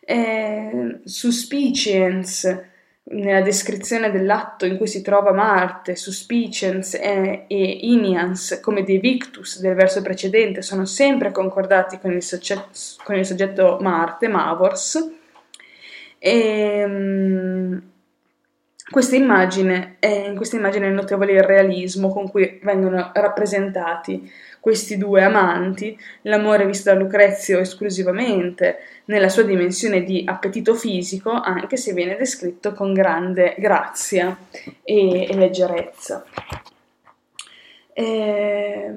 Eh, 0.00 1.00
Suspicience 1.04 2.69
nella 3.10 3.40
descrizione 3.40 4.10
dell'atto 4.10 4.66
in 4.66 4.76
cui 4.76 4.86
si 4.86 5.02
trova 5.02 5.32
Marte, 5.32 5.96
Suspicience 5.96 7.00
e, 7.00 7.44
e 7.48 7.78
Inians 7.82 8.60
come 8.62 8.84
dei 8.84 8.98
Victus 8.98 9.60
del 9.60 9.74
verso 9.74 10.00
precedente 10.02 10.62
sono 10.62 10.84
sempre 10.84 11.32
concordati 11.32 11.98
con 11.98 12.12
il, 12.12 12.22
soggetto, 12.22 12.68
con 13.02 13.16
il 13.16 13.26
soggetto 13.26 13.78
Marte, 13.80 14.28
Mavors. 14.28 15.10
E, 16.18 16.84
um, 16.84 17.82
questa 18.90 19.14
immagine, 19.14 19.96
è, 20.00 20.08
in 20.08 20.34
questa 20.34 20.56
immagine 20.56 20.88
è 20.88 20.90
notevole 20.90 21.32
il 21.32 21.42
realismo 21.42 22.08
con 22.08 22.28
cui 22.28 22.58
vengono 22.62 23.12
rappresentati 23.14 24.30
questi 24.58 24.98
due 24.98 25.22
amanti, 25.22 25.98
l'amore 26.22 26.66
visto 26.66 26.92
da 26.92 26.98
Lucrezio 26.98 27.60
esclusivamente 27.60 28.78
nella 29.06 29.28
sua 29.28 29.44
dimensione 29.44 30.02
di 30.02 30.24
appetito 30.26 30.74
fisico, 30.74 31.30
anche 31.30 31.76
se 31.76 31.92
viene 31.92 32.16
descritto 32.16 32.72
con 32.72 32.92
grande 32.92 33.54
grazia 33.58 34.36
e, 34.82 35.28
e 35.28 35.34
leggerezza. 35.36 36.24
E... 37.92 38.94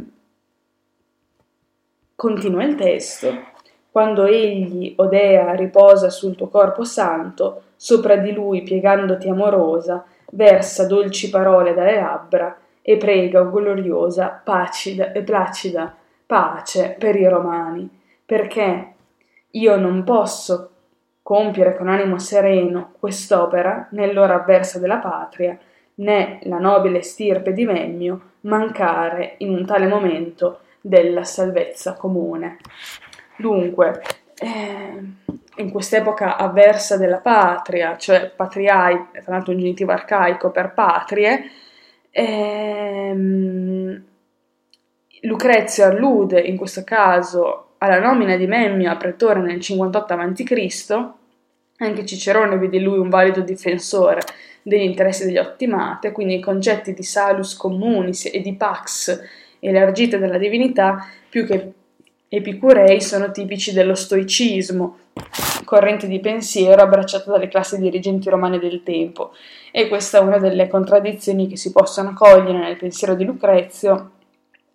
Continua 2.16 2.64
il 2.64 2.76
testo. 2.76 3.52
Quando 3.92 4.26
egli, 4.26 4.94
Odea, 4.98 5.54
riposa 5.54 6.10
sul 6.10 6.36
tuo 6.36 6.48
corpo 6.48 6.84
santo, 6.84 7.63
sopra 7.84 8.16
di 8.16 8.32
lui 8.32 8.62
piegandoti 8.62 9.28
amorosa, 9.28 10.06
versa 10.32 10.88
dolci 10.88 11.30
parole 11.30 11.74
dalle 11.74 12.00
labbra 12.00 12.58
e 12.82 12.96
prega 12.96 13.42
gloriosa, 13.42 14.42
pacida 14.42 15.12
e 15.12 15.22
placida 15.22 15.94
pace 16.26 16.96
per 16.98 17.18
i 17.18 17.28
romani, 17.28 17.90
perché 18.26 18.94
io 19.50 19.76
non 19.76 20.06
posso 20.06 20.70
compiere 21.22 21.76
con 21.76 21.90
animo 21.90 22.20
sereno 22.20 22.94
quest'opera 22.98 23.90
nell'ora 23.92 24.36
avversa 24.36 24.80
della 24.80 25.00
patria, 25.00 25.58
né 25.96 26.40
la 26.44 26.60
nobile 26.60 27.02
stirpe 27.02 27.52
di 27.52 27.66
Memmio 27.66 28.22
mancare 28.42 29.36
in 29.40 29.50
un 29.50 29.66
tale 29.66 29.88
momento 29.88 30.60
della 30.80 31.26
salvezza 31.26 31.96
comune. 31.96 32.60
Dunque, 33.36 34.02
eh, 34.44 35.02
in 35.58 35.72
quest'epoca 35.72 36.36
avversa 36.36 36.98
della 36.98 37.20
patria, 37.20 37.98
cioè 37.98 38.30
patriai, 38.36 39.08
tra 39.24 39.34
l'altro 39.34 39.54
un 39.54 39.60
genitivo 39.60 39.92
arcaico 39.92 40.52
per 40.52 40.74
patrie, 40.74 41.44
ehm, 42.12 44.04
Lucrezio 45.22 45.86
allude 45.86 46.42
in 46.42 46.58
questo 46.58 46.84
caso 46.84 47.76
alla 47.78 48.00
nomina 48.00 48.36
di 48.36 48.46
Memmio 48.46 48.92
a 48.92 48.98
pretore 48.98 49.40
nel 49.40 49.62
58 49.62 50.14
a.C., 50.14 51.12
anche 51.78 52.06
Cicerone 52.06 52.58
vede 52.58 52.80
lui 52.80 52.98
un 52.98 53.10
valido 53.10 53.42
difensore 53.42 54.22
degli 54.62 54.84
interessi 54.84 55.26
degli 55.26 55.38
ottimate, 55.38 56.12
quindi 56.12 56.36
i 56.36 56.42
concetti 56.42 56.94
di 56.94 57.04
salus 57.04 57.56
communis 57.56 58.26
e 58.26 58.42
di 58.42 58.54
pax 58.56 59.22
elargite 59.60 60.18
dalla 60.18 60.38
divinità 60.38 61.08
più 61.30 61.46
che 61.46 61.74
epicurei 62.36 63.00
sono 63.00 63.30
tipici 63.30 63.74
dello 63.74 63.94
stoicismo, 63.94 64.98
corrente 65.66 66.08
di 66.08 66.20
pensiero 66.20 66.82
abbracciata 66.82 67.30
dalle 67.30 67.48
classi 67.48 67.78
dirigenti 67.78 68.28
romane 68.28 68.58
del 68.58 68.82
tempo, 68.82 69.34
e 69.72 69.88
questa 69.88 70.18
è 70.18 70.22
una 70.22 70.40
delle 70.40 70.68
contraddizioni 70.68 71.48
che 71.48 71.58
si 71.58 71.72
possono 71.72 72.14
cogliere 72.14 72.58
nel 72.58 72.78
pensiero 72.78 73.14
di 73.14 73.24
Lucrezio, 73.24 74.12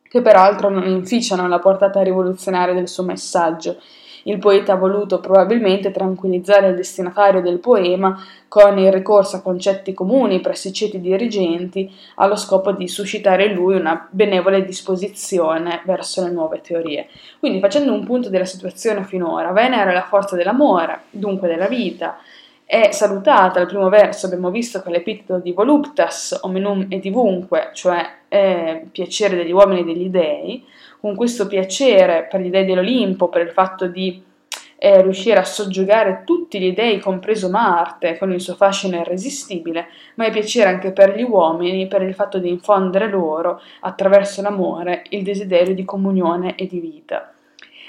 che 0.08 0.22
peraltro 0.22 0.68
non 0.68 0.86
inficiano 0.86 1.48
la 1.48 1.58
portata 1.58 2.00
rivoluzionaria 2.00 2.74
del 2.74 2.88
suo 2.88 3.02
messaggio 3.02 3.80
il 4.24 4.38
poeta 4.38 4.72
ha 4.72 4.76
voluto 4.76 5.20
probabilmente 5.20 5.90
tranquillizzare 5.90 6.68
il 6.68 6.76
destinatario 6.76 7.40
del 7.40 7.58
poema 7.58 8.22
con 8.48 8.78
il 8.78 8.92
ricorso 8.92 9.36
a 9.36 9.42
concetti 9.42 9.92
comuni 9.92 10.40
presso 10.40 10.68
i 10.68 10.72
ceti 10.72 11.00
dirigenti 11.00 11.90
allo 12.16 12.36
scopo 12.36 12.72
di 12.72 12.88
suscitare 12.88 13.44
in 13.44 13.54
lui 13.54 13.76
una 13.76 14.08
benevole 14.10 14.64
disposizione 14.64 15.82
verso 15.84 16.22
le 16.22 16.30
nuove 16.30 16.60
teorie. 16.60 17.08
Quindi 17.38 17.60
facendo 17.60 17.92
un 17.92 18.04
punto 18.04 18.28
della 18.28 18.44
situazione 18.44 19.04
finora, 19.04 19.52
Venere 19.52 19.90
è 19.90 19.94
la 19.94 20.04
forza 20.04 20.36
dell'amore, 20.36 21.02
dunque 21.10 21.48
della 21.48 21.68
vita, 21.68 22.18
è 22.64 22.90
salutata 22.92 23.60
al 23.60 23.66
primo 23.66 23.88
verso, 23.88 24.26
abbiamo 24.26 24.50
visto 24.50 24.82
che 24.82 24.90
l'epiteto 24.90 25.38
di 25.38 25.52
voluptas, 25.52 26.38
ominum 26.42 26.84
e 26.90 26.98
divunque, 26.98 27.70
cioè 27.72 28.06
eh, 28.28 28.84
piacere 28.92 29.36
degli 29.36 29.52
uomini 29.52 29.80
e 29.80 29.84
degli 29.84 30.08
dei, 30.08 30.62
con 31.00 31.14
questo 31.14 31.46
piacere 31.46 32.26
per 32.30 32.40
gli 32.40 32.50
dei 32.50 32.64
dell'Olimpo, 32.64 33.28
per 33.28 33.42
il 33.42 33.50
fatto 33.52 33.86
di 33.86 34.22
eh, 34.80 35.02
riuscire 35.02 35.38
a 35.38 35.44
soggiogare 35.44 36.22
tutti 36.24 36.60
gli 36.60 36.72
dei, 36.72 37.00
compreso 37.00 37.50
Marte, 37.50 38.16
con 38.16 38.32
il 38.32 38.40
suo 38.40 38.54
fascino 38.54 38.98
irresistibile, 38.98 39.88
ma 40.14 40.26
è 40.26 40.30
piacere 40.30 40.70
anche 40.70 40.92
per 40.92 41.16
gli 41.16 41.22
uomini 41.22 41.88
per 41.88 42.02
il 42.02 42.14
fatto 42.14 42.38
di 42.38 42.48
infondere 42.48 43.08
loro, 43.08 43.60
attraverso 43.80 44.40
l'amore, 44.40 45.02
il 45.10 45.22
desiderio 45.22 45.74
di 45.74 45.84
comunione 45.84 46.54
e 46.54 46.66
di 46.66 46.78
vita. 46.78 47.32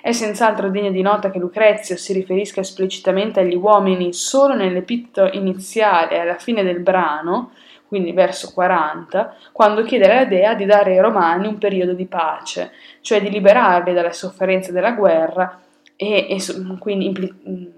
È 0.01 0.11
senz'altro 0.13 0.69
degno 0.69 0.91
di 0.91 1.01
nota 1.01 1.29
che 1.29 1.39
Lucrezio 1.39 1.97
si 1.97 2.13
riferisca 2.13 2.61
esplicitamente 2.61 3.41
agli 3.41 3.55
uomini 3.55 4.13
solo 4.13 4.55
nell'epitto 4.55 5.29
iniziale 5.33 6.19
alla 6.19 6.37
fine 6.37 6.63
del 6.63 6.79
brano, 6.79 7.51
quindi 7.89 8.13
verso 8.13 8.51
40, 8.53 9.35
quando 9.51 9.81
chiede 9.81 10.09
alla 10.09 10.25
dea 10.25 10.53
di 10.53 10.65
dare 10.65 10.91
ai 10.91 10.99
romani 10.99 11.47
un 11.47 11.57
periodo 11.57 11.93
di 11.93 12.05
pace, 12.05 12.71
cioè 13.01 13.19
di 13.19 13.31
liberarli 13.31 13.93
dalle 13.93 14.13
sofferenze 14.13 14.71
della 14.71 14.91
guerra 14.91 15.59
e, 15.95 16.27
e 16.29 16.37
quindi 16.77 17.07
il 17.07 17.73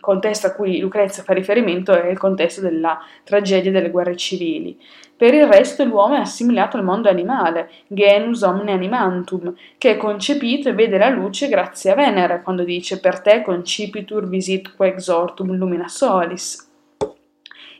contesto 0.00 0.46
a 0.46 0.52
cui 0.52 0.78
Lucrezia 0.78 1.24
fa 1.24 1.32
riferimento 1.32 1.92
è 1.92 2.08
il 2.08 2.16
contesto 2.16 2.60
della 2.60 2.96
tragedia 3.24 3.72
delle 3.72 3.90
guerre 3.90 4.16
civili. 4.16 4.78
Per 5.16 5.34
il 5.34 5.46
resto 5.46 5.82
l'uomo 5.82 6.14
è 6.14 6.20
assimilato 6.20 6.76
al 6.76 6.84
mondo 6.84 7.08
animale, 7.08 7.68
genus 7.88 8.42
omne 8.42 8.70
animantum, 8.70 9.52
che 9.78 9.90
è 9.90 9.96
concepito 9.96 10.68
e 10.68 10.74
vede 10.74 10.96
la 10.96 11.08
luce 11.08 11.48
grazie 11.48 11.90
a 11.90 11.96
Venere, 11.96 12.42
quando 12.42 12.62
dice 12.62 13.00
per 13.00 13.20
te 13.20 13.42
concipitur 13.42 14.28
visitque 14.28 14.88
exortum 14.88 15.56
lumina 15.56 15.88
solis. 15.88 16.65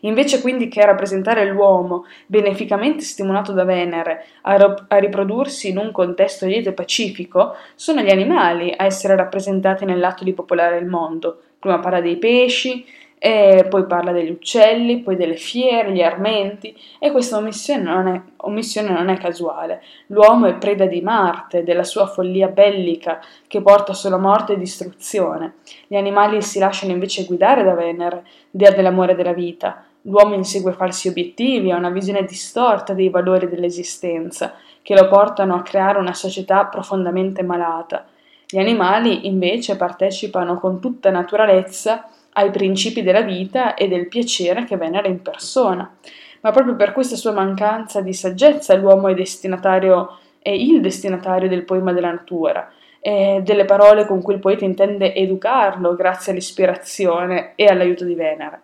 Invece 0.07 0.41
quindi 0.41 0.69
che 0.69 0.85
rappresentare 0.85 1.45
l'uomo, 1.47 2.05
beneficamente 2.27 3.03
stimolato 3.03 3.53
da 3.53 3.65
Venere, 3.65 4.25
a, 4.43 4.57
ro- 4.57 4.85
a 4.89 4.97
riprodursi 4.99 5.71
in 5.71 5.79
un 5.79 5.91
contesto 5.91 6.47
lieto 6.47 6.69
e 6.69 6.73
pacifico, 6.73 7.57
sono 7.75 8.01
gli 8.03 8.11
animali 8.11 8.73
a 8.77 8.85
essere 8.85 9.17
rappresentati 9.17 9.85
nell'atto 9.85 10.23
di 10.25 10.33
popolare 10.33 10.79
il 10.79 10.87
mondo. 10.87 11.41
Prima 11.59 11.81
parla 11.81 12.01
dei 12.01 12.17
pesci, 12.17 12.85
poi 13.19 13.87
parla 13.87 14.13
degli 14.13 14.31
uccelli, 14.31 15.01
poi 15.01 15.17
delle 15.17 15.35
fiere, 15.35 15.91
gli 15.91 16.03
armenti, 16.03 16.77
e 17.01 17.11
questa 17.11 17.39
omissione 17.39 17.83
non, 17.83 18.07
è, 18.07 18.21
omissione 18.37 18.91
non 18.91 19.09
è 19.09 19.17
casuale. 19.19 19.83
L'uomo 20.09 20.47
è 20.47 20.55
preda 20.55 20.87
di 20.87 21.01
Marte, 21.01 21.65
della 21.65 21.83
sua 21.83 22.07
follia 22.07 22.47
bellica, 22.47 23.21
che 23.49 23.61
porta 23.61 23.95
solo 23.95 24.19
morte 24.19 24.53
e 24.53 24.59
distruzione. 24.59 25.55
Gli 25.89 25.97
animali 25.97 26.41
si 26.43 26.61
lasciano 26.61 26.93
invece 26.93 27.25
guidare 27.25 27.65
da 27.65 27.75
Venere, 27.75 28.25
dea 28.51 28.71
dell'amore 28.71 29.13
e 29.13 29.17
della 29.17 29.33
vita. 29.33 29.86
L'uomo 30.07 30.35
insegue 30.35 30.73
falsi 30.73 31.09
obiettivi, 31.09 31.73
ha 31.73 31.77
una 31.77 31.91
visione 31.91 32.25
distorta 32.25 32.93
dei 32.93 33.09
valori 33.09 33.49
dell'esistenza, 33.49 34.55
che 34.81 34.95
lo 34.95 35.09
portano 35.09 35.57
a 35.57 35.63
creare 35.63 35.99
una 35.99 36.15
società 36.15 36.65
profondamente 36.67 37.43
malata. 37.43 38.07
Gli 38.47 38.59
animali, 38.59 39.27
invece, 39.27 39.77
partecipano 39.77 40.61
con 40.61 40.79
tutta 40.79 41.11
naturalezza 41.11 42.09
ai 42.35 42.51
principi 42.51 43.03
della 43.03 43.23
vita 43.23 43.75
e 43.75 43.89
del 43.89 44.07
piacere 44.07 44.65
che 44.65 44.77
venera 44.77 45.09
in 45.09 45.23
persona. 45.23 45.97
Ma 46.43 46.53
proprio 46.53 46.77
per 46.77 46.93
questa 46.93 47.17
sua 47.17 47.33
mancanza 47.33 48.01
di 48.01 48.13
saggezza 48.13 48.77
l'uomo 48.77 49.09
è 49.09 49.15
destinatario, 49.15 50.19
è 50.39 50.51
il 50.51 50.81
destinatario 50.81 51.49
del 51.49 51.65
poema 51.65 51.93
della 51.93 52.13
natura, 52.13 52.71
e 53.01 53.41
delle 53.43 53.65
parole 53.65 54.07
con 54.07 54.23
cui 54.23 54.35
il 54.35 54.41
poeta 54.41 54.65
intende 54.65 55.13
educarlo 55.15 55.97
grazie 55.97 56.31
all'ispirazione 56.31 57.55
e 57.57 57.65
all'aiuto 57.65 58.05
di 58.05 58.15
Venere. 58.15 58.61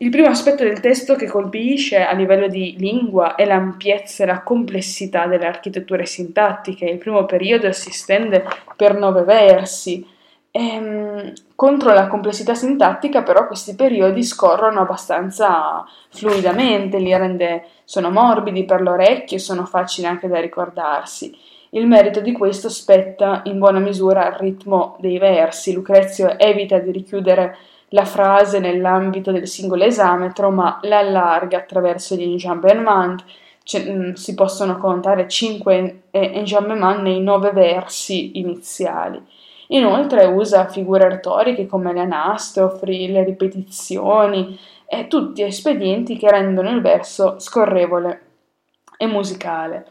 Il 0.00 0.10
primo 0.10 0.28
aspetto 0.28 0.62
del 0.62 0.78
testo 0.78 1.16
che 1.16 1.26
colpisce 1.26 2.04
a 2.04 2.12
livello 2.12 2.46
di 2.46 2.76
lingua 2.78 3.34
è 3.34 3.44
l'ampiezza 3.44 4.22
e 4.22 4.26
la 4.26 4.42
complessità 4.42 5.26
delle 5.26 5.46
architetture 5.46 6.06
sintattiche. 6.06 6.84
Il 6.84 6.98
primo 6.98 7.24
periodo 7.24 7.72
si 7.72 7.90
stende 7.90 8.44
per 8.76 8.96
nove 8.96 9.22
versi. 9.22 10.06
E, 10.52 10.60
ehm, 10.60 11.32
contro 11.56 11.92
la 11.92 12.06
complessità 12.06 12.54
sintattica, 12.54 13.24
però, 13.24 13.48
questi 13.48 13.74
periodi 13.74 14.22
scorrono 14.22 14.82
abbastanza 14.82 15.84
fluidamente, 16.10 16.98
li 16.98 17.16
rende, 17.16 17.64
sono 17.84 18.10
morbidi 18.10 18.64
per 18.64 18.80
l'orecchio 18.80 19.36
e 19.36 19.40
sono 19.40 19.64
facili 19.64 20.06
anche 20.06 20.28
da 20.28 20.40
ricordarsi. 20.40 21.36
Il 21.70 21.88
merito 21.88 22.20
di 22.20 22.30
questo 22.30 22.68
spetta 22.68 23.42
in 23.46 23.58
buona 23.58 23.80
misura 23.80 24.26
al 24.26 24.38
ritmo 24.38 24.96
dei 25.00 25.18
versi. 25.18 25.72
Lucrezio 25.72 26.38
evita 26.38 26.78
di 26.78 26.92
richiudere 26.92 27.56
la 27.90 28.04
frase 28.04 28.58
nell'ambito 28.58 29.32
del 29.32 29.46
singolo 29.46 29.84
esametro, 29.84 30.50
ma 30.50 30.78
la 30.82 30.98
allarga 30.98 31.58
attraverso 31.58 32.14
gli 32.14 32.22
enjambement. 32.22 33.24
C- 33.62 34.12
si 34.14 34.34
possono 34.34 34.78
contare 34.78 35.28
cinque 35.28 36.04
enjambement 36.10 37.00
nei 37.00 37.20
nove 37.20 37.50
versi 37.50 38.38
iniziali. 38.38 39.22
Inoltre 39.68 40.24
usa 40.24 40.68
figure 40.68 41.08
retoriche 41.08 41.66
come 41.66 41.92
le 41.92 42.00
anastrofri, 42.00 43.10
le 43.12 43.24
ripetizioni 43.24 44.58
e 44.86 45.06
tutti 45.06 45.42
espedienti 45.42 46.16
che 46.16 46.30
rendono 46.30 46.70
il 46.70 46.80
verso 46.80 47.38
scorrevole 47.38 48.22
e 48.96 49.06
musicale. 49.06 49.86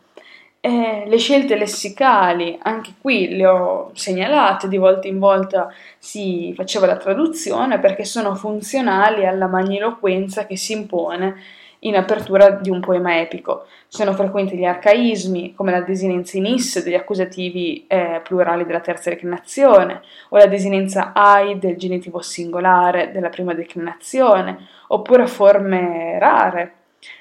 Eh, 0.67 1.05
le 1.07 1.17
scelte 1.17 1.55
lessicali, 1.55 2.59
anche 2.61 2.91
qui 2.99 3.29
le 3.37 3.47
ho 3.47 3.91
segnalate, 3.93 4.67
di 4.67 4.75
volta 4.75 5.07
in 5.07 5.17
volta 5.17 5.71
si 5.97 6.51
faceva 6.57 6.85
la 6.85 6.97
traduzione 6.97 7.79
perché 7.79 8.03
sono 8.03 8.35
funzionali 8.35 9.25
alla 9.25 9.47
magniloquenza 9.47 10.45
che 10.45 10.57
si 10.57 10.73
impone 10.73 11.35
in 11.79 11.95
apertura 11.95 12.49
di 12.49 12.69
un 12.69 12.81
poema 12.81 13.17
epico. 13.17 13.67
Sono 13.87 14.11
frequenti 14.11 14.57
gli 14.57 14.65
arcaismi, 14.65 15.53
come 15.55 15.71
la 15.71 15.79
desinenza 15.79 16.35
in 16.35 16.47
is 16.47 16.83
degli 16.83 16.95
accusativi 16.95 17.85
eh, 17.87 18.19
plurali 18.21 18.65
della 18.65 18.81
terza 18.81 19.09
declinazione, 19.09 20.01
o 20.29 20.37
la 20.37 20.47
desinenza 20.47 21.13
ai 21.13 21.59
del 21.59 21.77
genitivo 21.77 22.19
singolare 22.19 23.11
della 23.13 23.29
prima 23.29 23.53
declinazione, 23.53 24.67
oppure 24.87 25.27
forme 25.27 26.19
rare 26.19 26.76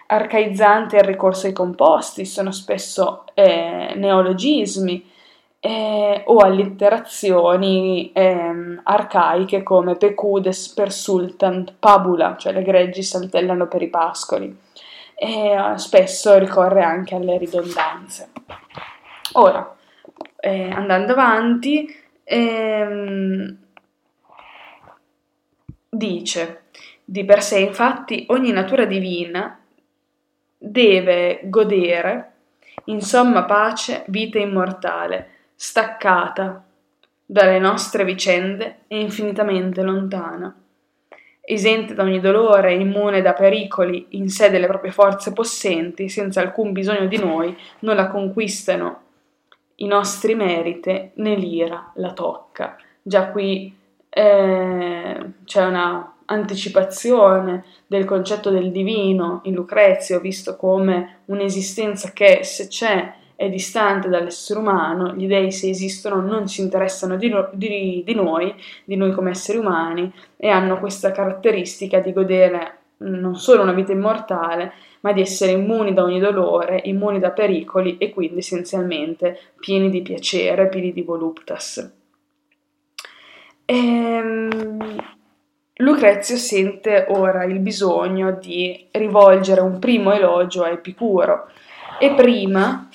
arcaizzante 0.06 0.96
il 0.96 1.04
ricorso 1.04 1.46
ai 1.46 1.52
composti, 1.52 2.24
sono 2.24 2.52
spesso 2.52 3.24
eh, 3.34 3.94
neologismi 3.96 5.10
eh, 5.60 6.22
o 6.26 6.36
allitterazioni 6.38 8.12
eh, 8.12 8.80
arcaiche 8.82 9.62
come 9.62 9.96
pecudes 9.96 10.68
per 10.68 10.92
sultant 10.92 11.74
pabula, 11.78 12.36
cioè 12.36 12.52
le 12.52 12.62
greggi 12.62 13.02
saltellano 13.02 13.66
per 13.66 13.82
i 13.82 13.88
pascoli. 13.88 14.56
E 15.18 15.72
spesso 15.76 16.38
ricorre 16.38 16.82
anche 16.82 17.14
alle 17.14 17.38
ridondanze. 17.38 18.30
Ora, 19.32 19.74
eh, 20.38 20.70
andando 20.70 21.12
avanti, 21.12 21.86
ehm, 22.22 23.56
dice 25.88 26.62
di 27.04 27.24
per 27.24 27.42
sé 27.42 27.60
infatti 27.60 28.26
ogni 28.28 28.50
natura 28.52 28.84
divina 28.84 29.58
deve 30.70 31.40
godere 31.44 32.32
in 32.84 33.00
somma 33.00 33.44
pace 33.44 34.04
vita 34.08 34.38
immortale, 34.38 35.28
staccata 35.54 36.64
dalle 37.24 37.58
nostre 37.58 38.04
vicende 38.04 38.80
e 38.86 39.00
infinitamente 39.00 39.82
lontana. 39.82 40.54
Esente 41.40 41.94
da 41.94 42.02
ogni 42.02 42.20
dolore, 42.20 42.74
immune 42.74 43.22
da 43.22 43.32
pericoli, 43.32 44.06
in 44.10 44.28
sé 44.28 44.50
delle 44.50 44.66
proprie 44.66 44.90
forze 44.90 45.32
possenti, 45.32 46.08
senza 46.08 46.40
alcun 46.40 46.72
bisogno 46.72 47.06
di 47.06 47.18
noi, 47.18 47.56
non 47.80 47.96
la 47.96 48.08
conquistano 48.08 49.02
i 49.76 49.86
nostri 49.86 50.34
meriti, 50.34 51.10
né 51.14 51.34
l'ira 51.34 51.92
la 51.94 52.12
tocca. 52.12 52.76
Già 53.00 53.28
qui 53.30 53.76
eh, 54.08 55.26
c'è 55.44 55.64
una 55.64 56.15
anticipazione 56.26 57.64
del 57.86 58.04
concetto 58.04 58.50
del 58.50 58.70
divino 58.70 59.40
in 59.44 59.54
Lucrezio, 59.54 60.20
visto 60.20 60.56
come 60.56 61.20
un'esistenza 61.26 62.12
che 62.12 62.40
se 62.42 62.68
c'è 62.68 63.14
è 63.36 63.50
distante 63.50 64.08
dall'essere 64.08 64.58
umano, 64.58 65.14
gli 65.14 65.26
dei 65.26 65.52
se 65.52 65.68
esistono 65.68 66.20
non 66.20 66.48
si 66.48 66.62
interessano 66.62 67.16
di, 67.16 67.28
no, 67.28 67.50
di, 67.52 68.02
di 68.04 68.14
noi, 68.14 68.54
di 68.84 68.96
noi 68.96 69.12
come 69.12 69.30
esseri 69.30 69.58
umani, 69.58 70.10
e 70.36 70.48
hanno 70.48 70.78
questa 70.78 71.12
caratteristica 71.12 72.00
di 72.00 72.12
godere 72.12 72.78
non 72.98 73.36
solo 73.36 73.60
una 73.62 73.72
vita 73.72 73.92
immortale, 73.92 74.72
ma 75.00 75.12
di 75.12 75.20
essere 75.20 75.52
immuni 75.52 75.92
da 75.92 76.02
ogni 76.02 76.18
dolore, 76.18 76.80
immuni 76.84 77.18
da 77.18 77.30
pericoli 77.30 77.98
e 77.98 78.10
quindi 78.10 78.38
essenzialmente 78.38 79.38
pieni 79.60 79.90
di 79.90 80.00
piacere, 80.00 80.68
pieni 80.68 80.92
di 80.94 81.02
voluptas. 81.02 81.92
Ehm, 83.66 84.96
Lucrezio 85.78 86.36
sente 86.36 87.04
ora 87.08 87.44
il 87.44 87.58
bisogno 87.58 88.32
di 88.32 88.88
rivolgere 88.92 89.60
un 89.60 89.78
primo 89.78 90.10
elogio 90.10 90.62
a 90.62 90.70
Epicuro 90.70 91.50
e 91.98 92.14
prima, 92.14 92.88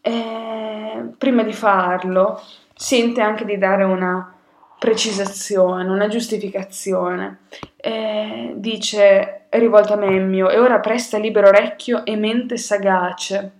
eh, 0.00 1.12
prima 1.16 1.44
di 1.44 1.52
farlo 1.52 2.42
sente 2.74 3.20
anche 3.20 3.44
di 3.44 3.56
dare 3.56 3.84
una 3.84 4.34
precisazione, 4.80 5.88
una 5.88 6.08
giustificazione. 6.08 7.42
Eh, 7.76 8.52
dice 8.56 9.46
rivolta 9.50 9.94
a 9.94 9.96
Memmio, 9.96 10.50
e 10.50 10.58
ora 10.58 10.80
presta 10.80 11.18
libero 11.18 11.46
orecchio 11.46 12.04
e 12.04 12.16
mente 12.16 12.56
sagace, 12.56 13.52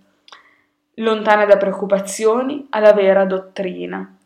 lontana 0.95 1.45
da 1.45 1.55
preoccupazioni 1.55 2.67
alla 2.71 2.91
vera 2.91 3.23
dottrina 3.23 4.18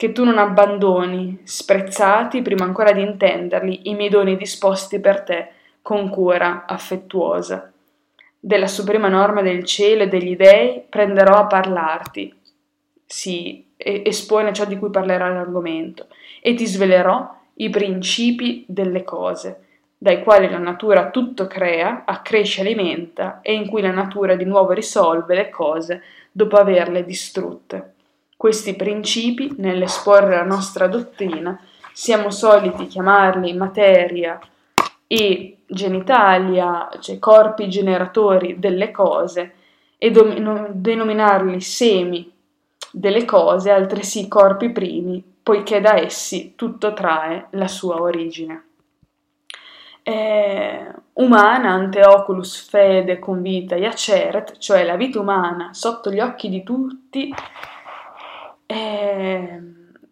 che 0.00 0.12
tu 0.12 0.24
non 0.24 0.38
abbandoni, 0.38 1.40
sprezzati 1.42 2.40
prima 2.40 2.64
ancora 2.64 2.90
di 2.90 3.02
intenderli, 3.02 3.90
i 3.90 3.94
miei 3.94 4.08
doni 4.08 4.34
disposti 4.38 4.98
per 4.98 5.20
te 5.20 5.48
con 5.82 6.08
cura 6.08 6.64
affettuosa. 6.66 7.70
Della 8.38 8.66
suprema 8.66 9.08
norma 9.08 9.42
del 9.42 9.62
cielo 9.62 10.04
e 10.04 10.08
degli 10.08 10.36
dei 10.36 10.82
prenderò 10.88 11.34
a 11.34 11.44
parlarti. 11.44 12.34
Si 13.04 13.72
espone 13.76 14.54
ciò 14.54 14.64
di 14.64 14.78
cui 14.78 14.88
parlerà 14.88 15.28
l'argomento 15.28 16.06
e 16.40 16.54
ti 16.54 16.66
svelerò 16.66 17.36
i 17.56 17.68
principi 17.68 18.64
delle 18.66 19.04
cose, 19.04 19.66
dai 19.98 20.22
quali 20.22 20.48
la 20.48 20.56
natura 20.56 21.10
tutto 21.10 21.46
crea, 21.46 22.04
accresce, 22.06 22.62
alimenta 22.62 23.40
e 23.42 23.52
in 23.52 23.68
cui 23.68 23.82
la 23.82 23.92
natura 23.92 24.34
di 24.34 24.46
nuovo 24.46 24.72
risolve 24.72 25.34
le 25.34 25.50
cose 25.50 26.02
dopo 26.32 26.56
averle 26.56 27.04
distrutte. 27.04 27.96
Questi 28.40 28.74
principi, 28.74 29.52
nell'esporre 29.58 30.34
la 30.34 30.44
nostra 30.44 30.86
dottrina, 30.86 31.60
siamo 31.92 32.30
soliti 32.30 32.86
chiamarli 32.86 33.52
materia 33.52 34.40
e 35.06 35.58
genitalia, 35.66 36.88
cioè 37.00 37.18
corpi 37.18 37.68
generatori 37.68 38.58
delle 38.58 38.92
cose, 38.92 39.54
e 39.98 40.10
dom- 40.10 40.70
denominarli 40.70 41.60
semi 41.60 42.32
delle 42.90 43.26
cose, 43.26 43.72
altresì 43.72 44.26
corpi 44.26 44.70
primi, 44.70 45.22
poiché 45.42 45.82
da 45.82 46.00
essi 46.00 46.54
tutto 46.56 46.94
trae 46.94 47.48
la 47.50 47.68
sua 47.68 48.00
origine. 48.00 48.68
Eh, 50.02 50.86
umana 51.12 51.72
ante 51.72 52.06
oculus 52.06 52.66
fede 52.66 53.18
convita 53.18 53.76
iaceret, 53.76 54.56
cioè 54.56 54.82
la 54.84 54.96
vita 54.96 55.20
umana 55.20 55.74
sotto 55.74 56.10
gli 56.10 56.20
occhi 56.20 56.48
di 56.48 56.62
tutti 56.62 57.34
eh, 58.70 59.60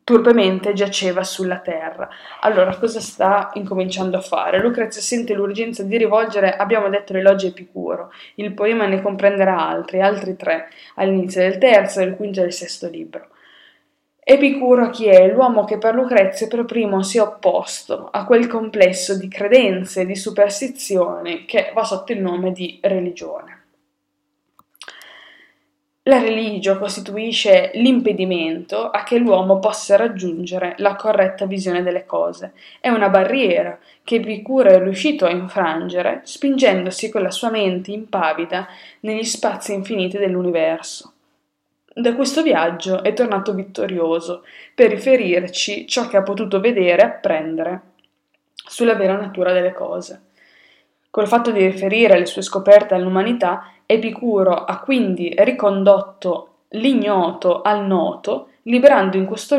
turpemente 0.03 0.73
giaceva 0.73 1.23
sulla 1.23 1.61
terra. 1.61 2.09
Allora, 2.41 2.77
cosa 2.77 2.99
sta 3.01 3.51
incominciando 3.55 4.17
a 4.17 4.21
fare? 4.21 4.61
Lucrezia 4.61 5.01
sente 5.01 5.33
l'urgenza 5.33 5.85
di 5.85 5.97
rivolgere, 5.97 6.57
abbiamo 6.57 6.89
detto, 6.89 7.13
l'elogio 7.13 7.47
a 7.47 7.51
Epicuro. 7.51 8.11
Il 8.35 8.53
poema 8.55 8.87
ne 8.87 9.01
comprenderà 9.01 9.69
altri, 9.69 10.01
altri 10.01 10.35
tre, 10.35 10.69
all'inizio 10.97 11.41
del 11.41 11.59
terzo, 11.59 12.01
del 12.01 12.17
quinto 12.17 12.41
e 12.41 12.43
del 12.43 12.53
sesto 12.53 12.89
libro. 12.89 13.29
Epicuro 14.25 14.91
chi 14.91 15.07
è? 15.07 15.33
L'uomo 15.33 15.65
che 15.65 15.79
per 15.79 15.95
Lucrezio 15.95 16.49
per 16.49 16.65
primo 16.65 17.03
si 17.03 17.19
è 17.19 17.23
opposto 17.23 18.09
a 18.11 18.27
quel 18.27 18.47
complesso 18.47 19.17
di 19.17 19.29
credenze 19.29 20.03
e 20.03 20.07
di 20.07 20.17
superstizioni 20.17 21.45
che 21.47 21.71
va 21.73 21.85
sotto 21.85 22.13
il 22.13 22.21
nome 22.21 22.53
di 22.53 22.79
religione. 22.83 23.58
La 26.09 26.21
religio 26.21 26.79
costituisce 26.79 27.71
l'impedimento 27.75 28.89
a 28.89 29.03
che 29.03 29.19
l'uomo 29.19 29.59
possa 29.59 29.95
raggiungere 29.97 30.73
la 30.79 30.97
corretta 30.97 31.45
visione 31.45 31.83
delle 31.83 32.07
cose. 32.07 32.55
È 32.81 32.89
una 32.89 33.11
barriera 33.11 33.79
che 34.05 34.15
Epicuro 34.15 34.71
è 34.71 34.79
riuscito 34.83 35.27
a 35.27 35.31
infrangere, 35.31 36.23
spingendosi 36.25 37.11
con 37.11 37.21
la 37.21 37.31
sua 37.31 37.51
mente 37.51 37.91
impavida 37.91 38.67
negli 39.01 39.23
spazi 39.23 39.75
infiniti 39.75 40.17
dell'universo. 40.17 41.13
Da 41.93 42.15
questo 42.15 42.43
viaggio 42.43 43.03
è 43.03 43.13
tornato 43.13 43.53
vittorioso 43.53 44.45
per 44.75 44.89
riferirci 44.89 45.87
ciò 45.87 46.09
che 46.09 46.17
ha 46.17 46.23
potuto 46.23 46.59
vedere 46.59 47.03
e 47.03 47.05
apprendere 47.05 47.81
sulla 48.55 48.95
vera 48.95 49.15
natura 49.15 49.53
delle 49.53 49.75
cose. 49.75 50.23
Col 51.11 51.27
fatto 51.29 51.51
di 51.51 51.67
riferire 51.67 52.19
le 52.19 52.27
sue 52.27 52.43
scoperte 52.43 52.95
all'umanità, 52.95 53.73
Epicuro 53.91 54.53
ha 54.53 54.80
quindi 54.80 55.32
ricondotto 55.39 56.49
l'ignoto 56.72 57.62
al 57.62 57.86
noto, 57.86 58.49
liberando 58.64 59.16
in 59.16 59.24
questo, 59.24 59.57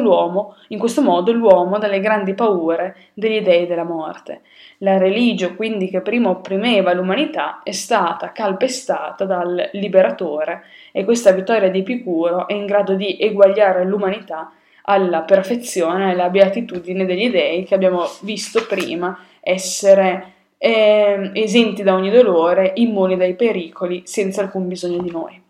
in 0.68 0.78
questo 0.78 1.02
modo 1.02 1.32
l'uomo 1.32 1.80
dalle 1.80 2.00
grandi 2.00 2.36
paure 2.36 2.96
degli 3.16 3.42
dei 3.42 3.66
della 3.66 3.84
morte. 3.84 4.42
La 4.80 5.00
religio, 5.00 5.56
quindi, 5.56 5.90
che 5.90 6.02
prima 6.02 6.30
opprimeva 6.30 6.94
l'umanità, 6.94 7.62
è 7.64 7.72
stata 7.72 8.32
calpestata 8.32 9.26
dal 9.26 9.72
liberatore 9.74 10.62
e 10.92 11.04
questa 11.06 11.32
vittoria 11.32 11.72
di 11.72 11.80
Epicuro 11.80 12.48
è 12.48 12.54
in 12.54 12.68
grado 12.68 12.94
di 12.94 13.18
eguagliare 13.20 13.84
l'umanità 13.84 14.52
alla 14.84 15.22
perfezione 15.22 16.10
e 16.10 16.12
alla 16.12 16.30
beatitudine 16.30 17.08
degli 17.08 17.32
dei 17.32 17.64
che 17.64 17.74
abbiamo 17.74 18.04
visto 18.22 18.64
prima 18.68 19.18
essere 19.42 20.34
eh, 20.60 21.32
esenti 21.34 21.82
da 21.82 21.96
ogni 21.96 22.12
dolore, 22.12 22.74
immuni 22.76 23.16
dai 23.18 23.36
pericoli, 23.36 24.04
senza 24.06 24.42
alcun 24.42 24.68
bisogno 24.68 25.02
di 25.02 25.10
noi. 25.10 25.42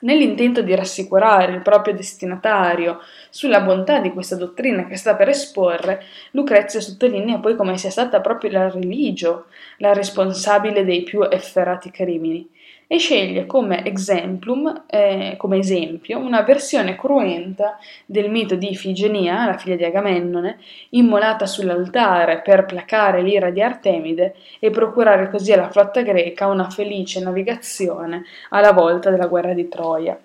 Nell'intento 0.00 0.62
di 0.62 0.74
rassicurare 0.74 1.52
il 1.52 1.60
proprio 1.60 1.92
destinatario 1.92 3.00
sulla 3.30 3.60
bontà 3.60 3.98
di 3.98 4.12
questa 4.12 4.36
dottrina 4.36 4.86
che 4.86 4.96
sta 4.96 5.16
per 5.16 5.28
esporre, 5.28 6.04
Lucrezia 6.30 6.80
sottolinea 6.80 7.38
poi 7.38 7.56
come 7.56 7.76
sia 7.76 7.90
stata 7.90 8.20
proprio 8.20 8.52
la 8.52 8.70
religio 8.70 9.46
la 9.78 9.92
responsabile 9.92 10.84
dei 10.84 11.02
più 11.02 11.22
efferati 11.28 11.90
crimini 11.90 12.48
e 12.90 12.96
sceglie 12.96 13.44
come, 13.44 13.84
exemplum, 13.84 14.84
eh, 14.86 15.34
come 15.36 15.58
esempio 15.58 16.18
una 16.18 16.40
versione 16.40 16.96
cruenta 16.96 17.78
del 18.06 18.30
mito 18.30 18.54
di 18.54 18.70
Ifigenia, 18.70 19.44
la 19.44 19.58
figlia 19.58 19.76
di 19.76 19.84
Agamennone, 19.84 20.58
immolata 20.90 21.44
sull'altare 21.44 22.40
per 22.40 22.64
placare 22.64 23.20
l'ira 23.20 23.50
di 23.50 23.60
Artemide 23.60 24.36
e 24.58 24.70
procurare 24.70 25.28
così 25.28 25.52
alla 25.52 25.70
flotta 25.70 26.00
greca 26.00 26.46
una 26.46 26.70
felice 26.70 27.20
navigazione 27.20 28.24
alla 28.48 28.72
volta 28.72 29.10
della 29.10 29.26
guerra 29.26 29.52
di 29.52 29.68
Troia. 29.68 30.18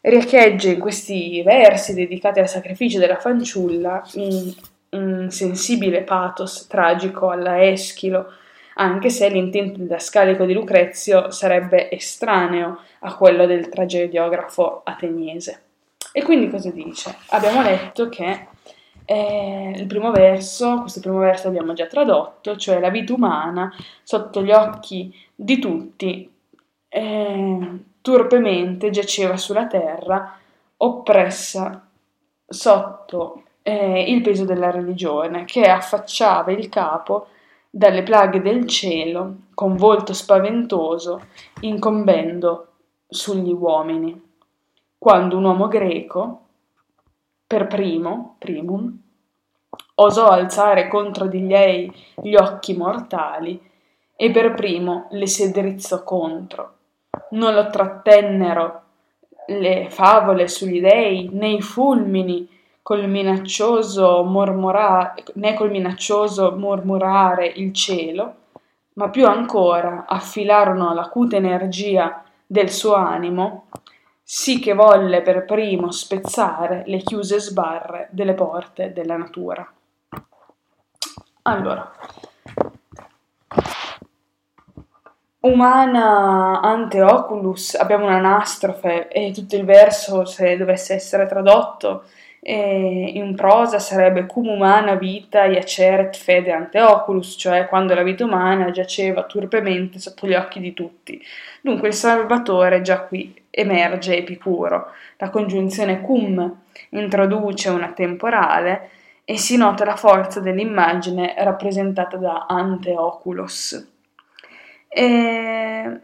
Riecheggia 0.00 0.70
in 0.70 0.78
questi 0.78 1.42
versi 1.42 1.92
dedicati 1.92 2.40
al 2.40 2.48
sacrificio 2.48 2.98
della 2.98 3.16
fanciulla 3.16 4.02
un, 4.14 4.54
un 4.90 5.30
sensibile 5.30 6.00
pathos 6.00 6.66
tragico 6.66 7.28
alla 7.28 7.62
Eschilo, 7.62 8.32
anche 8.80 9.10
se 9.10 9.28
l'intento 9.28 9.80
didascalico 9.80 10.44
di 10.44 10.52
Lucrezio 10.52 11.30
sarebbe 11.30 11.90
estraneo 11.90 12.78
a 13.00 13.16
quello 13.16 13.44
del 13.46 13.68
tragediografo 13.68 14.82
ateniese. 14.84 15.62
E 16.12 16.22
quindi 16.22 16.48
cosa 16.48 16.70
dice? 16.70 17.16
Abbiamo 17.30 17.62
letto 17.62 18.08
che 18.08 18.46
eh, 19.04 19.72
il 19.74 19.86
primo 19.86 20.12
verso, 20.12 20.80
questo 20.82 21.00
primo 21.00 21.18
verso 21.18 21.48
abbiamo 21.48 21.72
già 21.72 21.86
tradotto, 21.86 22.56
cioè 22.56 22.78
la 22.78 22.90
vita 22.90 23.14
umana 23.14 23.72
sotto 24.02 24.42
gli 24.42 24.52
occhi 24.52 25.12
di 25.34 25.58
tutti 25.58 26.30
eh, 26.88 27.78
turpemente 28.00 28.90
giaceva 28.90 29.36
sulla 29.36 29.66
terra, 29.66 30.38
oppressa 30.76 31.84
sotto 32.46 33.42
eh, 33.62 34.04
il 34.12 34.22
peso 34.22 34.44
della 34.44 34.70
religione, 34.70 35.44
che 35.44 35.62
affacciava 35.62 36.52
il 36.52 36.68
capo 36.68 37.28
dalle 37.70 38.02
plaghe 38.02 38.40
del 38.40 38.66
cielo, 38.66 39.36
con 39.54 39.76
volto 39.76 40.12
spaventoso, 40.12 41.22
incombendo 41.60 42.66
sugli 43.08 43.52
uomini. 43.52 44.20
Quando 44.98 45.36
un 45.36 45.44
uomo 45.44 45.68
greco, 45.68 46.40
per 47.46 47.66
primo, 47.66 48.36
primum, 48.38 48.98
osò 49.96 50.28
alzare 50.28 50.88
contro 50.88 51.26
di 51.26 51.46
lei 51.46 51.92
gli 52.22 52.34
occhi 52.34 52.76
mortali 52.76 53.60
e 54.16 54.30
per 54.30 54.54
primo 54.54 55.06
le 55.10 55.26
si 55.26 55.50
drizzò 55.50 56.02
contro. 56.02 56.74
Non 57.30 57.54
lo 57.54 57.68
trattennero 57.68 58.82
le 59.46 59.88
favole 59.90 60.48
sugli 60.48 60.80
dei, 60.80 61.30
né 61.32 61.50
i 61.50 61.62
fulmini, 61.62 62.48
col 62.88 63.06
minaccioso 63.06 64.22
mormora- 64.24 65.14
né 65.34 65.52
col 65.52 65.68
minaccioso 65.68 66.56
mormorare 66.56 67.46
il 67.46 67.74
cielo, 67.74 68.34
ma 68.94 69.10
più 69.10 69.26
ancora 69.26 70.06
affilarono 70.08 70.94
l'acute 70.94 71.36
energia 71.36 72.24
del 72.46 72.70
suo 72.70 72.94
animo, 72.94 73.66
sì 74.22 74.58
che 74.58 74.72
volle 74.72 75.20
per 75.20 75.44
primo 75.44 75.90
spezzare 75.90 76.84
le 76.86 76.96
chiuse 77.00 77.38
sbarre 77.40 78.08
delle 78.10 78.32
porte 78.32 78.94
della 78.94 79.18
natura. 79.18 79.70
Allora, 81.42 81.92
umana 85.40 86.62
ante 86.62 87.02
oculus, 87.02 87.74
abbiamo 87.74 88.06
un'anastrofe 88.06 89.08
e 89.08 89.30
tutto 89.32 89.56
il 89.56 89.66
verso, 89.66 90.24
se 90.24 90.56
dovesse 90.56 90.94
essere 90.94 91.26
tradotto, 91.26 92.04
e 92.40 93.10
in 93.14 93.34
prosa 93.34 93.78
sarebbe 93.78 94.26
cum 94.26 94.48
umana 94.48 94.94
vita 94.94 95.44
iaceret 95.44 96.16
fede 96.16 96.52
ante 96.52 96.80
oculus, 96.80 97.34
cioè 97.38 97.66
quando 97.66 97.94
la 97.94 98.02
vita 98.02 98.24
umana 98.24 98.70
giaceva 98.70 99.24
turpemente 99.24 99.98
sotto 99.98 100.26
gli 100.26 100.34
occhi 100.34 100.60
di 100.60 100.72
tutti. 100.72 101.20
Dunque 101.60 101.88
il 101.88 101.94
Salvatore 101.94 102.80
già 102.80 103.00
qui 103.00 103.34
emerge 103.50 104.16
epicuro. 104.16 104.92
La 105.16 105.30
congiunzione 105.30 106.00
cum 106.00 106.56
introduce 106.90 107.68
una 107.70 107.88
temporale 107.88 108.90
e 109.24 109.36
si 109.36 109.56
nota 109.56 109.84
la 109.84 109.96
forza 109.96 110.40
dell'immagine 110.40 111.34
rappresentata 111.38 112.16
da 112.16 112.46
ante 112.48 112.96
oculus. 112.96 113.86
E 114.88 116.00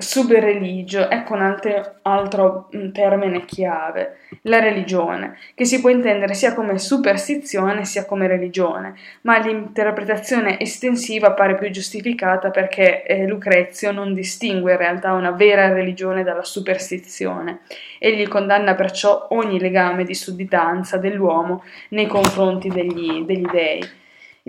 Subreligio, 0.00 1.10
ecco 1.10 1.34
un 1.34 1.42
altro, 1.42 1.96
altro 2.02 2.68
termine 2.92 3.44
chiave, 3.44 4.16
la 4.42 4.58
religione, 4.58 5.36
che 5.54 5.64
si 5.64 5.80
può 5.80 5.90
intendere 5.90 6.34
sia 6.34 6.54
come 6.54 6.78
superstizione 6.78 7.84
sia 7.84 8.06
come 8.06 8.26
religione, 8.26 8.94
ma 9.22 9.38
l'interpretazione 9.38 10.58
estensiva 10.58 11.32
pare 11.32 11.56
più 11.56 11.70
giustificata 11.70 12.50
perché 12.50 13.02
eh, 13.04 13.26
Lucrezio 13.26 13.92
non 13.92 14.14
distingue 14.14 14.72
in 14.72 14.78
realtà 14.78 15.12
una 15.12 15.32
vera 15.32 15.72
religione 15.72 16.24
dalla 16.24 16.44
superstizione. 16.44 17.60
Egli 17.98 18.26
condanna 18.26 18.74
perciò 18.74 19.26
ogni 19.30 19.60
legame 19.60 20.04
di 20.04 20.14
sudditanza 20.14 20.96
dell'uomo 20.96 21.62
nei 21.90 22.06
confronti 22.06 22.68
degli, 22.68 23.24
degli 23.24 23.46
dei. 23.46 23.98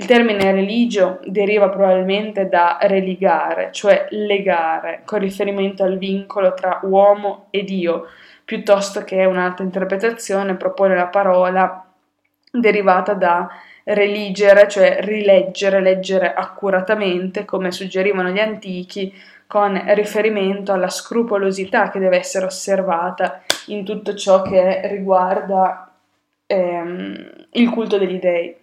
Il 0.02 0.08
termine 0.08 0.52
religio 0.52 1.20
deriva 1.26 1.70
probabilmente 1.70 2.50
da 2.50 2.80
religare, 2.82 3.70
cioè 3.72 4.08
legare, 4.10 5.04
con 5.06 5.20
riferimento 5.20 5.84
al 5.84 6.00
vincolo 6.00 6.56
tra 6.56 6.80
uomo 6.82 7.46
e 7.52 7.64
Dio, 7.64 8.08
piuttosto 8.44 9.04
che 9.04 9.24
un'altra 9.26 9.64
interpretazione 9.64 10.56
propone 10.56 10.96
la 10.96 11.06
parola 11.06 11.86
derivata 12.52 13.14
da 13.14 13.48
religere, 13.84 14.68
cioè 14.68 15.02
rileggere, 15.02 15.82
leggere 15.82 16.34
accuratamente, 16.34 17.46
come 17.46 17.72
suggerivano 17.72 18.30
gli 18.30 18.40
antichi, 18.40 19.14
con 19.46 19.80
riferimento 19.94 20.74
alla 20.74 20.90
scrupolosità 20.90 21.92
che 21.92 22.00
deve 22.00 22.18
essere 22.18 22.48
osservata 22.48 23.44
in 23.68 23.86
tutto 23.86 24.16
ciò 24.16 24.42
che 24.42 24.82
riguarda 24.88 25.94
ehm, 26.48 27.30
il 27.52 27.70
culto 27.70 28.00
degli 28.00 28.18
dei. 28.18 28.61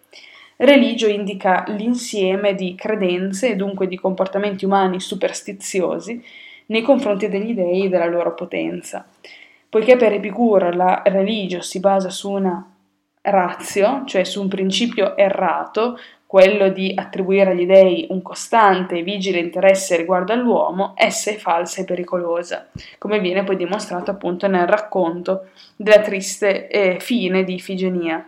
Religio 0.61 1.07
indica 1.07 1.65
l'insieme 1.69 2.57
di 2.57 2.75
credenze 2.75 3.51
e 3.51 3.57
dunque 3.57 3.87
di 3.87 3.97
comportamenti 3.97 4.65
umani 4.65 4.99
superstiziosi 4.99 6.21
nei 6.67 6.83
confronti 6.83 7.29
degli 7.29 7.55
dei 7.55 7.85
e 7.85 7.89
della 7.89 8.07
loro 8.07 8.35
potenza. 8.35 9.07
Poiché 9.69 9.97
per 9.97 10.15
Epicuro 10.15 10.73
la 10.73 11.03
religio 11.05 11.61
si 11.61 11.79
basa 11.79 12.11
su 12.11 12.33
una 12.33 12.75
razio, 13.21 14.03
cioè 14.05 14.25
su 14.25 14.41
un 14.41 14.49
principio 14.49 15.17
errato, 15.17 15.97
quello 16.27 16.71
di 16.71 16.93
attribuire 16.93 17.51
agli 17.51 17.65
dei 17.65 18.07
un 18.11 18.21
costante 18.21 18.99
e 18.99 19.03
vigile 19.03 19.39
interesse 19.39 19.97
riguardo 19.97 20.33
all'uomo, 20.33 20.93
essa 20.97 21.31
è 21.31 21.37
falsa 21.37 21.83
e 21.83 21.85
pericolosa, 21.85 22.67
come 22.99 23.21
viene 23.21 23.45
poi 23.45 23.57
dimostrato 23.57 24.11
appunto 24.11 24.49
nel 24.49 24.67
racconto 24.67 25.51
della 25.77 26.01
triste 26.01 26.67
eh, 26.67 26.99
fine 26.99 27.45
di 27.45 27.55
Ifigenia. 27.55 28.27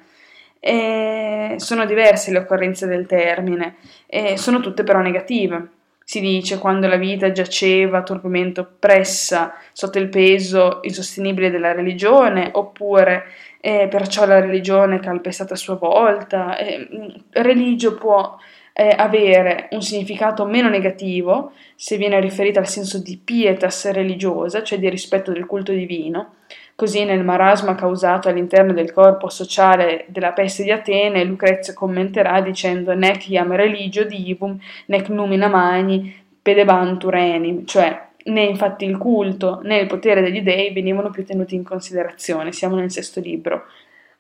E 0.61 1.55
sono 1.57 1.87
diverse 1.87 2.31
le 2.31 2.39
occorrenze 2.39 2.87
del 2.87 3.07
termine, 3.07 3.77
e 4.07 4.37
sono 4.37 4.61
tutte 4.61 4.85
però 4.85 5.01
negative. 5.01 5.69
Si 6.05 6.21
dice 6.21 6.59
quando 6.59 6.89
la 6.89 6.97
vita 6.97 7.31
giaceva 7.31 8.03
torpimento 8.03 8.63
oppressa 8.63 9.55
sotto 9.73 9.99
il 9.99 10.09
peso 10.09 10.81
insostenibile 10.83 11.51
della 11.51 11.73
religione, 11.73 12.51
oppure 12.53 13.25
eh, 13.61 13.87
perciò 13.89 14.27
la 14.27 14.41
religione 14.41 15.01
calpestata 15.01 15.55
a 15.55 15.57
sua 15.57 15.77
volta. 15.77 16.57
Eh, 16.57 16.89
religio 17.31 17.95
può 17.95 18.37
eh, 18.73 18.95
avere 18.97 19.69
un 19.71 19.83
significato 19.83 20.47
meno 20.47 20.69
negativo 20.69 21.53
se 21.77 21.97
viene 21.97 22.19
riferita 22.21 22.61
al 22.61 22.69
senso 22.69 22.99
di 23.01 23.19
pietas 23.23 23.91
religiosa, 23.91 24.63
cioè 24.63 24.79
di 24.79 24.89
rispetto 24.89 25.33
del 25.33 25.47
culto 25.47 25.73
divino, 25.73 26.35
Così 26.81 27.05
nel 27.05 27.23
marasma 27.23 27.75
causato 27.75 28.31
all'interno 28.31 28.73
del 28.73 28.91
corpo 28.91 29.29
sociale 29.29 30.07
della 30.09 30.33
peste 30.33 30.63
di 30.63 30.71
Atene, 30.71 31.23
Lucrezio 31.25 31.75
commenterà 31.75 32.41
dicendo 32.41 32.95
nec 32.95 33.29
iam 33.29 33.53
religio 33.55 34.05
divum, 34.05 34.59
nec 34.87 35.11
numina 35.11 35.49
magni 35.49 36.11
pedebantur 36.41 37.15
enim, 37.17 37.67
cioè 37.67 38.09
né 38.25 38.45
infatti 38.45 38.87
il 38.87 38.97
culto 38.97 39.61
né 39.63 39.77
il 39.77 39.89
potere 39.89 40.23
degli 40.23 40.41
dei 40.41 40.73
venivano 40.73 41.11
più 41.11 41.23
tenuti 41.23 41.55
in 41.55 41.65
considerazione. 41.65 42.51
Siamo 42.51 42.77
nel 42.77 42.91
sesto 42.91 43.21
libro. 43.21 43.65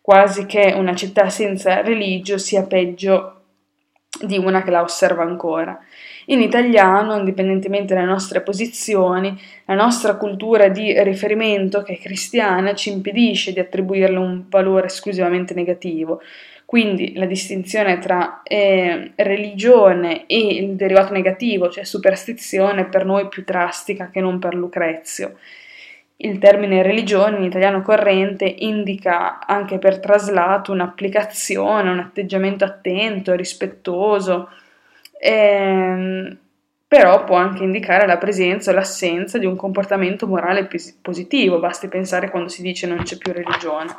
Quasi 0.03 0.45
che 0.45 0.75
una 0.77 0.95
città 0.95 1.31
senza 1.31 1.81
religio 1.81 2.37
sia 2.37 2.65
peggio 2.65 3.40
di 4.19 4.39
una 4.39 4.63
che 4.63 4.71
la 4.71 4.83
osserva 4.83 5.23
ancora. 5.23 5.79
In 6.27 6.41
italiano, 6.41 7.17
indipendentemente 7.17 7.95
dalle 7.95 8.07
nostre 8.07 8.41
posizioni, 8.41 9.39
la 9.65 9.75
nostra 9.75 10.17
cultura 10.17 10.69
di 10.69 10.93
riferimento, 11.03 11.83
che 11.83 11.95
è 11.95 11.99
cristiana, 11.99 12.75
ci 12.75 12.91
impedisce 12.91 13.53
di 13.53 13.61
attribuirle 13.61 14.19
un 14.19 14.45
valore 14.49 14.87
esclusivamente 14.87 15.55
negativo. 15.55 16.21
Quindi 16.65 17.15
la 17.17 17.27
distinzione 17.27 17.99
tra 17.99 18.43
eh, 18.45 19.11
religione 19.17 20.27
e 20.27 20.39
il 20.39 20.77
derivato 20.77 21.13
negativo, 21.13 21.69
cioè 21.69 21.83
superstizione, 21.83 22.83
è 22.83 22.87
per 22.87 23.05
noi 23.05 23.27
più 23.27 23.43
drastica 23.45 24.09
che 24.11 24.21
non 24.21 24.39
per 24.39 24.55
Lucrezio. 24.55 25.37
Il 26.23 26.39
termine 26.39 26.83
religione 26.83 27.39
in 27.39 27.45
italiano 27.45 27.81
corrente 27.81 28.45
indica 28.45 29.39
anche 29.47 29.79
per 29.79 30.01
traslato 30.01 30.71
un'applicazione, 30.71 31.91
un 31.91 31.99
atteggiamento 31.99 32.63
attento, 32.65 33.35
rispettoso, 33.35 34.51
ehm, 35.19 36.37
però 36.87 37.25
può 37.25 37.37
anche 37.37 37.63
indicare 37.63 38.07
la 38.07 38.19
presenza 38.19 38.71
o 38.71 38.75
l'assenza 38.75 39.39
di 39.39 39.47
un 39.47 39.57
comportamento 39.57 40.27
morale 40.27 40.67
pos- 40.67 40.95
positivo, 41.01 41.59
basti 41.59 41.89
pensare 41.89 42.29
quando 42.29 42.51
si 42.51 42.61
dice 42.61 42.87
non 42.87 43.03
c'è 43.03 43.17
più 43.17 43.33
religione. 43.33 43.95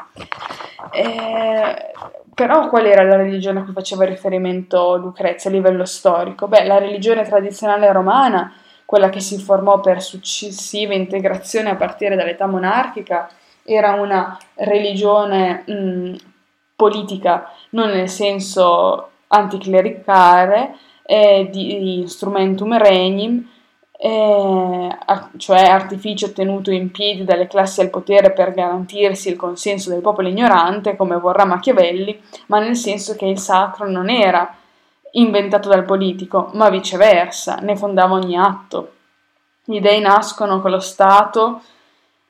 Eh, 0.92 1.92
però 2.36 2.70
qual 2.70 2.86
era 2.86 3.04
la 3.04 3.16
religione 3.16 3.62
a 3.62 3.64
cui 3.64 3.74
faceva 3.74 4.06
riferimento 4.06 4.96
Lucrezia 4.98 5.50
a 5.50 5.54
livello 5.54 5.86
storico? 5.86 6.48
Beh, 6.48 6.66
la 6.66 6.78
religione 6.78 7.24
tradizionale 7.24 7.92
romana 7.92 8.54
quella 8.92 9.08
che 9.08 9.22
si 9.22 9.38
formò 9.38 9.80
per 9.80 10.02
successive 10.02 10.94
integrazioni 10.94 11.70
a 11.70 11.78
partire 11.78 12.18
dall'età 12.18 12.46
monarchica, 12.46 13.30
era 13.64 13.94
una 13.94 14.38
religione 14.56 15.64
mh, 15.66 16.16
politica, 16.76 17.50
non 17.70 17.92
nel 17.92 18.10
senso 18.10 19.12
anticlericale, 19.28 20.76
eh, 21.04 21.48
di 21.50 22.00
instrumentum 22.00 22.78
regnum, 22.78 23.50
eh, 23.98 24.98
cioè 25.38 25.62
artificio 25.70 26.34
tenuto 26.34 26.70
in 26.70 26.92
piedi 26.92 27.24
dalle 27.24 27.48
classi 27.48 27.80
al 27.80 27.90
potere 27.90 28.34
per 28.34 28.54
garantirsi 28.54 29.30
il 29.30 29.38
consenso 29.38 29.90
del 29.90 30.02
popolo 30.02 30.28
ignorante, 30.28 30.98
come 30.98 31.18
vorrà 31.18 31.46
Machiavelli, 31.46 32.22
ma 32.48 32.60
nel 32.60 32.76
senso 32.76 33.16
che 33.16 33.26
il 33.26 33.40
sacro 33.40 33.90
non 33.90 34.10
era 34.10 34.54
inventato 35.12 35.70
dal 35.70 35.84
politico, 35.84 36.50
ma 36.54 36.70
viceversa, 36.70 37.56
ne 37.62 37.76
fondava 37.76 38.16
ogni 38.16 38.38
atto. 38.38 38.94
Gli 39.64 39.80
dei 39.80 40.00
nascono 40.00 40.62
con 40.62 40.72
lo 40.72 40.80
Stato 40.80 41.62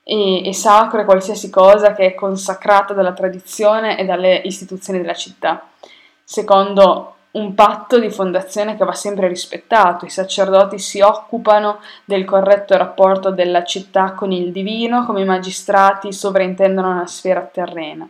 e, 0.03 0.47
e 0.47 0.53
sacro 0.53 1.01
è 1.01 1.05
qualsiasi 1.05 1.49
cosa 1.49 1.93
che 1.93 2.07
è 2.07 2.15
consacrata 2.15 2.93
dalla 2.93 3.13
tradizione 3.13 3.97
e 3.97 4.05
dalle 4.05 4.41
istituzioni 4.43 4.99
della 4.99 5.13
città, 5.13 5.67
secondo 6.23 7.15
un 7.31 7.53
patto 7.53 7.97
di 7.97 8.09
fondazione 8.09 8.75
che 8.75 8.83
va 8.83 8.93
sempre 8.93 9.27
rispettato. 9.27 10.05
I 10.05 10.09
sacerdoti 10.09 10.77
si 10.79 10.99
occupano 10.99 11.79
del 12.03 12.25
corretto 12.25 12.75
rapporto 12.75 13.31
della 13.31 13.63
città 13.63 14.13
con 14.13 14.31
il 14.31 14.51
divino, 14.51 15.05
come 15.05 15.21
i 15.21 15.25
magistrati 15.25 16.11
sovrintendono 16.11 16.97
la 16.97 17.05
sfera 17.05 17.41
terrena. 17.41 18.09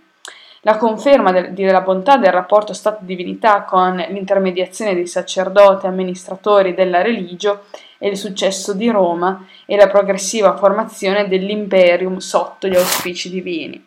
La 0.64 0.78
conferma 0.78 1.32
de- 1.32 1.54
della 1.54 1.82
bontà 1.82 2.18
del 2.18 2.32
rapporto 2.32 2.74
Stato-divinità 2.74 3.64
con 3.64 3.96
l'intermediazione 3.96 4.94
dei 4.94 5.08
sacerdoti 5.08 5.88
amministratori 5.88 6.76
della 6.76 7.02
religio 7.02 7.66
e 7.98 8.10
il 8.10 8.18
successo 8.18 8.74
di 8.74 8.90
Roma 8.90 9.48
e 9.66 9.76
la 9.76 9.88
progressiva 9.88 10.56
formazione 10.56 11.28
dell'imperium 11.28 12.18
sotto 12.18 12.68
gli 12.68 12.76
auspici 12.76 13.32
divini. 13.32 13.84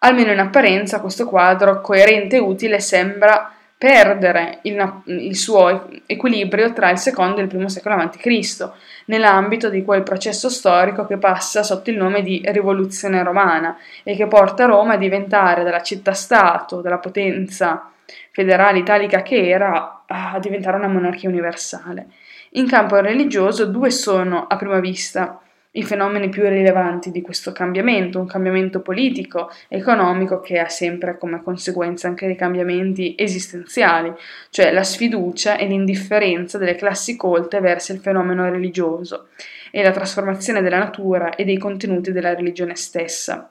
Almeno 0.00 0.32
in 0.32 0.38
apparenza 0.38 1.00
questo 1.00 1.26
quadro 1.26 1.82
coerente 1.82 2.36
e 2.36 2.40
utile 2.40 2.80
sembra 2.80 3.52
perdere 3.82 4.60
il, 4.62 5.02
il, 5.06 5.34
suo 5.34 5.88
equilibrio 6.06 6.72
tra 6.72 6.90
il 6.90 6.98
secondo 6.98 7.40
e 7.40 7.42
il 7.42 7.48
primo 7.48 7.68
secolo 7.68 7.96
a.C., 7.96 8.70
nell'ambito 9.06 9.70
di 9.70 9.84
quel 9.84 10.04
processo 10.04 10.48
storico 10.48 11.04
che 11.04 11.16
passa 11.16 11.64
sotto 11.64 11.90
il 11.90 11.96
nome 11.96 12.22
di 12.22 12.40
rivoluzione 12.44 13.24
romana 13.24 13.76
e 14.04 14.14
che 14.14 14.28
porta 14.28 14.66
Roma 14.66 14.92
a 14.92 14.98
diventare 14.98 15.64
dalla 15.64 15.82
città-stato, 15.82 16.80
dalla 16.80 16.98
potenza 16.98 17.90
federale 18.30 18.78
italica 18.78 19.22
che 19.22 19.48
era, 19.48 20.04
a 20.06 20.38
diventare 20.38 20.76
una 20.76 20.86
monarchia 20.86 21.28
universale. 21.28 22.06
In 22.50 22.68
campo 22.68 23.00
religioso 23.00 23.66
due 23.66 23.90
sono, 23.90 24.46
a 24.46 24.54
prima 24.54 24.78
vista, 24.78 25.40
i 25.74 25.82
fenomeni 25.82 26.28
più 26.28 26.46
rilevanti 26.46 27.10
di 27.10 27.22
questo 27.22 27.52
cambiamento, 27.52 28.18
un 28.18 28.26
cambiamento 28.26 28.80
politico, 28.80 29.50
economico 29.68 30.40
che 30.40 30.58
ha 30.58 30.68
sempre 30.68 31.16
come 31.16 31.42
conseguenza 31.42 32.08
anche 32.08 32.26
dei 32.26 32.36
cambiamenti 32.36 33.14
esistenziali, 33.16 34.12
cioè 34.50 34.70
la 34.70 34.82
sfiducia 34.82 35.56
e 35.56 35.66
l'indifferenza 35.66 36.58
delle 36.58 36.74
classi 36.74 37.16
colte 37.16 37.60
verso 37.60 37.92
il 37.92 38.00
fenomeno 38.00 38.48
religioso 38.50 39.28
e 39.70 39.82
la 39.82 39.92
trasformazione 39.92 40.60
della 40.60 40.78
natura 40.78 41.34
e 41.34 41.44
dei 41.44 41.56
contenuti 41.56 42.12
della 42.12 42.34
religione 42.34 42.76
stessa. 42.76 43.50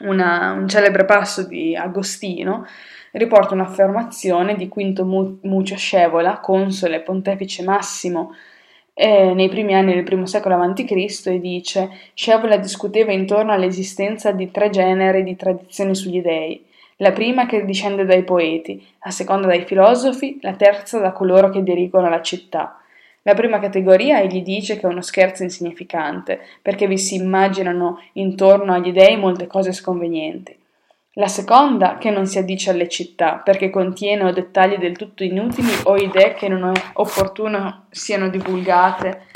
Una, 0.00 0.52
un 0.52 0.68
celebre 0.68 1.06
passo 1.06 1.44
di 1.44 1.74
Agostino 1.74 2.66
riporta 3.12 3.54
un'affermazione 3.54 4.54
di 4.54 4.68
Quinto 4.68 5.04
Mucio 5.42 5.76
Scevola, 5.76 6.40
console 6.40 7.00
pontefice 7.00 7.64
massimo 7.64 8.34
eh, 9.00 9.32
nei 9.32 9.48
primi 9.48 9.74
anni 9.74 9.94
del 9.94 10.04
I 10.12 10.26
secolo 10.26 10.56
a.C. 10.56 11.22
e 11.26 11.38
dice 11.38 11.88
Scevola 12.14 12.56
discuteva 12.56 13.12
intorno 13.12 13.52
all'esistenza 13.52 14.32
di 14.32 14.50
tre 14.50 14.70
generi 14.70 15.22
di 15.22 15.36
tradizioni 15.36 15.94
sugli 15.94 16.20
dei. 16.20 16.64
La 16.96 17.12
prima 17.12 17.46
che 17.46 17.64
discende 17.64 18.04
dai 18.04 18.24
poeti, 18.24 18.84
la 19.04 19.12
seconda 19.12 19.46
dai 19.46 19.64
filosofi, 19.64 20.38
la 20.42 20.54
terza 20.54 20.98
da 20.98 21.12
coloro 21.12 21.48
che 21.48 21.62
dirigono 21.62 22.08
la 22.08 22.20
città. 22.22 22.80
La 23.22 23.34
prima 23.34 23.60
categoria 23.60 24.20
egli 24.20 24.42
dice 24.42 24.74
che 24.74 24.88
è 24.88 24.90
uno 24.90 25.02
scherzo 25.02 25.44
insignificante, 25.44 26.40
perché 26.60 26.88
vi 26.88 26.98
si 26.98 27.14
immaginano 27.14 28.02
intorno 28.14 28.72
agli 28.72 28.90
dei 28.90 29.16
molte 29.16 29.46
cose 29.46 29.70
sconvenienti. 29.72 30.56
La 31.18 31.26
seconda, 31.26 31.98
che 31.98 32.10
non 32.10 32.26
si 32.26 32.38
addice 32.38 32.70
alle 32.70 32.88
città, 32.88 33.40
perché 33.42 33.70
contiene 33.70 34.22
o 34.22 34.30
dettagli 34.30 34.76
del 34.76 34.96
tutto 34.96 35.24
inutili 35.24 35.68
o 35.84 35.96
idee 35.96 36.34
che 36.34 36.46
non 36.46 36.72
è 36.72 36.80
opportuno 36.92 37.86
siano 37.90 38.28
divulgate 38.28 39.26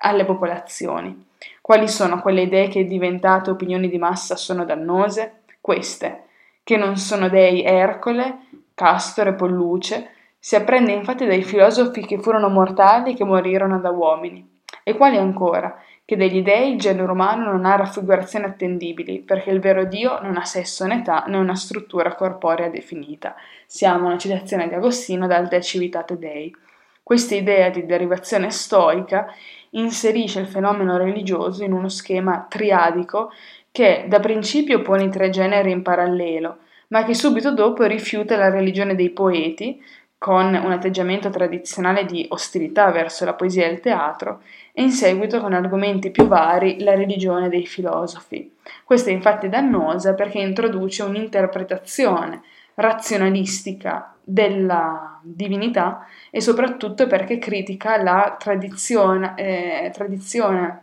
alle 0.00 0.26
popolazioni. 0.26 1.28
Quali 1.62 1.88
sono 1.88 2.20
quelle 2.20 2.42
idee 2.42 2.68
che 2.68 2.84
diventate 2.84 3.48
opinioni 3.48 3.88
di 3.88 3.96
massa 3.96 4.36
sono 4.36 4.66
dannose? 4.66 5.44
Queste, 5.62 6.24
che 6.62 6.76
non 6.76 6.98
sono 6.98 7.30
dei 7.30 7.64
Ercole, 7.64 8.40
Castore, 8.74 9.32
Polluce, 9.32 10.10
si 10.38 10.56
apprende 10.56 10.92
infatti 10.92 11.24
dai 11.24 11.42
filosofi 11.42 12.04
che 12.04 12.18
furono 12.18 12.50
mortali 12.50 13.12
e 13.12 13.14
che 13.14 13.24
morirono 13.24 13.80
da 13.80 13.88
uomini. 13.88 14.46
E 14.82 14.94
quali 14.94 15.16
ancora? 15.16 15.74
Che 16.10 16.16
degli 16.16 16.42
dei 16.42 16.72
il 16.72 16.78
genere 16.80 17.12
umano 17.12 17.52
non 17.52 17.64
ha 17.64 17.76
raffigurazioni 17.76 18.44
attendibili, 18.44 19.20
perché 19.20 19.50
il 19.50 19.60
vero 19.60 19.84
Dio 19.84 20.20
non 20.20 20.36
ha 20.36 20.44
sesso 20.44 20.84
né 20.84 20.96
età 20.96 21.22
né 21.28 21.36
una 21.36 21.54
struttura 21.54 22.16
corporea 22.16 22.68
definita. 22.68 23.36
Siamo 23.64 24.06
una 24.06 24.18
citazione 24.18 24.66
di 24.66 24.74
Agostino 24.74 25.28
dal 25.28 25.46
De 25.46 25.62
Civitate 25.62 26.18
Dei. 26.18 26.52
Questa 27.00 27.36
idea 27.36 27.70
di 27.70 27.86
derivazione 27.86 28.50
stoica 28.50 29.32
inserisce 29.70 30.40
il 30.40 30.48
fenomeno 30.48 30.96
religioso 30.96 31.62
in 31.62 31.72
uno 31.72 31.88
schema 31.88 32.44
triadico 32.48 33.30
che 33.70 34.06
da 34.08 34.18
principio 34.18 34.82
pone 34.82 35.04
i 35.04 35.10
tre 35.10 35.30
generi 35.30 35.70
in 35.70 35.82
parallelo, 35.82 36.56
ma 36.88 37.04
che 37.04 37.14
subito 37.14 37.54
dopo 37.54 37.84
rifiuta 37.84 38.36
la 38.36 38.50
religione 38.50 38.96
dei 38.96 39.10
poeti, 39.10 39.80
con 40.18 40.52
un 40.52 40.70
atteggiamento 40.70 41.30
tradizionale 41.30 42.04
di 42.04 42.26
ostilità 42.28 42.90
verso 42.90 43.24
la 43.24 43.32
poesia 43.32 43.66
e 43.66 43.70
il 43.70 43.80
teatro, 43.80 44.42
e 44.72 44.82
in 44.82 44.90
seguito 44.90 45.40
con 45.40 45.52
argomenti 45.52 46.10
più 46.10 46.26
vari 46.26 46.80
la 46.80 46.94
religione 46.94 47.48
dei 47.48 47.66
filosofi. 47.66 48.56
Questa 48.84 49.10
è 49.10 49.12
infatti 49.12 49.48
dannosa 49.48 50.14
perché 50.14 50.38
introduce 50.38 51.02
un'interpretazione 51.02 52.42
razionalistica 52.74 54.14
della 54.22 55.18
divinità 55.22 56.06
e 56.30 56.40
soprattutto 56.40 57.06
perché 57.06 57.38
critica 57.38 58.00
la 58.00 58.36
tradizione, 58.38 59.34
eh, 59.36 59.90
tradizione 59.92 60.82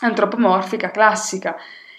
antropomorfica 0.00 0.90
classica. 0.90 1.56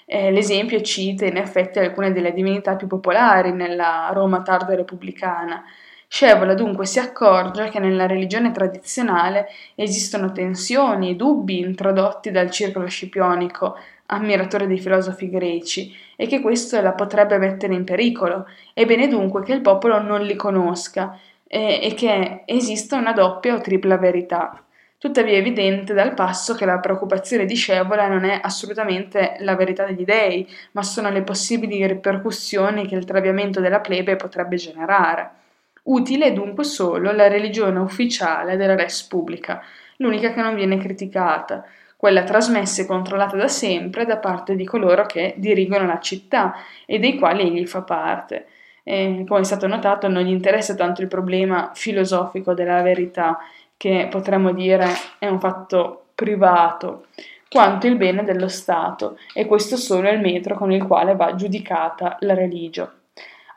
Eh, 0.08 0.32
l'esempio 0.32 0.82
cita 0.82 1.26
in 1.26 1.38
effetti 1.38 1.80
alcune 1.80 2.12
delle 2.12 2.32
divinità 2.32 2.76
più 2.76 2.86
popolari 2.86 3.52
nella 3.52 4.12
Roma 4.14 4.44
tarda 4.44 4.76
repubblicana, 4.76 5.64
Scevola 6.08 6.54
dunque 6.54 6.86
si 6.86 7.00
accorge 7.00 7.70
che 7.70 7.80
nella 7.80 8.06
religione 8.06 8.52
tradizionale 8.52 9.48
esistono 9.76 10.32
tensioni 10.32 11.10
e 11.10 11.16
dubbi 11.16 11.60
introdotti 11.60 12.32
dal 12.32 12.50
circolo 12.52 12.88
scipionico, 12.88 13.78
ammiratore 14.08 14.68
dei 14.68 14.80
filosofi 14.80 15.30
greci, 15.30 15.94
e 16.16 16.28
che 16.28 16.40
questo 16.40 16.80
la 16.80 16.94
potrebbe 16.94 17.38
mettere 17.38 17.74
in 17.74 17.84
pericolo. 17.84 18.46
È 18.74 18.86
bene 18.86 19.08
dunque 19.08 19.44
che 19.44 19.54
il 19.54 19.62
popolo 19.62 20.02
non 20.02 20.22
li 20.22 20.36
conosca 20.36 21.20
e, 21.48 21.80
e 21.82 21.94
che 21.94 22.44
esista 22.46 22.98
una 22.98 23.14
doppia 23.14 23.56
o 23.56 23.62
tripla 23.62 23.98
verità. 23.98 24.60
Tuttavia 24.98 25.34
è 25.34 25.38
evidente 25.38 25.94
dal 25.94 26.14
passo 26.14 26.56
che 26.56 26.66
la 26.66 26.80
preoccupazione 26.80 27.46
di 27.46 27.56
Scevola 27.56 28.08
non 28.08 28.24
è 28.24 28.40
assolutamente 28.42 29.36
la 29.40 29.56
verità 29.56 29.86
degli 29.86 30.06
dei, 30.06 30.48
ma 30.72 30.82
sono 30.82 31.10
le 31.10 31.22
possibili 31.22 31.86
ripercussioni 31.86 32.88
che 32.88 32.96
il 32.96 33.06
traviamento 33.06 33.60
della 33.60 33.82
plebe 33.82 34.16
potrebbe 34.16 34.56
generare. 34.56 35.44
Utile 35.86 36.28
è 36.28 36.34
dunque 36.34 36.64
solo 36.64 37.12
la 37.12 37.28
religione 37.28 37.78
ufficiale 37.78 38.58
della 38.58 38.76
res 38.76 39.04
pubblica, 39.04 39.62
l'unica 39.98 40.34
che 40.34 40.42
non 40.42 40.56
viene 40.56 40.78
criticata, 40.78 41.64
quella 41.96 42.24
trasmessa 42.24 42.82
e 42.82 42.86
controllata 42.88 43.38
da 43.38 43.48
sempre 43.48 44.06
da 44.06 44.18
parte 44.18 44.56
di 44.56 44.66
coloro 44.66 45.06
che 45.06 45.36
dirigono 45.38 45.86
la 45.86 46.00
città 46.00 46.56
e 46.88 46.98
dei 46.98 47.20
quali 47.20 47.44
egli 47.44 47.68
fa 47.68 47.84
parte. 47.84 48.48
E, 48.84 49.26
come 49.28 49.42
è 49.42 49.44
stato 49.44 49.68
notato, 49.68 50.08
non 50.08 50.24
gli 50.24 50.32
interessa 50.32 50.74
tanto 50.74 51.02
il 51.02 51.08
problema 51.08 51.70
filosofico 51.76 52.56
della 52.56 52.82
verità, 52.82 53.38
che 53.78 54.08
potremmo 54.10 54.54
dire 54.54 54.88
è 55.20 55.28
un 55.28 55.40
fatto 55.40 56.06
privato, 56.16 57.06
quanto 57.48 57.86
il 57.86 57.96
bene 57.96 58.24
dello 58.24 58.48
Stato, 58.48 59.20
e 59.36 59.46
questo 59.46 59.78
solo 59.78 60.08
è 60.08 60.14
il 60.14 60.20
metro 60.20 60.56
con 60.56 60.72
il 60.72 60.84
quale 60.84 61.16
va 61.16 61.36
giudicata 61.36 62.18
la 62.22 62.34
religio. 62.34 62.92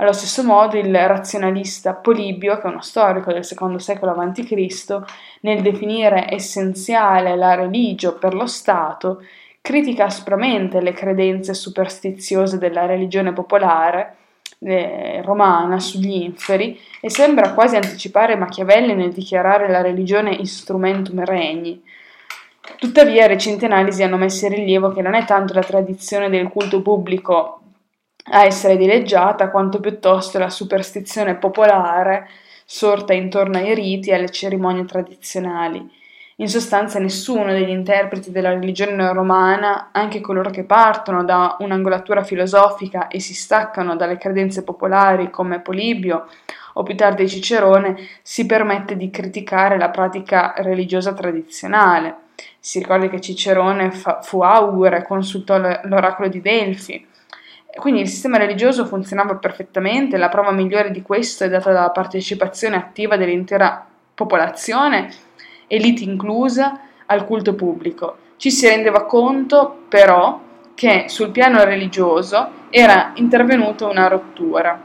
Allo 0.00 0.12
stesso 0.12 0.44
modo 0.44 0.78
il 0.78 0.94
razionalista 0.94 1.92
Polibio, 1.92 2.56
che 2.58 2.68
è 2.68 2.70
uno 2.70 2.82
storico 2.82 3.32
del 3.32 3.44
secondo 3.44 3.80
secolo 3.80 4.12
a.C., 4.12 5.02
nel 5.40 5.60
definire 5.60 6.32
essenziale 6.32 7.34
la 7.34 7.56
religio 7.56 8.16
per 8.16 8.32
lo 8.32 8.46
Stato, 8.46 9.24
critica 9.60 10.04
aspramente 10.04 10.80
le 10.80 10.92
credenze 10.92 11.52
superstiziose 11.52 12.58
della 12.58 12.86
religione 12.86 13.32
popolare 13.32 14.14
eh, 14.60 15.20
romana 15.24 15.80
sugli 15.80 16.22
inferi 16.22 16.78
e 17.00 17.10
sembra 17.10 17.52
quasi 17.52 17.74
anticipare 17.74 18.36
Machiavelli 18.36 18.94
nel 18.94 19.12
dichiarare 19.12 19.68
la 19.68 19.82
religione 19.82 20.32
instrumentum 20.32 21.24
regni. 21.24 21.82
Tuttavia, 22.78 23.26
recenti 23.26 23.64
analisi 23.64 24.04
hanno 24.04 24.16
messo 24.16 24.46
in 24.46 24.54
rilievo 24.54 24.92
che 24.92 25.02
non 25.02 25.14
è 25.14 25.24
tanto 25.24 25.54
la 25.54 25.62
tradizione 25.62 26.30
del 26.30 26.46
culto 26.46 26.82
pubblico 26.82 27.62
a 28.30 28.44
essere 28.44 28.76
dileggiata, 28.76 29.50
quanto 29.50 29.80
piuttosto 29.80 30.38
la 30.38 30.50
superstizione 30.50 31.36
popolare 31.36 32.28
sorta 32.64 33.12
intorno 33.14 33.58
ai 33.58 33.74
riti 33.74 34.10
e 34.10 34.14
alle 34.14 34.30
cerimonie 34.30 34.84
tradizionali. 34.84 35.96
In 36.40 36.48
sostanza 36.48 37.00
nessuno 37.00 37.50
degli 37.50 37.70
interpreti 37.70 38.30
della 38.30 38.50
religione 38.50 39.12
romana, 39.12 39.88
anche 39.90 40.20
coloro 40.20 40.50
che 40.50 40.62
partono 40.62 41.24
da 41.24 41.56
un'angolatura 41.58 42.22
filosofica 42.22 43.08
e 43.08 43.18
si 43.18 43.34
staccano 43.34 43.96
dalle 43.96 44.18
credenze 44.18 44.62
popolari 44.62 45.30
come 45.30 45.58
Polibio 45.60 46.28
o 46.74 46.84
più 46.84 46.94
tardi 46.94 47.28
Cicerone, 47.28 47.96
si 48.22 48.46
permette 48.46 48.96
di 48.96 49.10
criticare 49.10 49.78
la 49.78 49.88
pratica 49.88 50.54
religiosa 50.58 51.12
tradizionale. 51.12 52.14
Si 52.60 52.78
ricorda 52.78 53.08
che 53.08 53.20
Cicerone 53.20 53.90
fa, 53.90 54.20
fu 54.22 54.40
augure, 54.42 55.02
consultò 55.02 55.58
l'oracolo 55.58 56.28
di 56.28 56.40
Delfi. 56.40 57.04
Quindi 57.76 58.00
il 58.00 58.08
sistema 58.08 58.38
religioso 58.38 58.86
funzionava 58.86 59.36
perfettamente, 59.36 60.16
la 60.16 60.28
prova 60.28 60.52
migliore 60.52 60.90
di 60.90 61.02
questo 61.02 61.44
è 61.44 61.48
data 61.48 61.72
dalla 61.72 61.90
partecipazione 61.90 62.76
attiva 62.76 63.16
dell'intera 63.16 63.86
popolazione 64.14 65.10
elite 65.68 66.02
inclusa, 66.02 66.80
al 67.06 67.24
culto 67.24 67.54
pubblico. 67.54 68.16
Ci 68.36 68.50
si 68.50 68.66
rendeva 68.68 69.04
conto 69.04 69.84
però 69.88 70.40
che 70.74 71.04
sul 71.08 71.30
piano 71.30 71.64
religioso 71.64 72.66
era 72.70 73.12
intervenuta 73.14 73.86
una 73.86 74.08
rottura. 74.08 74.80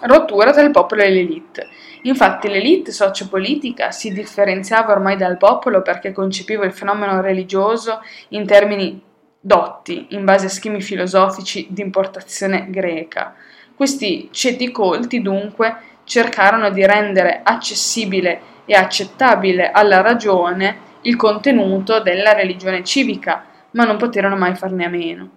Rottura 0.00 0.52
tra 0.52 0.62
il 0.62 0.70
popolo 0.70 1.02
e 1.02 1.10
l'elite. 1.10 1.68
Infatti 2.02 2.48
l'elite 2.48 2.92
sociopolitica 2.92 3.90
si 3.90 4.12
differenziava 4.12 4.92
ormai 4.92 5.16
dal 5.16 5.38
popolo 5.38 5.82
perché 5.82 6.12
concepiva 6.12 6.64
il 6.64 6.72
fenomeno 6.72 7.20
religioso 7.20 8.00
in 8.28 8.44
termini 8.46 9.02
dotti, 9.46 10.08
in 10.10 10.24
base 10.24 10.46
a 10.46 10.48
schemi 10.48 10.80
filosofici 10.80 11.68
di 11.70 11.80
importazione 11.80 12.66
greca. 12.68 13.32
Questi 13.76 14.28
ceti 14.32 14.72
colti 14.72 15.22
dunque 15.22 15.76
cercarono 16.02 16.70
di 16.70 16.84
rendere 16.84 17.42
accessibile 17.44 18.40
e 18.64 18.74
accettabile 18.74 19.70
alla 19.70 20.00
ragione 20.00 20.78
il 21.02 21.14
contenuto 21.14 22.00
della 22.00 22.32
religione 22.32 22.82
civica, 22.82 23.44
ma 23.70 23.84
non 23.84 23.98
poterono 23.98 24.36
mai 24.36 24.56
farne 24.56 24.84
a 24.84 24.88
meno. 24.88 25.30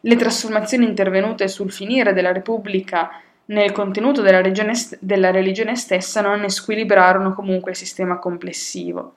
Le 0.00 0.16
trasformazioni 0.16 0.86
intervenute 0.86 1.46
sul 1.46 1.70
finire 1.70 2.14
della 2.14 2.32
Repubblica 2.32 3.20
nel 3.46 3.72
contenuto 3.72 4.22
della, 4.22 4.42
st- 4.74 4.98
della 5.00 5.30
religione 5.30 5.74
stessa 5.76 6.20
non 6.20 6.40
ne 6.40 6.48
squilibrarono 6.48 7.34
comunque 7.34 7.72
il 7.72 7.76
sistema 7.76 8.18
complessivo. 8.18 9.14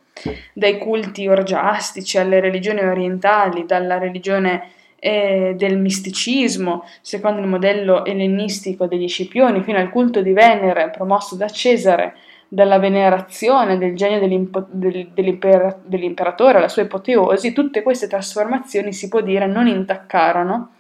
Dai 0.54 0.78
culti 0.78 1.28
orgiastici 1.28 2.18
alle 2.18 2.40
religioni 2.40 2.80
orientali, 2.80 3.66
dalla 3.66 3.98
religione 3.98 4.70
eh, 4.98 5.54
del 5.58 5.78
misticismo, 5.78 6.84
secondo 7.02 7.42
il 7.42 7.48
modello 7.48 8.06
ellenistico 8.06 8.88
degli 8.88 9.08
Scipioni, 9.08 9.62
fino 9.62 9.78
al 9.78 9.90
culto 9.90 10.22
di 10.22 10.32
Venere 10.32 10.90
promosso 10.90 11.36
da 11.36 11.48
Cesare, 11.48 12.16
dalla 12.48 12.80
venerazione 12.80 13.78
del 13.78 13.96
genio 13.96 14.20
del, 14.20 15.10
dell'imper- 15.14 15.80
dell'imperatore 15.84 16.58
alla 16.58 16.70
sua 16.70 16.84
apoteosi, 16.84 17.54
tutte 17.54 17.82
queste 17.82 18.08
trasformazioni 18.08 18.94
si 18.94 19.08
può 19.10 19.22
dire 19.22 19.46
non 19.46 19.68
intaccarono 19.68 20.72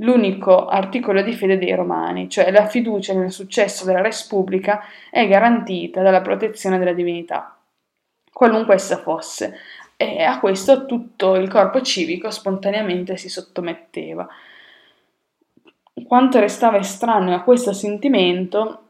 l'unico 0.00 0.66
articolo 0.66 1.22
di 1.22 1.32
fede 1.32 1.58
dei 1.58 1.74
romani, 1.74 2.28
cioè 2.28 2.50
la 2.50 2.66
fiducia 2.66 3.14
nel 3.14 3.32
successo 3.32 3.84
della 3.84 4.02
res 4.02 4.26
pubblica 4.26 4.80
è 5.10 5.26
garantita 5.26 6.02
dalla 6.02 6.20
protezione 6.20 6.78
della 6.78 6.92
divinità, 6.92 7.56
qualunque 8.32 8.74
essa 8.74 8.98
fosse, 8.98 9.56
e 9.96 10.22
a 10.22 10.38
questo 10.38 10.86
tutto 10.86 11.34
il 11.34 11.48
corpo 11.48 11.80
civico 11.80 12.30
spontaneamente 12.30 13.16
si 13.16 13.28
sottometteva. 13.28 14.28
Quanto 16.06 16.38
restava 16.38 16.78
estraneo 16.78 17.34
a 17.34 17.42
questo 17.42 17.72
sentimento 17.72 18.87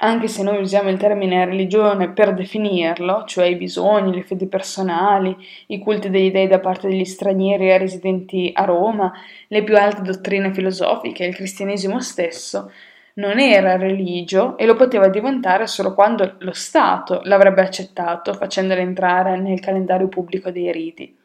anche 0.00 0.28
se 0.28 0.42
noi 0.42 0.60
usiamo 0.60 0.90
il 0.90 0.96
termine 0.96 1.44
religione 1.44 2.10
per 2.10 2.32
definirlo, 2.32 3.24
cioè 3.24 3.46
i 3.46 3.56
bisogni, 3.56 4.14
le 4.14 4.22
fedi 4.22 4.46
personali, 4.46 5.36
i 5.68 5.78
culti 5.80 6.08
degli 6.08 6.30
dei 6.30 6.46
da 6.46 6.60
parte 6.60 6.88
degli 6.88 7.04
stranieri 7.04 7.76
residenti 7.76 8.50
a 8.54 8.64
Roma, 8.64 9.12
le 9.48 9.64
più 9.64 9.76
alte 9.76 10.02
dottrine 10.02 10.52
filosofiche, 10.52 11.24
il 11.24 11.34
cristianesimo 11.34 12.00
stesso, 12.00 12.70
non 13.14 13.40
era 13.40 13.76
religio 13.76 14.56
e 14.56 14.66
lo 14.66 14.76
poteva 14.76 15.08
diventare 15.08 15.66
solo 15.66 15.94
quando 15.94 16.36
lo 16.38 16.52
Stato 16.52 17.20
l'avrebbe 17.24 17.62
accettato, 17.62 18.34
facendolo 18.34 18.80
entrare 18.80 19.36
nel 19.40 19.58
calendario 19.58 20.06
pubblico 20.06 20.50
dei 20.50 20.70
riti. 20.70 21.17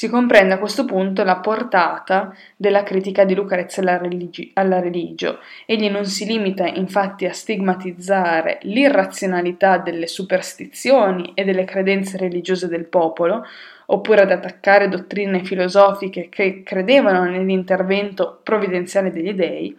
Si 0.00 0.08
comprende 0.08 0.54
a 0.54 0.58
questo 0.58 0.86
punto 0.86 1.24
la 1.24 1.40
portata 1.40 2.34
della 2.56 2.84
critica 2.84 3.26
di 3.26 3.34
Lucrezia 3.34 3.82
alla, 3.82 3.98
religi- 3.98 4.50
alla 4.54 4.80
religio. 4.80 5.40
Egli 5.66 5.90
non 5.90 6.06
si 6.06 6.24
limita 6.24 6.66
infatti 6.66 7.26
a 7.26 7.34
stigmatizzare 7.34 8.60
l'irrazionalità 8.62 9.76
delle 9.76 10.06
superstizioni 10.06 11.32
e 11.34 11.44
delle 11.44 11.64
credenze 11.64 12.16
religiose 12.16 12.66
del 12.66 12.86
popolo, 12.86 13.44
oppure 13.88 14.22
ad 14.22 14.30
attaccare 14.30 14.88
dottrine 14.88 15.44
filosofiche 15.44 16.30
che 16.30 16.62
credevano 16.62 17.24
nell'intervento 17.24 18.40
provvidenziale 18.42 19.12
degli 19.12 19.34
dei, 19.34 19.78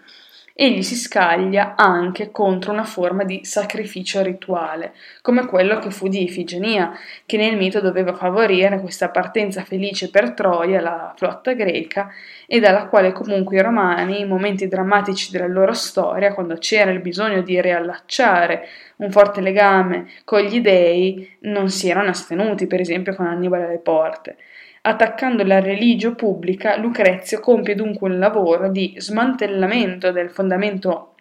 egli 0.54 0.82
si 0.82 0.96
scaglia 0.96 1.76
anche 1.76 2.32
contro 2.32 2.72
una 2.72 2.84
forma 2.84 3.24
di 3.24 3.42
sacrificio 3.44 4.22
rituale, 4.22 4.94
come 5.22 5.46
quello 5.46 5.80
che 5.80 5.92
fu 5.92 6.08
di 6.08 6.24
Ifigenia, 6.24 6.92
che 7.26 7.38
nel 7.38 7.58
mito 7.58 7.80
doveva 7.80 8.14
favorire 8.14 8.80
questa 8.80 9.10
partenza 9.10 9.64
felice 9.64 10.10
per 10.10 10.32
Troia, 10.34 10.82
la 10.82 11.14
flotta 11.16 11.54
greca, 11.54 12.10
e 12.46 12.60
dalla 12.60 12.88
quale 12.88 13.12
comunque 13.12 13.58
i 13.58 13.62
romani, 13.62 14.20
in 14.20 14.28
momenti 14.28 14.68
drammatici 14.68 15.32
della 15.32 15.48
loro 15.48 15.74
storia, 15.74 16.34
quando 16.34 16.56
c'era 16.56 16.92
il 16.92 17.02
bisogno 17.02 17.42
di 17.42 17.60
riallacciare 17.62 18.68
un 18.98 19.12
forte 19.12 19.42
legame 19.42 20.08
con 20.24 20.42
gli 20.42 20.62
dei, 20.62 21.38
non 21.42 21.70
si 21.70 21.90
erano 21.90 22.10
astenuti, 22.10 22.68
per 22.68 22.80
esempio 22.80 23.16
con 23.16 23.26
Annibale 23.26 23.66
alle 23.66 23.80
porte. 23.80 24.38
Attaccando 24.84 25.44
la 25.44 25.60
religio 25.60 26.16
pubblica, 26.16 26.76
Lucrezio 26.76 27.40
compie 27.40 27.76
dunque 27.76 28.10
un 28.10 28.18
lavoro 28.18 28.70
di 28.70 28.96
smantellamento 28.98 30.12
del 30.12 30.32
fondamento 30.32 31.14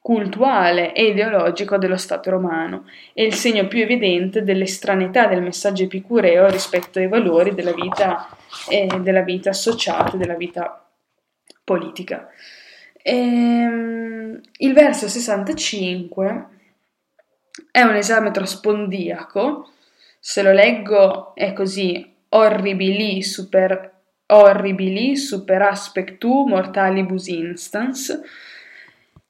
cultuale 0.00 0.92
e 0.92 1.06
ideologico 1.06 1.78
dello 1.78 1.96
Stato 1.96 2.30
romano 2.30 2.88
è 3.12 3.22
il 3.22 3.34
segno 3.34 3.66
più 3.68 3.82
evidente 3.82 4.42
dell'estranità 4.42 5.26
del 5.26 5.42
messaggio 5.42 5.84
epicureo 5.84 6.48
rispetto 6.48 6.98
ai 6.98 7.08
valori 7.08 7.54
della 7.54 7.72
vita, 7.72 8.28
eh, 8.68 8.88
della 9.00 9.22
vita 9.22 9.50
associata, 9.50 10.16
della 10.16 10.34
vita 10.34 10.88
politica. 11.62 12.28
Ehm, 13.02 14.40
il 14.58 14.72
verso 14.72 15.08
65 15.08 16.46
è 17.70 17.82
un 17.82 17.94
esame 17.94 18.32
traspondiaco, 18.32 19.70
se 20.18 20.42
lo 20.42 20.52
leggo 20.52 21.34
è 21.34 21.52
così, 21.52 22.15
orribili 22.30 23.22
super, 23.22 23.92
orribili 24.26 25.16
super 25.16 25.62
aspectu 25.62 26.46
mortalibus 26.46 27.26
instans, 27.28 28.20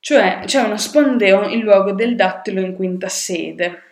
cioè 0.00 0.42
c'è 0.44 0.62
uno 0.62 0.76
spondeo 0.76 1.48
in 1.48 1.60
luogo 1.60 1.92
del 1.92 2.14
dattilo 2.14 2.60
in 2.60 2.74
quinta 2.74 3.08
sede. 3.08 3.82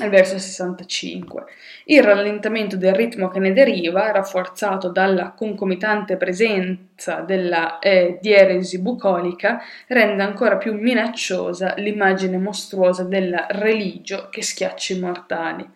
al 0.00 0.10
verso 0.10 0.38
65. 0.38 1.44
Il 1.86 2.02
rallentamento 2.02 2.76
del 2.76 2.94
ritmo 2.94 3.28
che 3.28 3.38
ne 3.38 3.52
deriva, 3.52 4.10
rafforzato 4.10 4.90
dalla 4.90 5.32
concomitante 5.32 6.16
presenza 6.16 7.20
della 7.20 7.78
eh, 7.78 8.18
dieresi 8.20 8.80
bucolica, 8.80 9.60
rende 9.88 10.22
ancora 10.22 10.56
più 10.56 10.74
minacciosa 10.74 11.74
l'immagine 11.76 12.38
mostruosa 12.38 13.04
della 13.04 13.46
religio 13.50 14.28
che 14.30 14.42
schiaccia 14.42 14.94
i 14.94 15.00
mortali. 15.00 15.68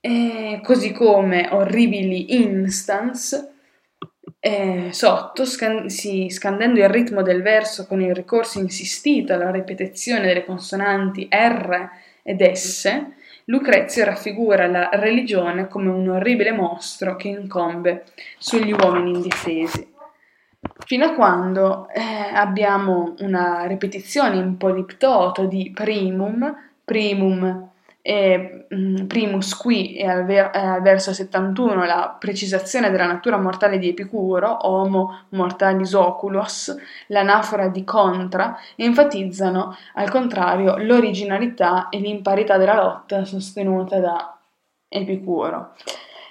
E 0.00 0.60
così 0.62 0.92
come 0.92 1.48
orribili 1.50 2.36
instance, 2.36 3.52
eh, 4.40 4.90
sotto, 4.92 5.44
scan- 5.44 5.88
si, 5.88 6.30
scandendo 6.30 6.78
il 6.78 6.88
ritmo 6.88 7.22
del 7.22 7.42
verso 7.42 7.86
con 7.86 8.00
il 8.00 8.14
ricorso 8.14 8.58
insistito 8.58 9.32
alla 9.32 9.50
ripetizione 9.50 10.26
delle 10.26 10.44
consonanti 10.44 11.28
R 11.30 11.88
ed 12.22 12.52
S, 12.52 13.16
Lucrezio 13.46 14.04
raffigura 14.04 14.66
la 14.66 14.90
religione 14.92 15.68
come 15.68 15.88
un 15.88 16.08
orribile 16.10 16.52
mostro 16.52 17.16
che 17.16 17.28
incombe 17.28 18.04
sugli 18.36 18.72
uomini 18.72 19.14
indifesi. 19.14 19.90
Fino 20.84 21.06
a 21.06 21.14
quando 21.14 21.88
eh, 21.88 22.02
abbiamo 22.34 23.14
una 23.20 23.64
ripetizione 23.64 24.36
in 24.36 24.58
poliptoto 24.58 25.46
di 25.46 25.70
primum, 25.74 26.54
primum 26.84 27.70
e 28.00 28.66
mm, 28.72 29.06
primus 29.06 29.54
qui 29.54 29.96
è 29.96 30.06
al, 30.06 30.24
ver- 30.24 30.50
è 30.50 30.64
al, 30.64 30.82
verso 30.82 31.12
71 31.12 31.84
la 31.84 32.16
precisazione 32.18 32.90
della 32.90 33.06
natura 33.06 33.36
mortale 33.36 33.78
di 33.78 33.88
Epicuro, 33.88 34.66
homo 34.66 35.24
mortalis 35.30 35.92
oculos, 35.92 36.74
l'anafora 37.08 37.68
di 37.68 37.84
contra, 37.84 38.56
enfatizzano 38.76 39.76
al 39.94 40.10
contrario 40.10 40.76
l'originalità 40.78 41.88
e 41.88 41.98
l'imparità 41.98 42.56
della 42.56 42.74
lotta 42.74 43.24
sostenuta 43.24 43.98
da 43.98 44.38
Epicuro. 44.88 45.74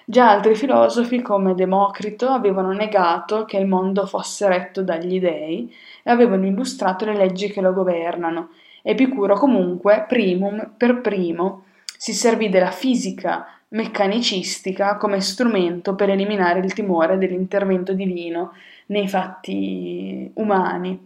Già 0.09 0.30
altri 0.30 0.55
filosofi 0.55 1.22
come 1.22 1.53
Democrito 1.53 2.30
avevano 2.30 2.72
negato 2.72 3.43
che 3.43 3.57
il 3.57 3.68
mondo 3.68 4.05
fosse 4.05 4.47
retto 4.47 4.82
dagli 4.82 5.20
dei 5.20 5.70
e 6.01 6.09
avevano 6.09 6.45
illustrato 6.45 7.03
le 7.03 7.13
leggi 7.13 7.51
che 7.51 7.59
lo 7.59 7.74
governano. 7.74 8.51
Epicuro 8.89 9.35
comunque, 9.35 10.05
primum 10.07 10.75
per 10.77 11.01
primo, 11.01 11.65
si 11.97 12.13
servì 12.13 12.47
della 12.47 12.71
fisica 12.71 13.45
meccanicistica 13.69 14.95
come 14.95 15.19
strumento 15.19 15.93
per 15.93 16.09
eliminare 16.09 16.59
il 16.59 16.71
timore 16.71 17.17
dell'intervento 17.17 17.91
divino 17.91 18.53
nei 18.85 19.09
fatti 19.09 20.31
umani. 20.35 21.05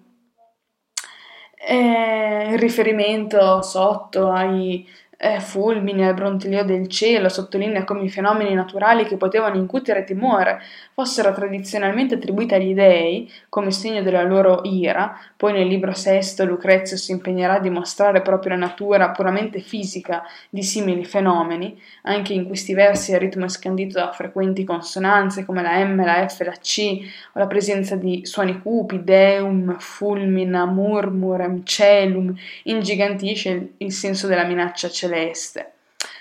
E 1.56 2.50
il 2.52 2.60
riferimento 2.60 3.64
sotto 3.64 4.30
ai 4.30 4.88
eh, 5.24 5.40
fulmini 5.40 6.04
al 6.04 6.16
brontiglio 6.16 6.64
del 6.64 6.88
cielo, 6.88 7.30
sottolinea 7.30 7.84
come 7.84 8.06
i 8.06 8.10
fenomeni 8.10 8.56
naturali 8.56 9.06
che 9.06 9.18
potevano 9.18 9.56
incutere 9.56 10.04
timore 10.04 10.60
fossero 10.94 11.32
tradizionalmente 11.32 12.16
attribuiti 12.16 12.56
agli 12.56 12.74
dei 12.74 13.32
come 13.48 13.70
segno 13.70 14.02
della 14.02 14.24
loro 14.24 14.62
ira, 14.64 15.16
poi 15.38 15.54
nel 15.54 15.68
libro 15.68 15.94
sesto 15.94 16.44
Lucrezio 16.44 16.98
si 16.98 17.12
impegnerà 17.12 17.56
a 17.56 17.60
dimostrare 17.60 18.22
proprio 18.22 18.54
la 18.54 18.60
natura 18.60 19.12
puramente 19.12 19.60
fisica 19.60 20.24
di 20.50 20.64
simili 20.64 21.06
fenomeni, 21.06 21.80
anche 22.04 22.34
in 22.34 22.48
questi 22.48 22.74
versi 22.74 23.12
il 23.12 23.20
ritmo 23.20 23.46
è 23.46 23.50
scandito 23.50 24.00
da 24.00 24.12
frequenti 24.12 24.64
consonanze 24.64 25.46
come 25.46 25.62
la 25.62 25.84
M, 25.86 26.04
la 26.04 26.28
F, 26.28 26.42
la 26.42 26.58
C, 26.60 27.00
o 27.34 27.40
la 27.40 27.48
presenza 27.48 27.96
di 27.96 28.22
suoni 28.26 28.60
cupi, 28.60 29.04
deum, 29.04 29.76
fulmina, 29.78 30.66
murmurem, 30.66 31.64
celum, 31.64 32.34
ingigantisce 32.64 33.50
il, 33.50 33.72
il 33.78 33.92
senso 33.92 34.26
della 34.26 34.46
minaccia 34.46 34.90
celeste 34.90 35.10
celeste. 35.12 35.74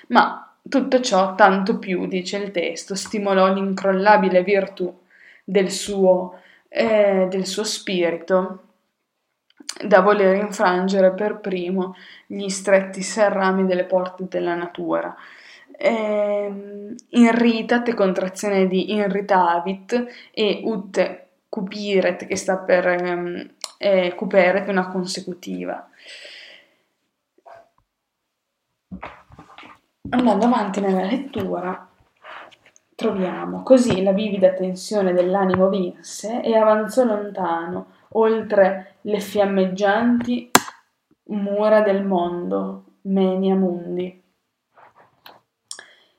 Ma 0.09 0.53
tutto 0.69 1.01
ciò 1.01 1.35
tanto 1.35 1.79
più, 1.79 2.07
dice 2.07 2.37
il 2.39 2.51
testo, 2.51 2.95
stimolò 2.95 3.53
l'incrollabile 3.53 4.43
virtù 4.43 4.93
del 5.45 5.71
suo, 5.71 6.41
eh, 6.69 7.27
del 7.31 7.47
suo 7.47 7.65
spirito 7.65 8.65
da 9.85 10.01
voler 10.01 10.37
infrangere 10.37 11.13
per 11.13 11.39
primo 11.39 11.95
gli 12.27 12.49
stretti 12.49 13.03
serrami 13.03 13.67
delle 13.67 13.85
porte 13.85 14.27
della 14.29 14.55
natura. 14.55 15.15
Eh, 15.77 16.95
irritate, 17.11 17.95
contrazione 17.95 18.67
di 18.67 18.93
irritavit, 18.93 20.31
e 20.33 20.61
ut 20.65 21.23
cupiret, 21.49 22.27
che 22.27 22.37
sta 22.37 22.59
per 22.59 22.87
ehm, 22.87 23.51
eh, 23.79 24.15
cuperet, 24.15 24.69
una 24.69 24.89
consecutiva. 24.89 25.89
Andando 30.13 30.47
avanti 30.47 30.81
nella 30.81 31.05
lettura, 31.05 31.89
troviamo 32.97 33.63
così 33.63 34.03
la 34.03 34.11
vivida 34.13 34.53
tensione 34.55 35.13
dell'animo 35.13 35.69
vinse 35.69 36.43
e 36.43 36.57
avanzò 36.57 37.05
lontano, 37.05 37.87
oltre 38.15 38.97
le 39.03 39.21
fiammeggianti 39.21 40.51
mura 41.27 41.83
del 41.83 42.03
mondo, 42.05 42.85
menia 43.03 43.55
mundi. 43.55 44.21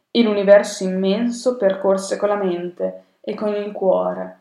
E 0.09 0.23
l'universo 0.23 0.85
immenso 0.85 1.57
percorse 1.57 2.15
con 2.15 2.29
la 2.29 2.35
mente 2.35 3.03
e 3.19 3.35
con 3.35 3.53
il 3.53 3.73
cuore, 3.73 4.37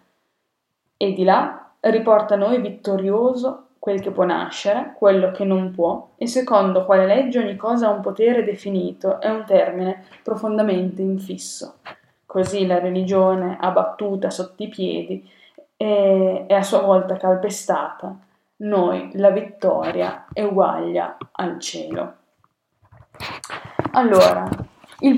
e 0.96 1.12
di 1.12 1.24
là 1.24 1.72
riporta 1.80 2.36
noi 2.36 2.60
vittorioso 2.60 3.69
quel 3.80 4.02
che 4.02 4.10
può 4.10 4.24
nascere, 4.24 4.92
quello 4.94 5.30
che 5.30 5.42
non 5.44 5.72
può, 5.72 6.10
e 6.18 6.26
secondo 6.26 6.84
quale 6.84 7.06
legge 7.06 7.38
ogni 7.38 7.56
cosa 7.56 7.88
ha 7.88 7.92
un 7.92 8.02
potere 8.02 8.44
definito 8.44 9.18
e 9.22 9.30
un 9.30 9.44
termine 9.46 10.04
profondamente 10.22 11.00
infisso. 11.00 11.78
Così 12.26 12.66
la 12.66 12.78
religione, 12.78 13.56
abbattuta 13.58 14.28
sotto 14.28 14.62
i 14.62 14.68
piedi, 14.68 15.26
è, 15.78 16.44
è 16.46 16.54
a 16.54 16.62
sua 16.62 16.82
volta 16.82 17.16
calpestata. 17.16 18.14
Noi 18.56 19.12
la 19.14 19.30
vittoria 19.30 20.26
eguaglia 20.34 21.16
al 21.32 21.58
cielo. 21.58 22.14
Allora, 23.92 24.46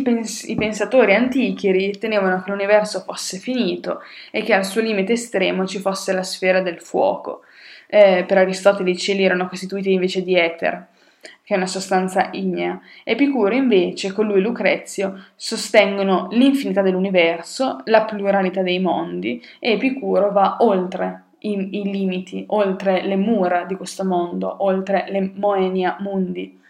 pens- 0.05 0.45
i 0.45 0.55
pensatori 0.55 1.17
antichi 1.17 1.73
ritenevano 1.73 2.41
che 2.41 2.51
l'universo 2.53 3.01
fosse 3.01 3.39
finito 3.39 4.03
e 4.31 4.43
che 4.45 4.55
al 4.55 4.65
suo 4.65 4.81
limite 4.81 5.15
estremo 5.15 5.67
ci 5.67 5.81
fosse 5.81 6.13
la 6.13 6.23
sfera 6.23 6.61
del 6.61 6.81
fuoco 6.81 7.43
eh, 7.95 8.25
per 8.27 8.39
Aristotele 8.39 8.93
i 8.93 8.97
cieli 8.97 9.23
erano 9.23 9.47
costituiti 9.49 9.93
invece 9.93 10.23
di 10.23 10.35
eter, 10.35 10.87
che 11.45 11.53
è 11.53 11.57
una 11.59 11.67
sostanza 11.67 12.31
ignea. 12.33 12.81
Epicuro 13.05 13.55
invece, 13.55 14.13
con 14.13 14.27
lui 14.27 14.41
Lucrezio, 14.41 15.27
sostengono 15.37 16.29
l'infinità 16.31 16.81
dell'universo, 16.81 17.83
la 17.85 18.05
pluralità 18.05 18.63
dei 18.63 18.79
mondi 18.79 19.45
e 19.59 19.73
Epicuro 19.73 20.33
va 20.33 20.57
oltre 20.61 21.25
i, 21.41 21.81
i 21.81 21.91
limiti, 21.91 22.45
oltre 22.49 23.03
le 23.03 23.17
mura 23.17 23.65
di 23.65 23.75
questo 23.75 24.07
mondo, 24.07 24.65
oltre 24.65 25.05
le 25.09 25.31
moenia 25.35 25.99
mundi 26.01 26.61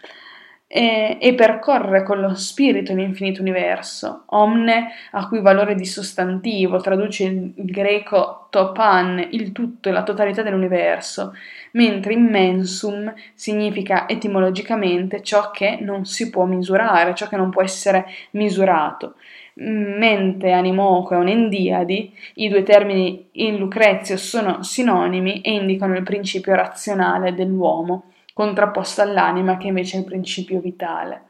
e, 0.74 1.18
e 1.20 1.34
percorre 1.34 2.02
con 2.02 2.18
lo 2.18 2.34
spirito 2.34 2.94
l'infinito 2.94 3.42
universo. 3.42 4.22
Omne, 4.28 4.92
a 5.10 5.28
cui 5.28 5.42
valore 5.42 5.74
di 5.74 5.84
sostantivo, 5.84 6.80
traduce 6.80 7.24
il, 7.24 7.52
greco 7.56 8.46
topan, 8.48 9.28
il 9.32 9.52
tutto 9.52 9.90
e 9.90 9.92
la 9.92 10.02
totalità 10.02 10.40
dell'universo, 10.40 11.34
mentre 11.72 12.14
immensum 12.14 13.12
significa 13.34 14.08
etimologicamente 14.08 15.22
ciò 15.22 15.50
che 15.50 15.76
non 15.78 16.06
si 16.06 16.30
può 16.30 16.46
misurare, 16.46 17.14
ciò 17.14 17.28
che 17.28 17.36
non 17.36 17.50
può 17.50 17.62
essere 17.62 18.06
misurato. 18.30 19.16
Mente, 19.56 20.52
animoque 20.52 21.16
o 21.16 21.22
nendiadi, 21.22 22.16
i 22.36 22.48
due 22.48 22.62
termini 22.62 23.28
in 23.32 23.58
Lucrezio 23.58 24.16
sono 24.16 24.62
sinonimi 24.62 25.42
e 25.42 25.52
indicano 25.52 25.94
il 25.94 26.02
principio 26.02 26.54
razionale 26.54 27.34
dell'uomo 27.34 28.04
contrapposta 28.32 29.02
all'anima 29.02 29.56
che 29.56 29.68
invece 29.68 29.96
è 29.96 30.00
il 30.00 30.06
principio 30.06 30.60
vitale. 30.60 31.22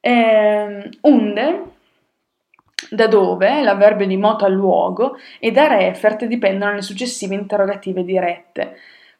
Eh, 0.00 0.88
unde, 1.02 1.62
da 2.90 3.06
dove, 3.06 3.62
l'avverbio 3.62 4.06
di 4.06 4.16
moto 4.16 4.44
al 4.44 4.52
luogo, 4.52 5.16
e 5.38 5.50
da 5.50 5.66
refert 5.66 6.24
dipendono 6.24 6.74
le 6.74 6.82
successive 6.82 7.34
interrogative 7.34 8.04
dirette. 8.04 8.76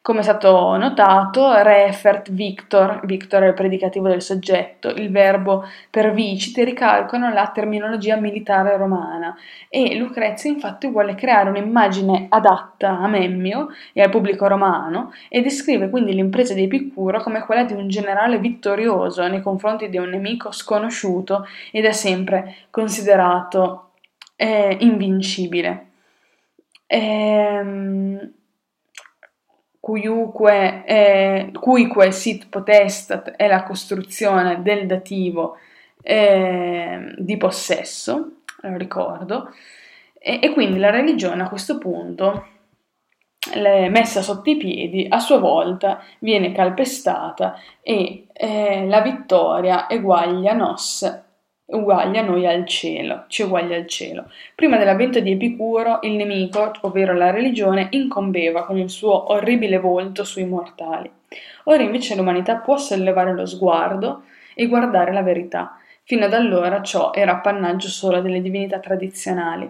Come 0.07 0.21
è 0.21 0.23
stato 0.23 0.77
notato, 0.77 1.61
refert 1.63 2.31
victor, 2.31 3.01
victor 3.03 3.43
è 3.43 3.47
il 3.47 3.53
predicativo 3.53 4.07
del 4.07 4.21
soggetto, 4.21 4.87
il 4.87 5.11
verbo 5.11 5.67
per 5.89 6.13
vicite 6.13 6.63
ricalcano 6.63 7.29
la 7.33 7.51
terminologia 7.53 8.15
militare 8.15 8.77
romana 8.77 9.35
e 9.67 9.97
Lucrezia 9.97 10.49
infatti 10.49 10.87
vuole 10.87 11.13
creare 11.13 11.49
un'immagine 11.49 12.27
adatta 12.29 12.99
a 12.99 13.07
Memmio 13.09 13.67
e 13.91 14.01
al 14.01 14.09
pubblico 14.09 14.47
romano 14.47 15.11
e 15.27 15.41
descrive 15.41 15.89
quindi 15.89 16.13
l'impresa 16.13 16.53
di 16.53 16.63
Epicuro 16.63 17.21
come 17.21 17.41
quella 17.41 17.65
di 17.65 17.73
un 17.73 17.89
generale 17.89 18.39
vittorioso 18.39 19.27
nei 19.27 19.41
confronti 19.41 19.89
di 19.89 19.97
un 19.97 20.07
nemico 20.07 20.53
sconosciuto 20.53 21.45
e 21.69 21.81
da 21.81 21.91
sempre 21.91 22.55
considerato 22.69 23.89
eh, 24.37 24.77
invincibile. 24.79 25.87
Ehm, 26.87 28.35
cuiuque, 29.87 30.83
eh, 30.85 31.51
cuique 31.57 32.11
sit 32.11 32.49
potestat 32.49 33.31
è 33.31 33.47
la 33.47 33.63
costruzione 33.63 34.61
del 34.61 34.85
dativo 34.85 35.55
eh, 36.01 37.13
di 37.17 37.37
possesso, 37.37 38.31
lo 38.63 38.75
ricordo, 38.75 39.53
e, 40.19 40.39
e 40.41 40.51
quindi 40.51 40.77
la 40.77 40.89
religione 40.89 41.43
a 41.43 41.47
questo 41.47 41.77
punto 41.77 42.47
messa 43.55 44.21
sotto 44.21 44.49
i 44.49 44.57
piedi, 44.57 45.05
a 45.07 45.19
sua 45.19 45.37
volta 45.37 46.03
viene 46.19 46.51
calpestata 46.51 47.57
e 47.81 48.27
eh, 48.33 48.85
la 48.87 48.99
vittoria 48.99 49.87
eguaglia 49.87 50.51
nos 50.51 51.26
uguaglia 51.67 52.21
noi 52.21 52.45
al 52.45 52.65
cielo, 52.65 53.25
ci 53.27 53.43
uguaglia 53.43 53.75
al 53.75 53.87
cielo. 53.87 54.29
Prima 54.55 54.77
dell'avvento 54.77 55.19
di 55.19 55.31
Epicuro, 55.31 55.99
il 56.01 56.13
nemico, 56.13 56.71
ovvero 56.81 57.13
la 57.13 57.31
religione, 57.31 57.87
incombeva 57.91 58.65
con 58.65 58.77
il 58.77 58.89
suo 58.89 59.31
orribile 59.31 59.77
volto 59.77 60.23
sui 60.23 60.45
mortali. 60.45 61.09
Ora 61.65 61.83
invece 61.83 62.15
l'umanità 62.15 62.57
può 62.57 62.77
sollevare 62.77 63.33
lo 63.33 63.45
sguardo 63.45 64.23
e 64.55 64.67
guardare 64.67 65.11
la 65.11 65.23
verità. 65.23 65.77
Fino 66.03 66.23
ad 66.23 66.33
allora 66.33 66.81
ciò 66.81 67.11
era 67.13 67.33
appannaggio 67.33 67.89
solo 67.89 68.21
delle 68.21 68.41
divinità 68.41 68.79
tradizionali. 68.79 69.69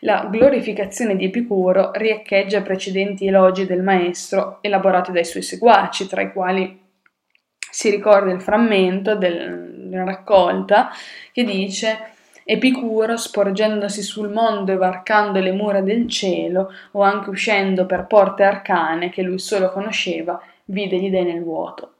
La 0.00 0.26
glorificazione 0.28 1.14
di 1.14 1.26
Epicuro 1.26 1.92
riecheggia 1.92 2.60
precedenti 2.62 3.28
elogi 3.28 3.66
del 3.66 3.82
maestro 3.82 4.58
elaborati 4.62 5.12
dai 5.12 5.24
suoi 5.24 5.44
seguaci, 5.44 6.08
tra 6.08 6.22
i 6.22 6.32
quali 6.32 6.82
si 7.70 7.90
ricorda 7.90 8.32
il 8.32 8.40
frammento 8.40 9.14
della 9.96 10.04
raccolta 10.04 10.90
che 11.32 11.44
dice 11.44 12.12
Epicuro, 12.48 13.16
sporgendosi 13.16 14.02
sul 14.02 14.30
mondo 14.30 14.70
e 14.70 14.76
varcando 14.76 15.40
le 15.40 15.50
mura 15.50 15.80
del 15.80 16.08
cielo, 16.08 16.70
o 16.92 17.02
anche 17.02 17.30
uscendo 17.30 17.86
per 17.86 18.06
porte 18.06 18.44
arcane 18.44 19.10
che 19.10 19.22
lui 19.22 19.40
solo 19.40 19.72
conosceva, 19.72 20.40
vide 20.66 20.96
gli 20.96 21.10
dei 21.10 21.24
nel 21.24 21.42
vuoto. 21.42 21.92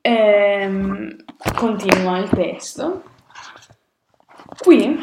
Ehm, 0.00 1.16
continua 1.54 2.16
il 2.16 2.30
testo. 2.30 3.02
Qui 4.58 4.98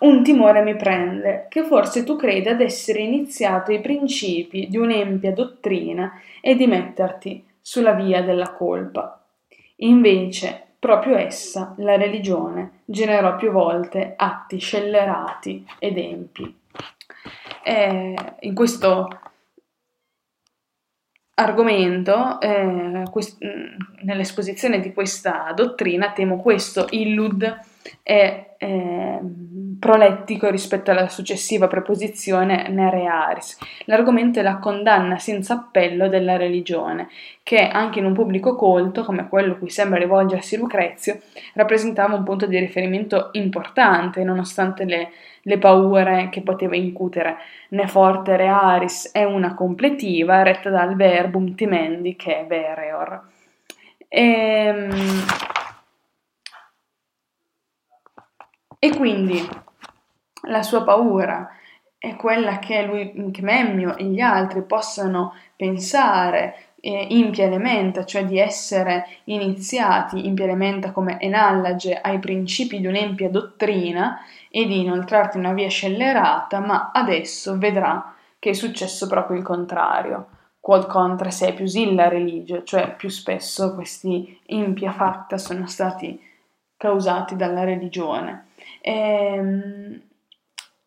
un 0.00 0.22
timore 0.22 0.62
mi 0.62 0.74
prende, 0.74 1.46
che 1.48 1.64
forse 1.64 2.02
tu 2.02 2.16
credi 2.16 2.48
ad 2.48 2.60
essere 2.60 3.00
iniziato 3.00 3.72
i 3.72 3.80
principi 3.80 4.68
di 4.68 4.76
un'empia 4.76 5.32
dottrina 5.32 6.20
e 6.40 6.56
di 6.56 6.66
metterti 6.66 7.44
sulla 7.60 7.92
via 7.92 8.22
della 8.22 8.52
colpa. 8.52 9.17
Invece, 9.80 10.74
proprio 10.78 11.16
essa, 11.16 11.74
la 11.78 11.96
religione, 11.96 12.82
generò 12.84 13.36
più 13.36 13.50
volte 13.50 14.14
atti 14.16 14.58
scellerati 14.58 15.66
ed 15.78 15.98
empi. 15.98 16.56
Eh, 17.62 18.14
in 18.40 18.54
questo 18.54 19.08
argomento, 21.34 22.40
eh, 22.40 23.02
quest- 23.10 23.38
nell'esposizione 24.02 24.80
di 24.80 24.92
questa 24.92 25.52
dottrina, 25.54 26.12
temo 26.12 26.38
questo 26.38 26.86
illud 26.90 27.60
è 28.02 28.54
eh, 28.58 29.18
prolettico 29.78 30.50
rispetto 30.50 30.90
alla 30.90 31.08
successiva 31.08 31.68
preposizione 31.68 32.68
nere 32.68 33.06
aris. 33.06 33.58
L'argomento 33.84 34.40
è 34.40 34.42
la 34.42 34.58
condanna 34.58 35.18
senza 35.18 35.54
appello 35.54 36.08
della 36.08 36.36
religione, 36.36 37.08
che 37.42 37.68
anche 37.68 38.00
in 38.00 38.04
un 38.04 38.14
pubblico 38.14 38.56
colto, 38.56 39.04
come 39.04 39.28
quello 39.28 39.56
cui 39.56 39.70
sembra 39.70 39.98
rivolgersi 39.98 40.56
Lucrezio, 40.56 41.20
rappresentava 41.54 42.16
un 42.16 42.24
punto 42.24 42.46
di 42.46 42.58
riferimento 42.58 43.28
importante, 43.32 44.24
nonostante 44.24 44.84
le, 44.84 45.10
le 45.42 45.58
paure 45.58 46.28
che 46.30 46.42
poteva 46.42 46.74
incutere. 46.74 47.36
Ne 47.70 47.86
forte 47.86 48.36
rearis 48.36 49.12
è 49.12 49.24
una 49.24 49.54
completiva 49.54 50.42
retta 50.42 50.70
dal 50.70 50.96
verbum 50.96 51.54
timendi 51.54 52.16
che 52.16 52.40
è 52.40 52.46
vereor. 52.46 53.22
Ehm, 54.08 54.90
e 58.78 58.96
quindi 58.96 59.46
la 60.42 60.62
sua 60.62 60.84
paura 60.84 61.50
è 61.98 62.14
quella 62.14 62.58
che 62.58 62.82
lui, 62.82 63.30
che 63.32 63.42
Memmio 63.42 63.96
e 63.96 64.04
gli 64.04 64.20
altri 64.20 64.62
possano 64.62 65.34
pensare 65.56 66.68
eh, 66.80 67.06
in 67.10 67.30
Pielementa, 67.30 68.04
cioè 68.04 68.24
di 68.24 68.38
essere 68.38 69.06
iniziati 69.24 70.26
in 70.26 70.34
Pielementa 70.34 70.92
come 70.92 71.20
enallage 71.20 72.00
ai 72.00 72.20
principi 72.20 72.78
di 72.78 72.86
un'empia 72.86 73.28
dottrina 73.28 74.20
e 74.48 74.64
di 74.66 74.80
inoltrarti 74.80 75.38
in 75.38 75.44
una 75.44 75.54
via 75.54 75.68
scellerata, 75.68 76.60
ma 76.60 76.90
adesso 76.92 77.58
vedrà 77.58 78.14
che 78.38 78.50
è 78.50 78.54
successo 78.54 79.08
proprio 79.08 79.36
il 79.36 79.42
contrario. 79.42 80.28
Quod 80.60 80.86
contra 80.86 81.30
se 81.30 81.52
più 81.52 81.64
illa 81.64 82.08
religio, 82.08 82.62
cioè 82.62 82.94
più 82.94 83.08
spesso 83.08 83.74
questi 83.74 84.38
impia 84.46 84.92
fatta 84.92 85.36
sono 85.36 85.66
stati 85.66 86.20
causati 86.76 87.34
dalla 87.34 87.64
religione. 87.64 88.47
E, 88.88 88.90
ehm, 88.90 90.00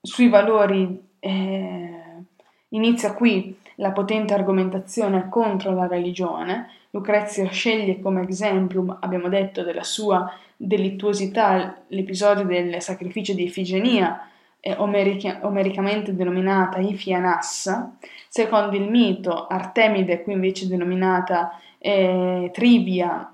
sui 0.01 0.29
valori 0.29 1.09
eh, 1.19 2.23
inizia 2.69 3.13
qui 3.13 3.55
la 3.75 3.91
potente 3.91 4.33
argomentazione 4.33 5.29
contro 5.29 5.73
la 5.73 5.85
religione. 5.85 6.69
Lucrezio 6.89 7.47
sceglie 7.49 7.99
come 7.99 8.23
exemplum, 8.23 8.97
abbiamo 8.99 9.29
detto, 9.29 9.63
della 9.63 9.83
sua 9.83 10.33
delittuosità 10.57 11.83
l'episodio 11.89 12.43
del 12.43 12.81
sacrificio 12.81 13.33
di 13.33 13.43
Ifigenia, 13.43 14.27
eh, 14.59 14.75
omerica- 14.77 15.39
omericamente 15.43 16.15
denominata 16.15 16.79
Ifianassa. 16.79 17.97
Secondo 18.27 18.75
il 18.75 18.89
mito, 18.89 19.45
Artemide, 19.47 20.23
qui 20.23 20.33
invece 20.33 20.67
denominata 20.67 21.59
eh, 21.77 22.49
Trivia, 22.51 23.31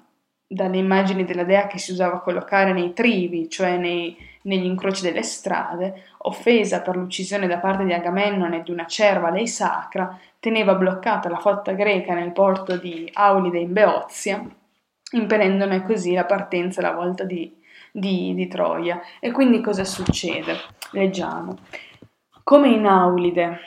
dalle 0.47 0.77
immagini 0.77 1.25
della 1.25 1.43
dea 1.43 1.67
che 1.67 1.77
si 1.77 1.91
usava 1.91 2.15
a 2.15 2.21
collocare 2.21 2.71
nei 2.71 2.93
trivi, 2.93 3.49
cioè 3.49 3.77
nei, 3.77 4.15
negli 4.47 4.65
incroci 4.65 5.03
delle 5.03 5.23
strade, 5.23 6.03
offesa 6.19 6.81
per 6.81 6.95
l'uccisione 6.95 7.47
da 7.47 7.57
parte 7.57 7.83
di 7.85 7.93
Agamennone 7.93 8.63
di 8.63 8.71
una 8.71 8.85
cerva 8.85 9.29
lei 9.29 9.47
sacra, 9.47 10.17
teneva 10.39 10.75
bloccata 10.75 11.29
la 11.29 11.37
flotta 11.37 11.73
greca 11.73 12.13
nel 12.13 12.31
porto 12.31 12.77
di 12.77 13.09
Aulide 13.13 13.59
in 13.59 13.73
Beozia, 13.73 14.43
impedendone 15.11 15.83
così 15.83 16.13
la 16.13 16.25
partenza 16.25 16.79
alla 16.79 16.93
volta 16.93 17.23
di, 17.23 17.53
di, 17.91 18.33
di 18.33 18.47
Troia. 18.47 19.01
E 19.19 19.31
quindi 19.31 19.61
cosa 19.61 19.83
succede? 19.83 20.55
Leggiamo. 20.91 21.57
Come 22.43 22.69
in 22.69 22.85
Aulide, 22.85 23.59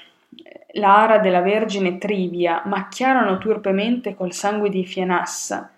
l'ara 0.72 1.18
della 1.18 1.42
Vergine 1.42 1.98
Trivia 1.98 2.62
macchiarono 2.64 3.36
turpemente 3.36 4.14
col 4.14 4.32
sangue 4.32 4.70
di 4.70 4.86
Fianassa, 4.86 5.70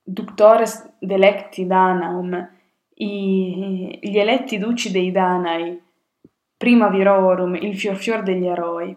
ductores 0.00 0.92
delecti 0.98 1.66
Danaum, 1.66 2.52
i, 2.96 3.98
gli 4.00 4.18
eletti 4.18 4.58
duci 4.58 4.90
dei 4.90 5.10
Danai, 5.10 5.80
prima 6.56 6.88
virorum, 6.88 7.54
il 7.56 7.76
fior 7.76 7.96
fior 7.96 8.22
degli 8.22 8.46
eroi. 8.46 8.96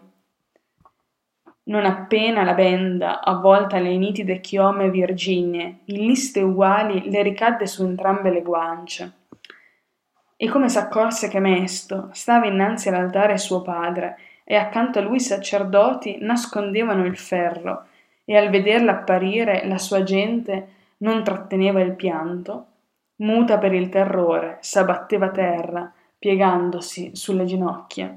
Non 1.64 1.84
appena 1.84 2.44
la 2.44 2.54
benda, 2.54 3.20
avvolta 3.20 3.78
le 3.78 3.96
nitide 3.96 4.40
chiome 4.40 4.90
virginie, 4.90 5.80
in 5.86 6.06
liste 6.06 6.40
uguali 6.40 7.10
le 7.10 7.22
ricadde 7.22 7.66
su 7.66 7.84
entrambe 7.84 8.30
le 8.30 8.42
guance. 8.42 9.12
E 10.36 10.48
come 10.48 10.68
s'accorse 10.68 11.28
che 11.28 11.40
Mesto 11.40 12.08
stava 12.12 12.46
innanzi 12.46 12.88
all'altare 12.88 13.36
suo 13.36 13.60
padre, 13.60 14.16
e 14.44 14.54
accanto 14.54 14.98
a 14.98 15.02
lui 15.02 15.16
i 15.16 15.20
sacerdoti 15.20 16.18
nascondevano 16.20 17.04
il 17.04 17.18
ferro, 17.18 17.84
e 18.24 18.34
al 18.34 18.48
vederla 18.48 18.92
apparire 18.92 19.66
la 19.66 19.76
sua 19.76 20.02
gente 20.04 20.68
non 20.98 21.22
tratteneva 21.22 21.80
il 21.80 21.94
pianto, 21.94 22.67
muta 23.18 23.58
per 23.58 23.72
il 23.72 23.88
terrore, 23.88 24.58
s'abbatteva 24.60 25.30
terra, 25.30 25.92
piegandosi 26.18 27.12
sulle 27.14 27.44
ginocchia. 27.44 28.16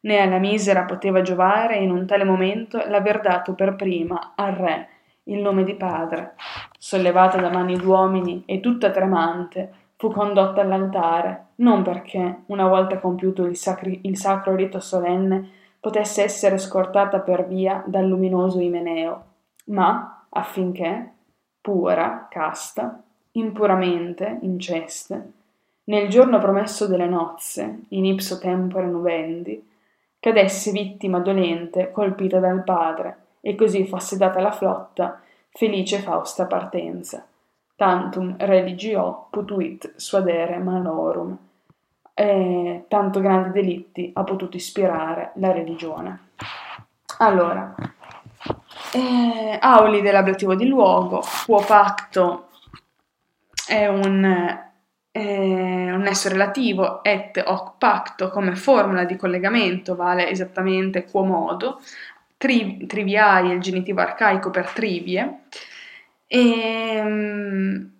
Né 0.00 0.18
alla 0.18 0.38
misera 0.38 0.84
poteva 0.84 1.22
giovare 1.22 1.76
in 1.76 1.90
un 1.90 2.06
tale 2.06 2.24
momento 2.24 2.82
l'aver 2.88 3.20
dato 3.20 3.54
per 3.54 3.76
prima 3.76 4.32
al 4.34 4.52
re 4.52 4.88
il 5.24 5.40
nome 5.40 5.64
di 5.64 5.74
padre. 5.74 6.34
Sollevata 6.78 7.38
da 7.38 7.50
mani 7.50 7.76
d'uomini 7.76 8.42
e 8.46 8.60
tutta 8.60 8.90
tremante, 8.90 9.72
fu 9.96 10.10
condotta 10.10 10.62
all'altare, 10.62 11.46
non 11.56 11.82
perché, 11.82 12.42
una 12.46 12.66
volta 12.66 12.98
compiuto 12.98 13.44
il, 13.44 13.56
sacri- 13.56 14.00
il 14.02 14.16
sacro 14.16 14.56
rito 14.56 14.80
solenne, 14.80 15.48
potesse 15.78 16.24
essere 16.24 16.58
scortata 16.58 17.20
per 17.20 17.46
via 17.46 17.84
dal 17.86 18.06
luminoso 18.06 18.58
Imeneo, 18.60 19.24
ma 19.66 20.26
affinché, 20.28 21.12
pura, 21.60 22.26
casta, 22.28 23.01
impuramente, 23.32 24.38
inceste, 24.42 25.32
nel 25.84 26.08
giorno 26.08 26.38
promesso 26.38 26.86
delle 26.86 27.06
nozze, 27.08 27.84
in 27.88 28.04
ipso 28.04 28.38
tempore 28.38 28.86
nubendi, 28.86 29.70
cadesse 30.20 30.70
vittima 30.70 31.18
dolente 31.18 31.90
colpita 31.90 32.38
dal 32.38 32.62
padre, 32.62 33.16
e 33.40 33.56
così 33.56 33.86
fosse 33.86 34.16
data 34.16 34.40
la 34.40 34.52
flotta 34.52 35.20
felice 35.50 35.98
fausta 35.98 36.46
partenza. 36.46 37.26
Tantum 37.74 38.36
religio 38.38 39.26
putuit 39.30 39.94
suadere 39.96 40.58
malorum. 40.58 41.36
E 42.14 42.84
tanto 42.86 43.20
grandi 43.20 43.50
delitti 43.50 44.10
ha 44.14 44.22
potuto 44.22 44.56
ispirare 44.56 45.32
la 45.36 45.50
religione. 45.50 46.28
Allora, 47.18 47.74
eh, 48.92 49.58
auli 49.60 50.02
dell'ablativo 50.02 50.54
di 50.54 50.66
luogo, 50.66 51.22
quo 51.46 51.64
pacto 51.66 52.48
è 53.72 53.86
un, 53.86 54.22
eh, 55.10 55.92
un 55.92 56.00
nesso 56.02 56.28
relativo, 56.28 57.02
et 57.02 57.42
hoc 57.42 57.78
pacto 57.78 58.28
come 58.28 58.54
formula 58.54 59.04
di 59.04 59.16
collegamento 59.16 59.96
vale 59.96 60.28
esattamente 60.28 61.04
quo 61.04 61.24
modo, 61.24 61.80
tri, 62.36 62.86
triviai 62.86 63.50
è 63.50 63.54
il 63.54 63.60
genitivo 63.60 64.02
arcaico 64.02 64.50
per 64.50 64.68
trivie, 64.70 65.44
e, 66.26 67.00
um, 67.00 67.90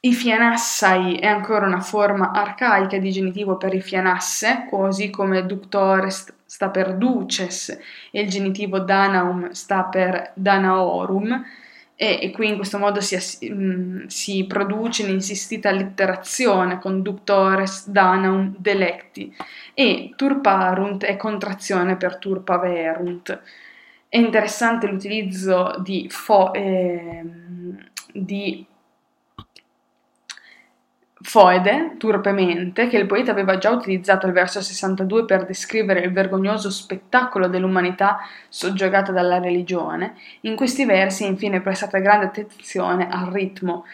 i 0.00 0.12
fianassai 0.12 1.16
è 1.16 1.26
ancora 1.26 1.64
una 1.66 1.80
forma 1.80 2.32
arcaica 2.32 2.98
di 2.98 3.10
genitivo 3.10 3.56
per 3.56 3.72
i 3.72 3.80
fianasse, 3.80 4.66
così 4.68 5.08
come 5.10 5.46
ductores 5.46 6.34
sta 6.44 6.68
per 6.68 6.96
duces 6.96 7.70
e 8.10 8.20
il 8.20 8.28
genitivo 8.28 8.80
danaum 8.80 9.50
sta 9.52 9.84
per 9.84 10.32
danaorum, 10.34 11.42
e, 11.94 12.18
e 12.20 12.30
qui 12.30 12.48
in 12.48 12.56
questo 12.56 12.78
modo 12.78 13.00
si, 13.00 13.16
um, 13.48 14.06
si 14.06 14.44
produce 14.46 15.06
l'insistita 15.06 15.68
allitterazione 15.68 16.78
con 16.78 17.02
ductores 17.02 17.88
danaum 17.88 18.54
delecti 18.58 19.34
e 19.74 20.12
turparunt 20.16 21.04
è 21.04 21.16
contrazione 21.16 21.96
per 21.96 22.16
turpaverunt. 22.16 23.40
È 24.08 24.18
interessante 24.18 24.86
l'utilizzo 24.88 25.76
di, 25.78 26.06
fo, 26.10 26.52
eh, 26.52 27.24
di 28.12 28.66
Foede, 31.22 31.94
turpemente, 31.98 32.88
che 32.88 32.98
il 32.98 33.06
poeta 33.06 33.30
aveva 33.30 33.56
già 33.56 33.70
utilizzato 33.70 34.26
al 34.26 34.32
verso 34.32 34.60
62 34.60 35.24
per 35.24 35.46
descrivere 35.46 36.00
il 36.00 36.12
vergognoso 36.12 36.68
spettacolo 36.68 37.46
dell'umanità 37.46 38.18
soggiogata 38.48 39.12
dalla 39.12 39.38
religione, 39.38 40.14
in 40.40 40.56
questi 40.56 40.84
versi 40.84 41.24
infine 41.24 41.60
prestata 41.60 41.98
grande 41.98 42.26
attenzione 42.26 43.08
al 43.08 43.30
ritmo, 43.30 43.84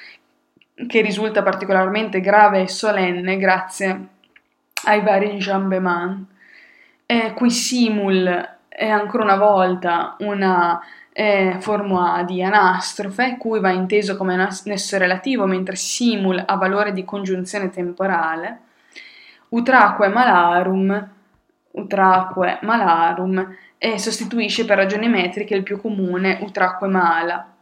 che 0.86 1.00
risulta 1.02 1.42
particolarmente 1.42 2.20
grave 2.20 2.62
e 2.62 2.68
solenne 2.68 3.36
grazie 3.36 4.06
ai 4.86 5.02
vari 5.02 5.36
jambemans. 5.36 6.24
Eh, 7.04 7.32
qui 7.34 7.50
simul 7.50 8.56
è 8.68 8.88
ancora 8.88 9.24
una 9.24 9.36
volta 9.36 10.16
una 10.20 10.80
eh, 11.20 11.56
forma 11.58 12.22
di 12.22 12.44
anastrofe, 12.44 13.38
cui 13.38 13.58
va 13.58 13.70
inteso 13.70 14.16
come 14.16 14.36
nesso 14.36 14.98
relativo, 14.98 15.46
mentre 15.46 15.74
simul 15.74 16.40
ha 16.46 16.54
valore 16.54 16.92
di 16.92 17.04
congiunzione 17.04 17.70
temporale. 17.70 18.60
Utraque 19.48 20.06
malarum, 20.06 21.10
utraque 21.72 22.60
malarum, 22.62 23.56
e 23.78 23.98
sostituisce 23.98 24.64
per 24.64 24.76
ragioni 24.76 25.08
metriche 25.08 25.56
il 25.56 25.64
più 25.64 25.80
comune 25.80 26.38
utraque 26.40 26.86
mala, 26.86 27.52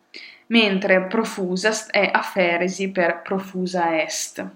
mentre 0.48 1.06
profusast 1.06 1.90
è 1.92 2.10
afferesi 2.12 2.90
per 2.90 3.22
profusa 3.22 4.02
est. 4.02 4.46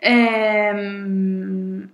Ehm, 0.00 1.88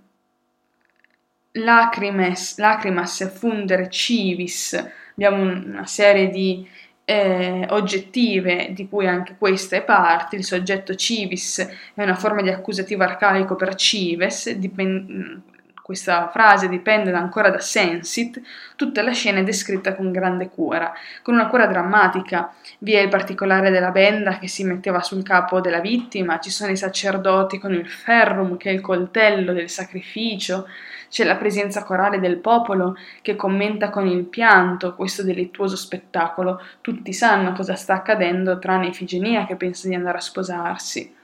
lacrimes, 1.51 2.57
lacrimas 2.57 3.31
fundere 3.37 3.87
civis 3.91 5.01
abbiamo 5.13 5.43
una 5.43 5.85
serie 5.85 6.29
di 6.29 6.67
eh, 7.05 7.65
oggettive, 7.69 8.69
di 8.71 8.87
cui 8.87 9.07
anche 9.07 9.35
questa 9.37 9.75
è 9.75 9.83
parte, 9.83 10.35
il 10.35 10.45
soggetto 10.45 10.95
civis 10.95 11.59
è 11.93 12.03
una 12.03 12.15
forma 12.15 12.41
di 12.41 12.49
accusativo 12.49 13.03
arcaico 13.03 13.55
per 13.55 13.75
cives, 13.75 14.51
dipend- 14.51 15.41
questa 15.83 16.29
frase 16.29 16.69
dipende 16.69 17.11
ancora 17.11 17.49
da 17.49 17.59
sensit, 17.59 18.41
tutta 18.77 19.01
la 19.01 19.11
scena 19.11 19.39
è 19.39 19.43
descritta 19.43 19.95
con 19.95 20.13
grande 20.13 20.47
cura, 20.47 20.93
con 21.21 21.33
una 21.33 21.47
cura 21.47 21.67
drammatica. 21.67 22.53
Vi 22.79 22.93
è 22.93 23.01
il 23.01 23.09
particolare 23.09 23.69
della 23.69 23.91
benda 23.91 24.39
che 24.39 24.47
si 24.47 24.63
metteva 24.63 25.01
sul 25.01 25.23
capo 25.23 25.59
della 25.59 25.81
vittima, 25.81 26.39
ci 26.39 26.51
sono 26.51 26.71
i 26.71 26.77
sacerdoti 26.77 27.59
con 27.59 27.73
il 27.73 27.89
ferrum, 27.89 28.55
che 28.55 28.69
è 28.69 28.73
il 28.73 28.79
coltello 28.79 29.51
del 29.51 29.69
sacrificio, 29.69 30.67
c'è 31.13 31.25
la 31.25 31.35
presenza 31.35 31.83
corale 31.83 32.19
del 32.19 32.37
popolo 32.37 32.95
che 33.21 33.35
commenta 33.35 33.91
con 33.91 34.07
il 34.07 34.23
pianto 34.23 34.95
questo 34.95 35.21
delittuoso 35.21 35.75
spettacolo. 35.75 36.59
Tutti 36.81 37.13
sanno 37.13 37.51
cosa 37.51 37.75
sta 37.75 37.93
accadendo, 37.93 38.57
tranne 38.57 38.87
Ifigenia 38.87 39.45
che 39.45 39.55
pensa 39.55 39.87
di 39.87 39.93
andare 39.93 40.17
a 40.17 40.21
sposarsi. 40.21 41.15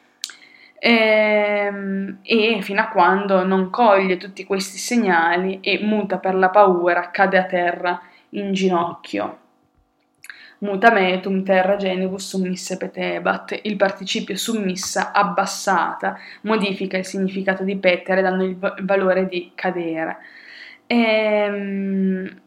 E, 0.78 0.92
ehm, 0.92 2.20
e 2.22 2.60
fino 2.62 2.82
a 2.82 2.90
quando 2.90 3.44
non 3.44 3.72
coglie 3.72 4.18
tutti 4.18 4.44
questi 4.44 4.78
segnali 4.78 5.60
e 5.60 5.80
muta 5.82 6.20
per 6.20 6.36
la 6.36 6.50
paura, 6.50 7.10
cade 7.10 7.40
a 7.40 7.46
terra 7.46 8.00
in 8.30 8.54
ginocchio 8.54 9.39
mutametum 10.60 11.44
terra 11.44 11.76
genibus 11.78 12.28
summisse 12.28 12.78
petebat, 12.78 13.60
il 13.64 13.76
participio 13.76 14.36
summissa 14.36 15.12
abbassata 15.12 16.18
modifica 16.42 16.98
il 16.98 17.06
significato 17.06 17.64
di 17.64 17.78
petere 17.78 18.22
dando 18.22 18.44
il 18.44 18.58
valore 18.82 19.28
di 19.28 19.52
cadere. 19.56 20.18
Ehm, 20.88 22.42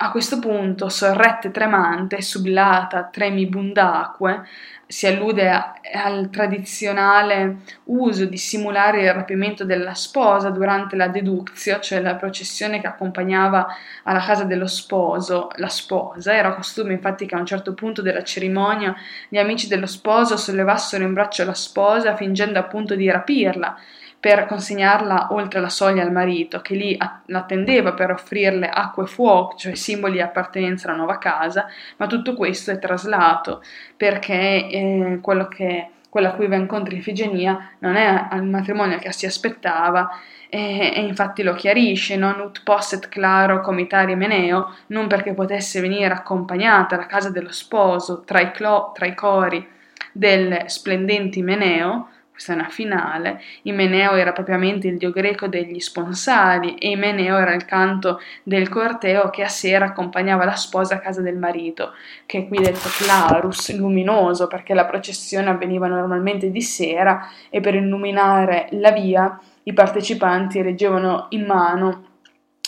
a 0.00 0.10
questo 0.12 0.38
punto, 0.38 0.88
sorrette 0.88 1.50
tremante, 1.50 2.22
sublata 2.22 3.08
tremibundacque, 3.10 4.46
si 4.86 5.08
allude 5.08 5.50
a, 5.50 5.74
al 5.92 6.30
tradizionale 6.30 7.56
uso 7.84 8.24
di 8.24 8.36
simulare 8.36 9.02
il 9.02 9.12
rapimento 9.12 9.64
della 9.64 9.94
sposa 9.94 10.50
durante 10.50 10.94
la 10.94 11.08
deduzio, 11.08 11.80
cioè 11.80 12.00
la 12.00 12.14
processione 12.14 12.80
che 12.80 12.86
accompagnava 12.86 13.66
alla 14.04 14.24
casa 14.24 14.44
dello 14.44 14.68
sposo 14.68 15.50
la 15.56 15.68
sposa. 15.68 16.32
Era 16.32 16.54
costume 16.54 16.92
infatti 16.92 17.26
che 17.26 17.34
a 17.34 17.40
un 17.40 17.46
certo 17.46 17.74
punto 17.74 18.00
della 18.00 18.22
cerimonia 18.22 18.94
gli 19.28 19.36
amici 19.36 19.66
dello 19.66 19.86
sposo 19.86 20.36
sollevassero 20.36 21.02
in 21.02 21.12
braccio 21.12 21.44
la 21.44 21.54
sposa 21.54 22.14
fingendo 22.14 22.60
appunto 22.60 22.94
di 22.94 23.10
rapirla 23.10 23.76
per 24.20 24.46
consegnarla 24.46 25.28
oltre 25.30 25.60
la 25.60 25.68
soglia 25.68 26.02
al 26.02 26.12
marito, 26.12 26.60
che 26.60 26.74
lì 26.74 26.98
l'attendeva 27.26 27.92
per 27.92 28.10
offrirle 28.10 28.68
acqua 28.68 29.04
e 29.04 29.06
fuoco, 29.06 29.56
cioè 29.56 29.74
simboli 29.74 30.14
di 30.14 30.20
appartenenza 30.20 30.88
alla 30.88 30.96
nuova 30.96 31.18
casa, 31.18 31.66
ma 31.98 32.06
tutto 32.06 32.34
questo 32.34 32.72
è 32.72 32.78
traslato 32.78 33.62
perché 33.96 34.68
eh, 34.68 35.18
quello 35.22 35.46
che 35.48 35.90
quella 36.08 36.30
a 36.30 36.32
cui 36.32 36.46
va 36.46 36.56
incontro 36.56 36.94
Ifigenia 36.94 37.72
non 37.80 37.96
è 37.96 38.28
il 38.32 38.44
matrimonio 38.44 38.98
che 38.98 39.12
si 39.12 39.26
aspettava 39.26 40.08
e, 40.48 40.92
e, 40.94 41.00
infatti 41.02 41.42
lo 41.42 41.52
chiarisce, 41.52 42.16
non 42.16 42.40
ut 42.40 42.62
posset 42.64 43.08
claro 43.08 43.60
comitari 43.60 44.16
Meneo, 44.16 44.74
non 44.86 45.06
perché 45.06 45.34
potesse 45.34 45.80
venire 45.80 46.14
accompagnata 46.14 46.94
alla 46.94 47.06
casa 47.06 47.30
dello 47.30 47.52
sposo 47.52 48.22
tra 48.24 48.40
i, 48.40 48.50
clo, 48.52 48.92
tra 48.94 49.04
i 49.04 49.14
cori 49.14 49.66
del 50.12 50.62
splendente 50.66 51.42
Meneo, 51.42 52.08
questa 52.38 52.52
è 52.52 52.56
una 52.56 52.68
finale, 52.68 53.40
Imeneo 53.62 54.12
era 54.12 54.30
propriamente 54.30 54.86
il 54.86 54.96
dio 54.96 55.10
greco 55.10 55.48
degli 55.48 55.80
sponsali 55.80 56.76
e 56.76 56.90
Imeneo 56.90 57.36
era 57.36 57.52
il 57.52 57.64
canto 57.64 58.20
del 58.44 58.68
corteo 58.68 59.28
che 59.28 59.42
a 59.42 59.48
sera 59.48 59.86
accompagnava 59.86 60.44
la 60.44 60.54
sposa 60.54 60.94
a 60.94 60.98
casa 61.00 61.20
del 61.20 61.36
marito, 61.36 61.94
che 62.26 62.38
è 62.38 62.46
qui 62.46 62.58
detto 62.58 62.88
clarus, 62.96 63.76
luminoso, 63.76 64.46
perché 64.46 64.72
la 64.72 64.84
processione 64.84 65.50
avveniva 65.50 65.88
normalmente 65.88 66.52
di 66.52 66.62
sera 66.62 67.28
e 67.50 67.58
per 67.58 67.74
illuminare 67.74 68.68
la 68.70 68.92
via 68.92 69.36
i 69.64 69.72
partecipanti 69.72 70.62
reggevano 70.62 71.26
in 71.30 71.44
mano 71.44 72.04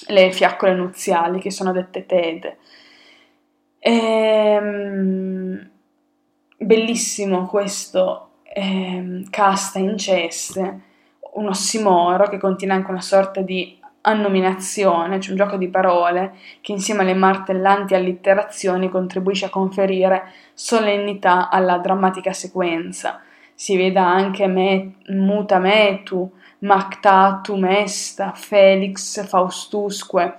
le 0.08 0.32
fiaccole 0.32 0.74
nuziali 0.74 1.38
che 1.38 1.52
sono 1.52 1.70
dette 1.70 2.06
tede. 2.06 2.56
Ehm, 3.78 5.70
bellissimo 6.58 7.46
questo 7.46 8.29
eh, 8.52 9.24
casta 9.30 9.78
in 9.78 9.96
ceste, 9.96 10.80
un 11.34 11.48
ossimoro 11.48 12.28
che 12.28 12.38
contiene 12.38 12.72
anche 12.74 12.90
una 12.90 13.00
sorta 13.00 13.40
di 13.40 13.78
annominazione, 14.02 15.20
cioè 15.20 15.32
un 15.32 15.36
gioco 15.36 15.56
di 15.56 15.68
parole 15.68 16.34
che 16.60 16.72
insieme 16.72 17.02
alle 17.02 17.14
martellanti 17.14 17.94
allitterazioni 17.94 18.88
contribuisce 18.88 19.46
a 19.46 19.50
conferire 19.50 20.32
solennità 20.54 21.48
alla 21.48 21.78
drammatica 21.78 22.32
sequenza. 22.32 23.20
Si 23.54 23.76
veda 23.76 24.06
anche 24.06 24.46
me, 24.46 24.94
muta 25.08 25.58
metu, 25.58 26.32
mactatum 26.60 27.64
est, 27.66 28.32
felix 28.32 29.24
faustusque, 29.26 30.38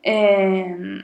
eh, 0.00 1.02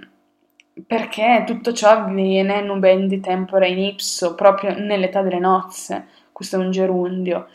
perché 0.86 1.44
tutto 1.47 1.72
ciò 1.72 1.89
avviene 1.89 2.60
nubendi 2.60 3.18
tempore 3.20 3.68
in 3.68 3.78
ipso, 3.78 4.35
proprio 4.35 4.78
nell'età 4.78 5.22
delle 5.22 5.39
nozze, 5.39 6.06
questo 6.35 6.56
è 6.56 6.59
un 6.59 6.73
gerundio. 6.73 7.47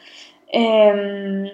Ehm, 0.47 1.47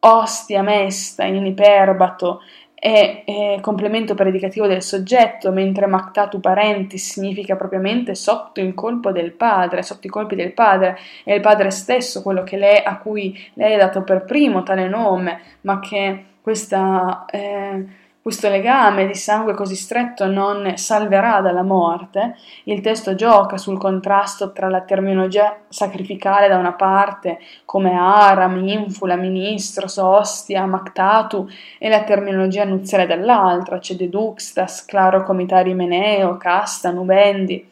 ostia 0.00 0.62
mesta 0.62 1.24
in 1.24 1.46
iperbato 1.46 2.40
è, 2.74 3.22
è 3.24 3.58
complemento 3.60 4.14
predicativo 4.14 4.66
del 4.66 4.82
soggetto, 4.82 5.52
mentre 5.52 5.86
mactatu 5.86 6.40
parentis 6.40 7.12
significa 7.12 7.54
propriamente 7.54 8.16
sotto 8.16 8.60
il 8.60 8.74
colpo 8.74 9.12
del 9.12 9.30
padre, 9.30 9.82
sotto 9.82 10.08
i 10.08 10.10
colpi 10.10 10.34
del 10.34 10.52
padre, 10.52 10.98
è 11.24 11.32
il 11.32 11.40
padre 11.40 11.70
stesso 11.70 12.20
quello 12.22 12.44
lei, 12.50 12.82
a 12.84 12.98
cui 12.98 13.38
lei 13.54 13.74
ha 13.74 13.78
dato 13.78 14.02
per 14.02 14.24
primo 14.24 14.62
tale 14.64 14.88
nome, 14.88 15.40
ma 15.62 15.78
che 15.78 16.24
questa... 16.42 17.24
Eh, 17.30 18.04
questo 18.26 18.48
legame 18.48 19.06
di 19.06 19.14
sangue 19.14 19.54
così 19.54 19.76
stretto 19.76 20.26
non 20.26 20.76
salverà 20.76 21.40
dalla 21.40 21.62
morte, 21.62 22.34
il 22.64 22.80
testo 22.80 23.14
gioca 23.14 23.56
sul 23.56 23.78
contrasto 23.78 24.50
tra 24.50 24.68
la 24.68 24.80
terminologia 24.80 25.60
sacrificale 25.68 26.48
da 26.48 26.56
una 26.56 26.72
parte, 26.72 27.38
come 27.64 27.92
aram, 27.94 28.66
infula, 28.66 29.14
ministros, 29.14 29.98
ostia, 29.98 30.66
mactatu, 30.66 31.48
e 31.78 31.88
la 31.88 32.02
terminologia 32.02 32.64
nuziale 32.64 33.06
dall'altra, 33.06 33.78
c'è 33.78 33.94
deduxtas, 33.94 34.84
claro 34.86 35.22
comitari 35.22 35.72
meneo, 35.74 36.36
casta, 36.36 36.90
nubendi. 36.90 37.70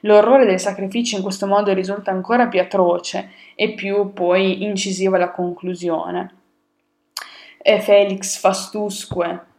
L'orrore 0.00 0.44
del 0.44 0.60
sacrificio 0.60 1.16
in 1.16 1.22
questo 1.22 1.46
modo 1.46 1.72
risulta 1.72 2.10
ancora 2.10 2.48
più 2.48 2.60
atroce 2.60 3.30
e 3.54 3.72
più 3.72 4.12
poi 4.12 4.62
incisivo 4.62 5.16
alla 5.16 5.30
conclusione. 5.30 6.34
E 7.62 7.80
Felix 7.80 8.38
fastusque, 8.38 9.54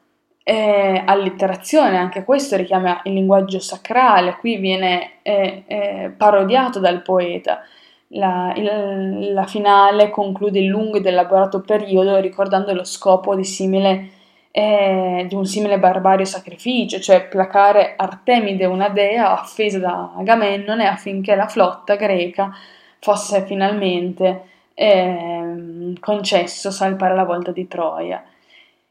eh, 0.50 1.04
allitterazione, 1.06 1.98
anche 1.98 2.24
questo 2.24 2.56
richiama 2.56 3.02
il 3.04 3.12
linguaggio 3.12 3.60
sacrale, 3.60 4.38
qui 4.38 4.56
viene 4.56 5.20
eh, 5.22 5.64
eh, 5.68 6.14
parodiato 6.16 6.80
dal 6.80 7.02
poeta. 7.02 7.64
La, 8.12 8.54
il, 8.56 9.34
la, 9.34 9.46
finale 9.46 10.10
conclude 10.10 10.60
il 10.60 10.68
lungo 10.68 10.96
ed 10.96 11.06
elaborato 11.06 11.60
periodo 11.60 12.16
ricordando 12.22 12.74
lo 12.74 12.86
scopo 12.86 13.36
di, 13.36 13.44
simile, 13.44 14.10
eh, 14.52 15.26
di 15.28 15.36
un 15.36 15.46
simile 15.46 15.80
barbario 15.80 16.24
sacrificio, 16.24 16.98
cioè 17.02 17.28
placare 17.28 17.96
Artemide, 17.98 18.64
una 18.64 18.88
dea 18.88 19.34
offesa 19.34 19.80
da 19.80 20.14
Agamennone 20.18 20.88
affinché 20.88 21.36
la 21.36 21.48
flotta 21.50 21.98
greca 21.98 22.56
fosse 23.00 23.44
finalmente 23.46 24.44
ehm, 24.76 26.00
concesso 26.00 26.72
salpare 26.72 27.16
la 27.16 27.26
volta 27.26 27.52
di 27.52 27.68
Troia. 27.68 28.24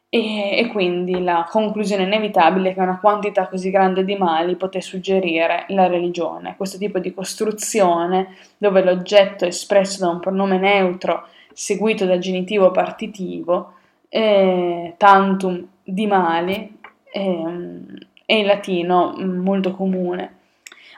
E, 0.09 0.59
e, 0.59 0.69
quindi 0.69 1.23
la 1.23 1.47
conclusione 1.51 2.05
inevitabile 2.05 2.71
è 2.71 2.75
che 2.75 2.81
una 2.81 3.01
quantità 3.01 3.49
così 3.49 3.71
grande 3.71 4.05
di 4.05 4.15
mali 4.15 4.55
poté 4.57 4.81
suggerire 4.81 5.65
la 5.69 5.89
religione. 5.89 6.55
Questo 6.57 6.79
tipo 6.79 6.99
di 7.01 7.13
costruzione, 7.13 8.37
dove 8.57 8.85
l'oggetto 8.85 9.45
è 9.45 9.49
espresso 9.49 10.05
da 10.05 10.11
un 10.13 10.21
pronome 10.21 10.59
neutro 10.59 11.27
seguito 11.53 12.05
dal 12.05 12.19
genitivo 12.19 12.71
partitivo, 12.71 13.73
eh, 14.09 14.95
tantum 14.97 15.67
di 15.83 16.07
mali, 16.07 16.79
eh, 17.13 17.85
è 18.25 18.35
in 18.35 18.47
latino 18.47 19.15
molto 19.19 19.73
comune. 19.73 20.35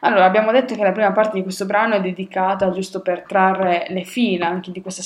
Allora, 0.00 0.26
abbiamo 0.26 0.52
detto 0.52 0.74
che 0.74 0.82
la 0.82 0.92
prima 0.92 1.12
parte 1.12 1.36
di 1.36 1.42
questo 1.42 1.66
brano 1.66 1.94
è 1.94 2.00
dedicata 2.00 2.70
giusto 2.70 3.00
per 3.00 3.22
trarre 3.22 3.86
le 3.88 4.04
fila 4.04 4.46
anche 4.46 4.70
di 4.70 4.80
questa, 4.80 5.02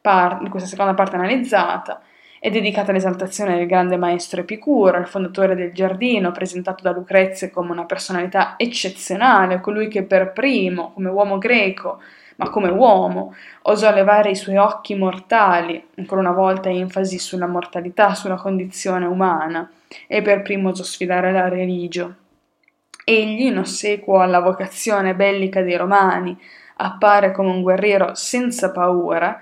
par- 0.00 0.42
di 0.42 0.48
questa 0.48 0.68
seconda 0.68 0.94
parte 0.94 1.16
analizzata 1.16 2.00
è 2.46 2.50
dedicata 2.50 2.92
all'esaltazione 2.92 3.56
del 3.56 3.66
grande 3.66 3.96
maestro 3.96 4.40
Epicuro, 4.40 4.98
il 4.98 5.08
fondatore 5.08 5.56
del 5.56 5.72
giardino, 5.72 6.30
presentato 6.30 6.84
da 6.84 6.92
Lucrezia 6.92 7.50
come 7.50 7.72
una 7.72 7.86
personalità 7.86 8.54
eccezionale, 8.56 9.58
colui 9.58 9.88
che 9.88 10.04
per 10.04 10.30
primo, 10.30 10.92
come 10.92 11.08
uomo 11.08 11.38
greco, 11.38 12.00
ma 12.36 12.48
come 12.48 12.68
uomo, 12.68 13.34
osò 13.62 13.92
levare 13.92 14.30
i 14.30 14.36
suoi 14.36 14.58
occhi 14.58 14.94
mortali, 14.94 15.88
ancora 15.96 16.20
una 16.20 16.30
volta 16.30 16.68
enfasi 16.68 17.18
sulla 17.18 17.48
mortalità, 17.48 18.14
sulla 18.14 18.36
condizione 18.36 19.06
umana, 19.06 19.68
e 20.06 20.22
per 20.22 20.42
primo 20.42 20.68
osò 20.68 20.84
sfidare 20.84 21.32
la 21.32 21.48
religio. 21.48 22.14
Egli, 23.04 23.46
in 23.46 23.58
ossequio 23.58 24.20
alla 24.20 24.38
vocazione 24.38 25.16
bellica 25.16 25.62
dei 25.62 25.76
Romani, 25.76 26.38
appare 26.76 27.32
come 27.32 27.50
un 27.50 27.62
guerriero 27.62 28.14
senza 28.14 28.70
paura, 28.70 29.36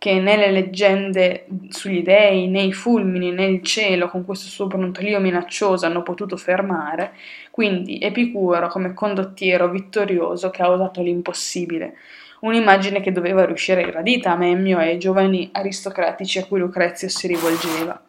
che 0.00 0.18
né 0.18 0.34
le 0.38 0.50
leggende 0.50 1.44
sugli 1.68 2.02
dei, 2.02 2.48
né 2.48 2.62
i 2.62 2.72
fulmini, 2.72 3.32
né 3.32 3.44
il 3.44 3.62
cielo 3.62 4.08
con 4.08 4.24
questo 4.24 4.48
suo 4.48 4.66
brontolio 4.66 5.20
minaccioso 5.20 5.84
hanno 5.84 6.02
potuto 6.02 6.38
fermare, 6.38 7.12
quindi 7.50 7.98
Epicuro 8.00 8.68
come 8.68 8.94
condottiero 8.94 9.68
vittorioso 9.68 10.48
che 10.48 10.62
ha 10.62 10.70
osato 10.70 11.02
l'impossibile, 11.02 11.96
un'immagine 12.40 13.02
che 13.02 13.12
doveva 13.12 13.44
riuscire 13.44 13.84
gradita 13.84 14.30
a 14.32 14.36
Memmio 14.36 14.80
e 14.80 14.88
ai 14.88 14.98
giovani 14.98 15.50
aristocratici 15.52 16.38
a 16.38 16.46
cui 16.46 16.60
Lucrezio 16.60 17.10
si 17.10 17.26
rivolgeva. 17.26 18.02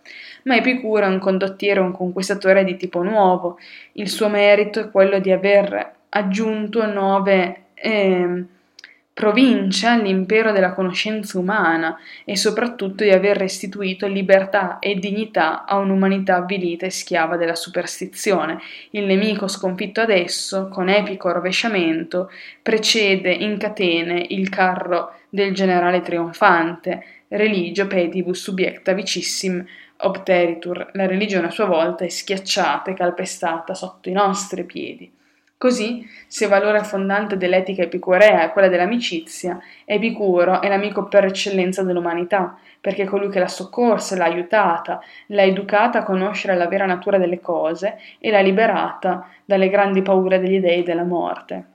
Ma 0.44 0.56
Epicuro 0.56 1.04
è 1.04 1.10
un 1.10 1.20
condottiero, 1.20 1.84
un 1.84 1.92
conquistatore 1.92 2.64
di 2.64 2.78
tipo 2.78 3.04
nuovo, 3.04 3.60
il 3.94 4.08
suo 4.08 4.30
merito 4.30 4.80
è 4.80 4.90
quello 4.90 5.20
di 5.20 5.30
aver 5.30 5.94
aggiunto 6.08 6.86
nove... 6.86 7.64
Eh, 7.74 8.46
provincia 9.14 9.98
l'impero 9.98 10.52
della 10.52 10.74
conoscenza 10.74 11.38
umana 11.38 11.98
e 12.24 12.38
soprattutto 12.38 13.04
di 13.04 13.10
aver 13.10 13.38
restituito 13.38 14.08
libertà 14.08 14.80
e 14.80 14.96
dignità 14.96 15.66
a 15.66 15.78
un'umanità 15.78 16.38
avvilita 16.38 16.86
e 16.86 16.92
schiava 16.92 17.36
della 17.36 17.56
superstizione. 17.56 18.60
Il 18.92 19.06
nemico 19.06 19.48
sconfitto 19.48 20.02
adesso, 20.02 20.70
con 20.70 20.90
epico 20.90 21.32
rovesciamento, 21.32 22.32
precede 22.62 23.32
in 23.32 23.58
catene 23.58 24.26
il 24.30 24.50
carro 24.50 25.14
del 25.30 25.54
generale 25.54 26.02
trionfante, 26.02 27.04
religio 27.28 27.88
pedibus 27.88 28.42
subiecta 28.42 28.94
vicissim 28.94 29.64
obteritur. 29.98 30.90
La 30.94 31.06
religione 31.06 31.48
a 31.48 31.52
sua 31.52 31.66
volta 31.66 32.06
è 32.06 32.10
schiacciata 32.10 32.92
e 32.92 32.94
calpestata 32.94 33.74
sotto 33.74 34.10
i 34.10 34.14
nostri 34.14 34.64
piedi. 34.64 35.12
Così, 35.62 36.04
se 36.26 36.48
valore 36.48 36.84
fondante 36.84 37.38
dell'etica 37.38 37.84
epicurea 37.84 38.42
è 38.42 38.52
quella 38.52 38.68
dell'amicizia, 38.68 39.60
Epicuro 39.86 40.60
è 40.60 40.68
l'amico 40.68 41.04
per 41.04 41.26
eccellenza 41.26 41.84
dell'umanità, 41.84 42.58
perché 42.82 43.04
è 43.04 43.06
colui 43.06 43.30
che 43.30 43.38
l'ha 43.38 43.48
soccorsa, 43.48 44.18
l'ha 44.18 44.24
aiutata, 44.24 45.00
l'ha 45.28 45.44
educata 45.44 46.00
a 46.00 46.04
conoscere 46.04 46.58
la 46.58 46.68
vera 46.68 46.88
natura 46.88 47.20
delle 47.20 47.40
cose 47.40 48.00
e 48.18 48.32
l'ha 48.32 48.40
liberata 48.40 49.30
dalle 49.46 49.70
grandi 49.70 50.02
paure 50.02 50.40
degli 50.40 50.60
dei 50.60 50.82
della 50.82 51.04
morte. 51.04 51.66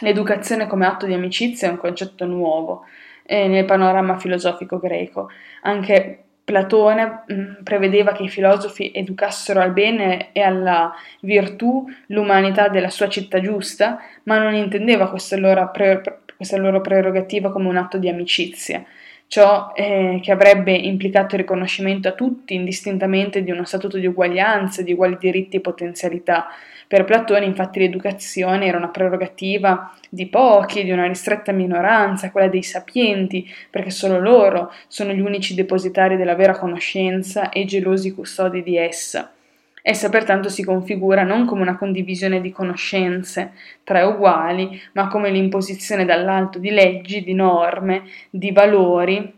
L'educazione 0.00 0.66
come 0.66 0.86
atto 0.86 1.06
di 1.06 1.14
amicizia 1.14 1.68
è 1.68 1.70
un 1.70 1.76
concetto 1.76 2.24
nuovo 2.26 2.86
eh, 3.22 3.46
nel 3.46 3.66
panorama 3.66 4.18
filosofico 4.18 4.80
greco. 4.80 5.28
Anche 5.62 6.21
Platone 6.44 7.22
mm, 7.32 7.62
prevedeva 7.62 8.12
che 8.12 8.24
i 8.24 8.28
filosofi 8.28 8.90
educassero 8.92 9.60
al 9.60 9.72
bene 9.72 10.32
e 10.32 10.40
alla 10.40 10.92
virtù 11.20 11.84
l'umanità 12.06 12.68
della 12.68 12.90
sua 12.90 13.08
città 13.08 13.40
giusta, 13.40 14.00
ma 14.24 14.38
non 14.38 14.54
intendeva 14.54 15.08
questa 15.08 15.36
loro, 15.36 15.70
pre- 15.70 16.20
questa 16.36 16.56
loro 16.56 16.80
prerogativa 16.80 17.52
come 17.52 17.68
un 17.68 17.76
atto 17.76 17.96
di 17.96 18.08
amicizia, 18.08 18.84
ciò 19.28 19.72
eh, 19.74 20.18
che 20.20 20.32
avrebbe 20.32 20.72
implicato 20.72 21.36
il 21.36 21.42
riconoscimento 21.42 22.08
a 22.08 22.12
tutti 22.12 22.54
indistintamente 22.54 23.44
di 23.44 23.52
uno 23.52 23.64
statuto 23.64 23.96
di 23.96 24.06
uguaglianza, 24.06 24.82
di 24.82 24.92
uguali 24.92 25.16
diritti 25.20 25.56
e 25.56 25.60
potenzialità, 25.60 26.48
per 26.92 27.04
Platone 27.04 27.46
infatti 27.46 27.78
l'educazione 27.78 28.66
era 28.66 28.76
una 28.76 28.90
prerogativa 28.90 29.94
di 30.10 30.26
pochi, 30.26 30.84
di 30.84 30.90
una 30.90 31.06
ristretta 31.06 31.50
minoranza, 31.50 32.30
quella 32.30 32.48
dei 32.48 32.62
sapienti, 32.62 33.50
perché 33.70 33.88
solo 33.88 34.20
loro 34.20 34.70
sono 34.88 35.14
gli 35.14 35.20
unici 35.20 35.54
depositari 35.54 36.18
della 36.18 36.34
vera 36.34 36.58
conoscenza 36.58 37.48
e 37.48 37.64
gelosi 37.64 38.12
custodi 38.12 38.62
di 38.62 38.76
essa. 38.76 39.32
Essa 39.80 40.10
pertanto 40.10 40.50
si 40.50 40.62
configura 40.62 41.22
non 41.22 41.46
come 41.46 41.62
una 41.62 41.78
condivisione 41.78 42.42
di 42.42 42.52
conoscenze 42.52 43.52
tra 43.84 44.06
uguali, 44.06 44.78
ma 44.92 45.08
come 45.08 45.30
l'imposizione 45.30 46.04
dall'alto 46.04 46.58
di 46.58 46.68
leggi, 46.68 47.24
di 47.24 47.32
norme, 47.32 48.02
di 48.28 48.52
valori 48.52 49.32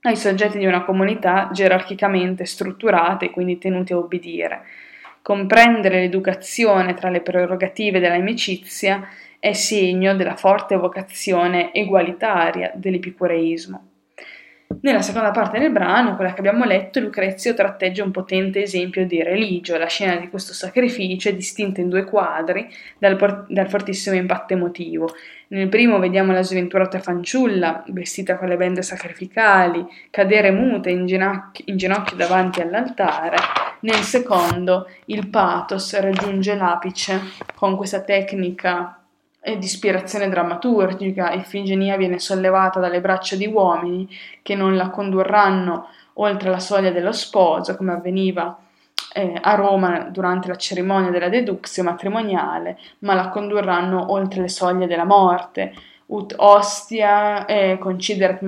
ai 0.00 0.16
soggetti 0.16 0.56
di 0.56 0.64
una 0.64 0.82
comunità 0.82 1.50
gerarchicamente 1.52 2.46
strutturate 2.46 3.26
e 3.26 3.30
quindi 3.32 3.58
tenuti 3.58 3.92
a 3.92 3.98
obbedire. 3.98 4.62
Comprendere 5.26 5.98
l'educazione 5.98 6.94
tra 6.94 7.10
le 7.10 7.20
prerogative 7.20 7.98
dell'amicizia 7.98 9.08
è 9.40 9.54
segno 9.54 10.14
della 10.14 10.36
forte 10.36 10.76
vocazione 10.76 11.74
egualitaria 11.74 12.70
dell'epicureismo. 12.76 13.88
Nella 14.82 15.02
seconda 15.02 15.32
parte 15.32 15.58
del 15.58 15.72
brano, 15.72 16.14
quella 16.14 16.32
che 16.32 16.38
abbiamo 16.38 16.64
letto, 16.64 17.00
Lucrezio 17.00 17.54
tratteggia 17.54 18.04
un 18.04 18.12
potente 18.12 18.62
esempio 18.62 19.04
di 19.04 19.20
religio. 19.20 19.76
La 19.76 19.88
scena 19.88 20.14
di 20.14 20.28
questo 20.28 20.52
sacrificio 20.52 21.28
è 21.28 21.34
distinta 21.34 21.80
in 21.80 21.88
due 21.88 22.04
quadri 22.04 22.68
dal, 22.96 23.46
dal 23.48 23.68
fortissimo 23.68 24.14
impatto 24.14 24.52
emotivo. 24.52 25.12
Nel 25.48 25.68
primo 25.68 25.98
vediamo 25.98 26.30
la 26.30 26.42
sventurata 26.42 27.00
fanciulla, 27.00 27.82
vestita 27.88 28.36
con 28.36 28.46
le 28.46 28.56
bende 28.56 28.82
sacrificali, 28.82 29.84
cadere 30.08 30.52
muta 30.52 30.88
in 30.88 31.04
ginocchio, 31.04 31.64
in 31.66 31.76
ginocchio 31.76 32.14
davanti 32.14 32.60
all'altare. 32.60 33.65
Nel 33.86 34.02
secondo 34.02 34.88
il 35.04 35.28
pathos 35.28 35.96
raggiunge 36.00 36.56
l'apice 36.56 37.20
con 37.54 37.76
questa 37.76 38.00
tecnica 38.00 38.98
di 39.40 39.64
ispirazione 39.64 40.28
drammaturgica. 40.28 41.30
Ifigenia 41.30 41.96
viene 41.96 42.18
sollevata 42.18 42.80
dalle 42.80 43.00
braccia 43.00 43.36
di 43.36 43.46
uomini 43.46 44.08
che 44.42 44.56
non 44.56 44.74
la 44.74 44.90
condurranno 44.90 45.86
oltre 46.14 46.50
la 46.50 46.58
soglia 46.58 46.90
dello 46.90 47.12
sposo, 47.12 47.76
come 47.76 47.92
avveniva 47.92 48.58
eh, 49.12 49.38
a 49.40 49.54
Roma 49.54 50.08
durante 50.10 50.48
la 50.48 50.56
cerimonia 50.56 51.10
della 51.10 51.28
deduxio 51.28 51.84
matrimoniale, 51.84 52.78
ma 53.00 53.14
la 53.14 53.28
condurranno 53.28 54.10
oltre 54.10 54.40
le 54.40 54.48
soglie 54.48 54.88
della 54.88 55.04
morte. 55.04 55.72
Ut 56.06 56.34
ostia 56.38 57.44
eh, 57.44 57.78
concideret 57.78 58.40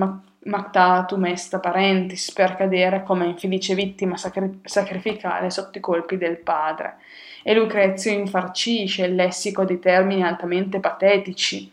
mactatum 0.43 1.25
est 1.25 1.59
parentis 1.59 2.31
per 2.31 2.55
cadere 2.55 3.03
come 3.03 3.25
infelice 3.25 3.75
vittima 3.75 4.15
sacri- 4.17 4.59
sacrificale 4.63 5.49
sotto 5.49 5.77
i 5.77 5.81
colpi 5.81 6.17
del 6.17 6.37
padre. 6.37 6.97
E 7.43 7.53
Lucrezio 7.53 8.11
infarcisce 8.11 9.05
il 9.05 9.15
lessico 9.15 9.65
di 9.65 9.79
termini 9.79 10.23
altamente 10.23 10.79
patetici. 10.79 11.71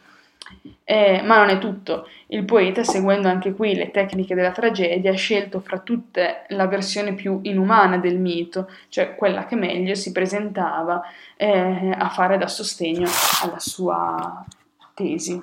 Eh, 0.84 1.22
ma 1.22 1.38
non 1.38 1.48
è 1.48 1.58
tutto. 1.58 2.08
Il 2.28 2.44
poeta, 2.44 2.84
seguendo 2.84 3.26
anche 3.28 3.52
qui 3.52 3.74
le 3.74 3.90
tecniche 3.90 4.36
della 4.36 4.52
tragedia, 4.52 5.10
ha 5.10 5.16
scelto 5.16 5.58
fra 5.58 5.78
tutte 5.78 6.44
la 6.50 6.68
versione 6.68 7.14
più 7.14 7.40
inumana 7.42 7.98
del 7.98 8.18
mito, 8.18 8.70
cioè 8.88 9.16
quella 9.16 9.46
che 9.46 9.56
meglio 9.56 9.96
si 9.96 10.12
presentava 10.12 11.02
eh, 11.36 11.94
a 11.96 12.08
fare 12.10 12.38
da 12.38 12.46
sostegno 12.46 13.08
alla 13.42 13.58
sua 13.58 14.44
tesi. 14.94 15.42